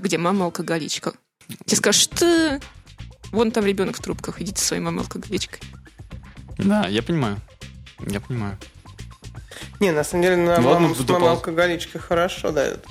[0.00, 1.14] где мама алкоголичка.
[1.64, 2.60] Тебе скажут, что
[3.30, 5.60] вон там ребенок в трубках, идите со своей мамой алкоголичкой.
[6.58, 7.40] Да, я понимаю.
[8.06, 8.58] Я понимаю.
[9.78, 12.84] Не, на самом деле, на ну, маму с мамой алкоголичкой хорошо дают.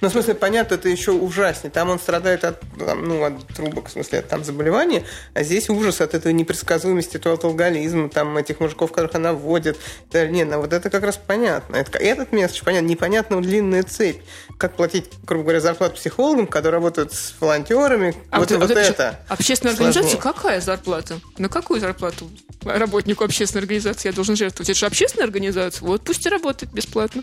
[0.00, 1.70] Ну, в смысле, понятно, это еще ужаснее.
[1.70, 6.00] Там он страдает от, ну, от трубок, в смысле, от там заболевания, а здесь ужас
[6.00, 9.78] от этой непредсказуемости, от алкоголизма, там, этих мужиков, которых она вводит.
[10.10, 11.76] Да, не, ну, вот это как раз понятно.
[11.76, 12.86] Это, этот месяц понятно.
[12.86, 14.22] Непонятно длинная цепь.
[14.58, 18.14] Как платить, грубо говоря, зарплату психологам, которые работают с волонтерами.
[18.30, 21.20] А вот, вот, вот это, это Общественная организация какая зарплата?
[21.38, 22.30] На какую зарплату
[22.62, 24.70] работнику общественной организации я должен жертвовать?
[24.70, 25.86] Это же общественная организация.
[25.86, 27.22] Вот пусть и работает бесплатно.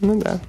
[0.00, 0.40] Ну да.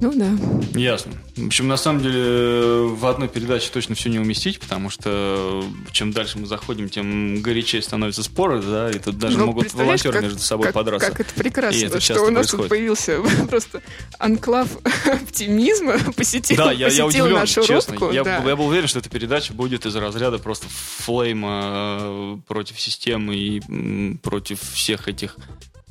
[0.00, 0.30] Ну да.
[0.78, 1.12] Ясно.
[1.36, 6.10] В общем, на самом деле, в одной передаче точно все не уместить, потому что чем
[6.10, 10.22] дальше мы заходим, тем горячее становятся споры, да, и тут даже ну, могут волонтеры как,
[10.22, 11.10] между собой как, подраться.
[11.10, 12.62] Как это прекрасно, это что у нас происходит.
[12.62, 13.82] тут появился просто
[14.18, 14.68] анклав
[15.04, 17.94] оптимизма, посетил, да, я, посетил я удивлен, нашу честно.
[17.94, 18.10] рубку.
[18.12, 18.42] Я, да.
[18.42, 24.16] я был уверен, что эта передача будет из разряда просто флейма э, против системы и
[24.22, 25.36] против всех этих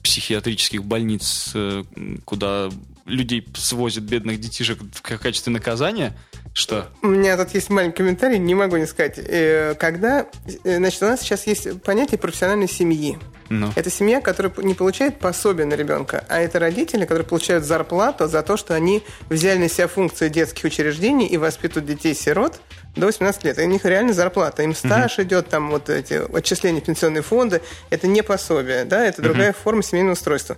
[0.02, 1.84] психиатрических больниц, э,
[2.26, 2.70] куда
[3.10, 6.16] людей свозят, бедных детишек, в качестве наказания.
[6.54, 6.90] Что?
[7.02, 9.18] У меня тут есть маленький комментарий, не могу не сказать.
[9.18, 10.28] Э, когда,
[10.64, 13.18] э, значит, у нас сейчас есть понятие профессиональной семьи.
[13.50, 13.72] Ну.
[13.76, 18.44] Это семья, которая не получает пособие на ребенка, а это родители, которые получают зарплату за
[18.44, 22.62] то, что они взяли на себя функции детских учреждений и воспитывают детей-сирот
[23.00, 23.60] до 18 лет.
[23.60, 24.64] И у них реально зарплата.
[24.64, 25.24] Им стаж угу.
[25.24, 27.62] идет, там вот эти отчисления пенсионные фонды.
[27.90, 29.58] Это не пособие, да, это другая угу.
[29.64, 30.58] форма семейного устройства.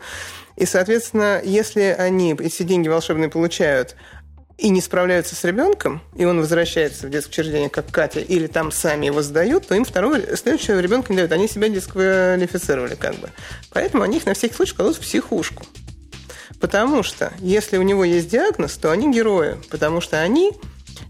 [0.56, 3.96] И, соответственно, если они эти деньги волшебные получают,
[4.62, 8.72] и не справляются с ребенком, и он возвращается в детское учреждение, как Катя, или там
[8.72, 11.32] сами его сдают, то им второго, следующего ребенка не дают.
[11.32, 13.30] Они себя дисквалифицировали как бы.
[13.72, 15.66] Поэтому они их на всякий случай кладут в психушку.
[16.60, 19.58] Потому что если у него есть диагноз, то они герои.
[19.72, 20.52] Потому что они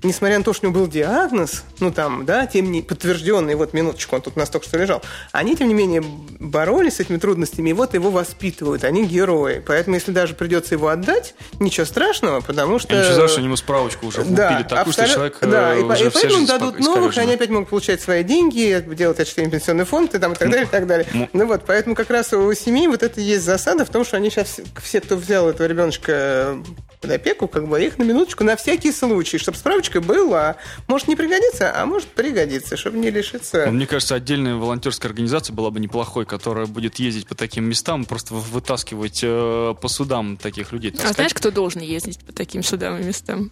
[0.03, 3.73] несмотря на то, что у него был диагноз, ну там, да, тем не подтвержденный, вот
[3.73, 5.01] минуточку, он тут у нас только что лежал,
[5.31, 6.03] они, тем не менее,
[6.39, 9.63] боролись с этими трудностями, и вот его воспитывают, они герои.
[9.65, 12.95] Поэтому, если даже придется его отдать, ничего страшного, потому что...
[12.95, 15.09] Не что они ему справочку уже да, купили такую, абсолют...
[15.09, 18.23] что человек Да, и, уже и поэтому дадут новых, и они опять могут получать свои
[18.23, 21.29] деньги, делать отчисление пенсионный фонд и, там, и так далее, и так далее.
[21.33, 24.29] Ну вот, поэтому как раз у семей вот это есть засада в том, что они
[24.29, 26.57] сейчас, все, кто взял этого ребеночка
[26.99, 30.57] под опеку, как бы их на минуточку, на всякий случай, чтобы справочка была.
[30.87, 33.65] Может не пригодится, а может пригодится, чтобы не лишиться.
[33.67, 38.03] Ну, мне кажется, отдельная волонтерская организация была бы неплохой, которая будет ездить по таким местам,
[38.03, 40.93] просто вытаскивать э, по судам таких людей.
[41.03, 43.49] А знаешь, кто должен ездить по таким судам и местам?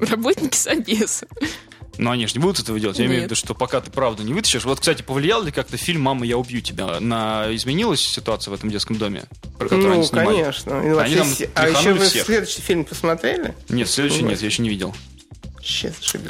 [0.00, 1.28] Работники Собеса.
[1.98, 2.98] Но они же не будут этого делать.
[2.98, 3.10] Я Нет.
[3.10, 4.64] имею в виду, что пока ты правду не вытащишь.
[4.64, 6.98] Вот, кстати, повлиял ли как-то фильм «Мама, я убью тебя»?
[7.00, 7.54] На...
[7.54, 9.24] Изменилась ситуация в этом детском доме,
[9.58, 10.36] про который ну, они снимали?
[10.40, 10.80] конечно.
[10.80, 12.24] Они там а еще вы всех.
[12.24, 13.54] следующий фильм посмотрели?
[13.68, 14.94] Нет, следующий нет, я еще не видел.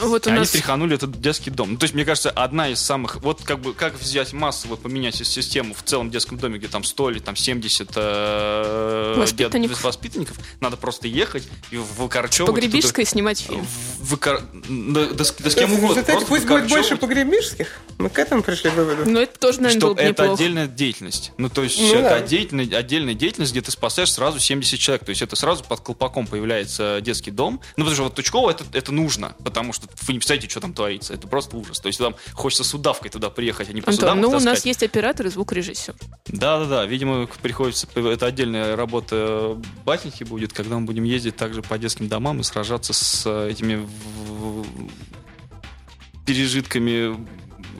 [0.00, 0.50] Вот у Они нас...
[0.50, 1.72] тряханули этот детский дом.
[1.72, 3.16] Ну, то есть, мне кажется, одна из самых...
[3.22, 7.10] Вот как бы, как взять массово, поменять систему в целом детском доме, где там 100
[7.12, 9.82] или там 70 э, воспитанников.
[9.82, 12.54] воспитанников, надо просто ехать и выкорчевывать...
[12.54, 13.66] Погребишской снимать фильм.
[14.00, 14.42] Выкор...
[14.52, 16.02] Да, да, да с кем угодно.
[16.02, 17.80] Кстати, пусть будет больше погребишских.
[17.98, 19.08] Мы к этому пришли выводу.
[19.08, 20.32] Ну, это тоже, наверное, Что было это неплохо.
[20.32, 21.32] отдельная деятельность.
[21.38, 22.14] Ну, то есть, ну, это да.
[22.16, 25.04] отдельная, отдельная деятельность, где ты спасаешь сразу 70 человек.
[25.04, 27.60] То есть, это сразу под колпаком появляется детский дом.
[27.76, 30.60] Ну, потому что вот Тучково это, это нужно нужно, потому что вы не представляете, что
[30.60, 31.14] там творится.
[31.14, 31.80] Это просто ужас.
[31.80, 34.42] То есть вам хочется с удавкой туда приехать, а не по Антон, ну таскать.
[34.42, 35.94] у нас есть оператор и звукорежиссер.
[36.28, 42.08] Да-да-да, видимо, приходится, это отдельная работа батеньки будет, когда мы будем ездить также по детским
[42.08, 43.86] домам и сражаться с э, этими
[46.26, 47.16] пережитками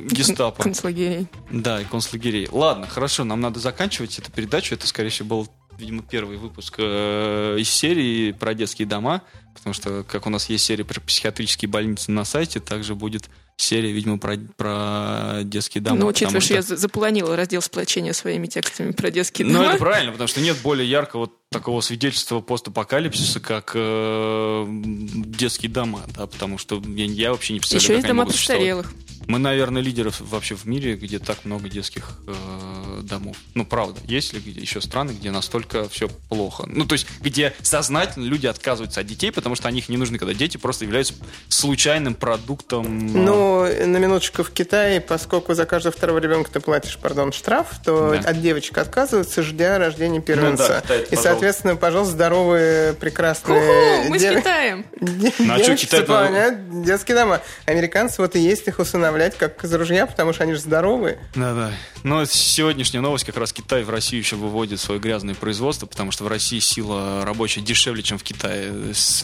[0.01, 0.63] гестапо.
[0.63, 1.29] Концлагерей.
[1.51, 2.49] Да, и концлагерей.
[2.51, 4.75] Ладно, хорошо, нам надо заканчивать эту передачу.
[4.75, 5.49] Это, скорее всего, был
[5.79, 9.23] видимо, первый выпуск э, из серии про детские дома,
[9.55, 13.29] потому что, как у нас есть серия про психиатрические больницы на сайте, также будет
[13.63, 16.01] серия, видимо, про, про детские дома.
[16.01, 19.65] Ну, учитывая, что я запланила раздел сплочения своими текстами про детские ну, дома.
[19.65, 26.01] Ну, это правильно, потому что нет более яркого такого свидетельства постапокалипсиса, как э, детские дома,
[26.17, 28.93] да, потому что я, я вообще не представляю, Еще есть дома престарелых.
[29.29, 33.37] Мы, наверное, лидеры вообще в мире, где так много детских э, домов.
[33.55, 36.65] Ну, правда, есть ли где еще страны, где настолько все плохо?
[36.67, 40.19] Ну, то есть, где сознательно люди отказываются от детей, потому что они их не нужны,
[40.19, 41.15] когда дети просто являются
[41.49, 43.15] случайным продуктом.
[43.15, 43.25] Э,
[43.61, 48.19] ну, на минуточку в Китае, поскольку за каждого второго ребенка ты платишь, пардон, штраф, то
[48.23, 48.29] да.
[48.29, 50.63] от девочек отказываются, ждя рождения первенца.
[50.63, 53.61] Ну, да, Китай, И, соответственно, пожалуйста, здоровые, прекрасные...
[53.61, 54.35] Ху-ху, мы дев...
[54.35, 54.87] с Китаем!
[55.01, 56.57] Ну, а что, Китай...
[56.85, 57.41] Детские дома.
[57.65, 61.19] Американцы вот и есть их усыновляют оставлять как из ружья, потому что они же здоровые.
[61.35, 61.73] Да-да.
[62.03, 66.25] Но сегодняшняя новость, как раз Китай в Россию еще выводит свое грязное производство, потому что
[66.25, 68.73] в России сила рабочая дешевле, чем в Китае.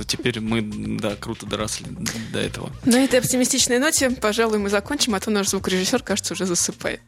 [0.06, 1.86] Теперь мы, да, круто доросли
[2.32, 2.70] до этого.
[2.84, 7.00] На этой оптимистичной ноте, пожалуй, мы закончим, а то наш звукорежиссер, кажется, уже засыпает.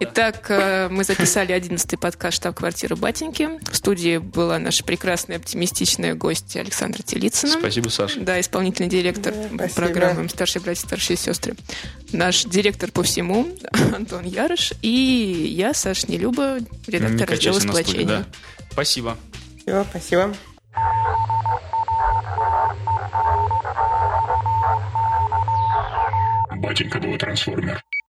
[0.00, 3.48] Итак, э, мы записали одиннадцатый подкаст «Штаб-квартира Батеньки».
[3.70, 7.52] В студии была наша прекрасная оптимистичная гость Александра Телицына.
[7.60, 8.20] Спасибо, Саша.
[8.20, 11.54] Да, исполнительный директор да, программы «Старшие братья, старшие сестры».
[12.10, 13.48] Наш директор по всему
[13.94, 14.72] Антон Ярыш.
[14.82, 14.88] И
[15.56, 18.06] я, Саша Нелюба, редактор Не раздела «Сплочение».
[18.06, 18.26] Да.
[18.72, 19.16] Спасибо.
[19.60, 20.34] Все, спасибо.
[26.62, 27.82] Батенька был трансформер.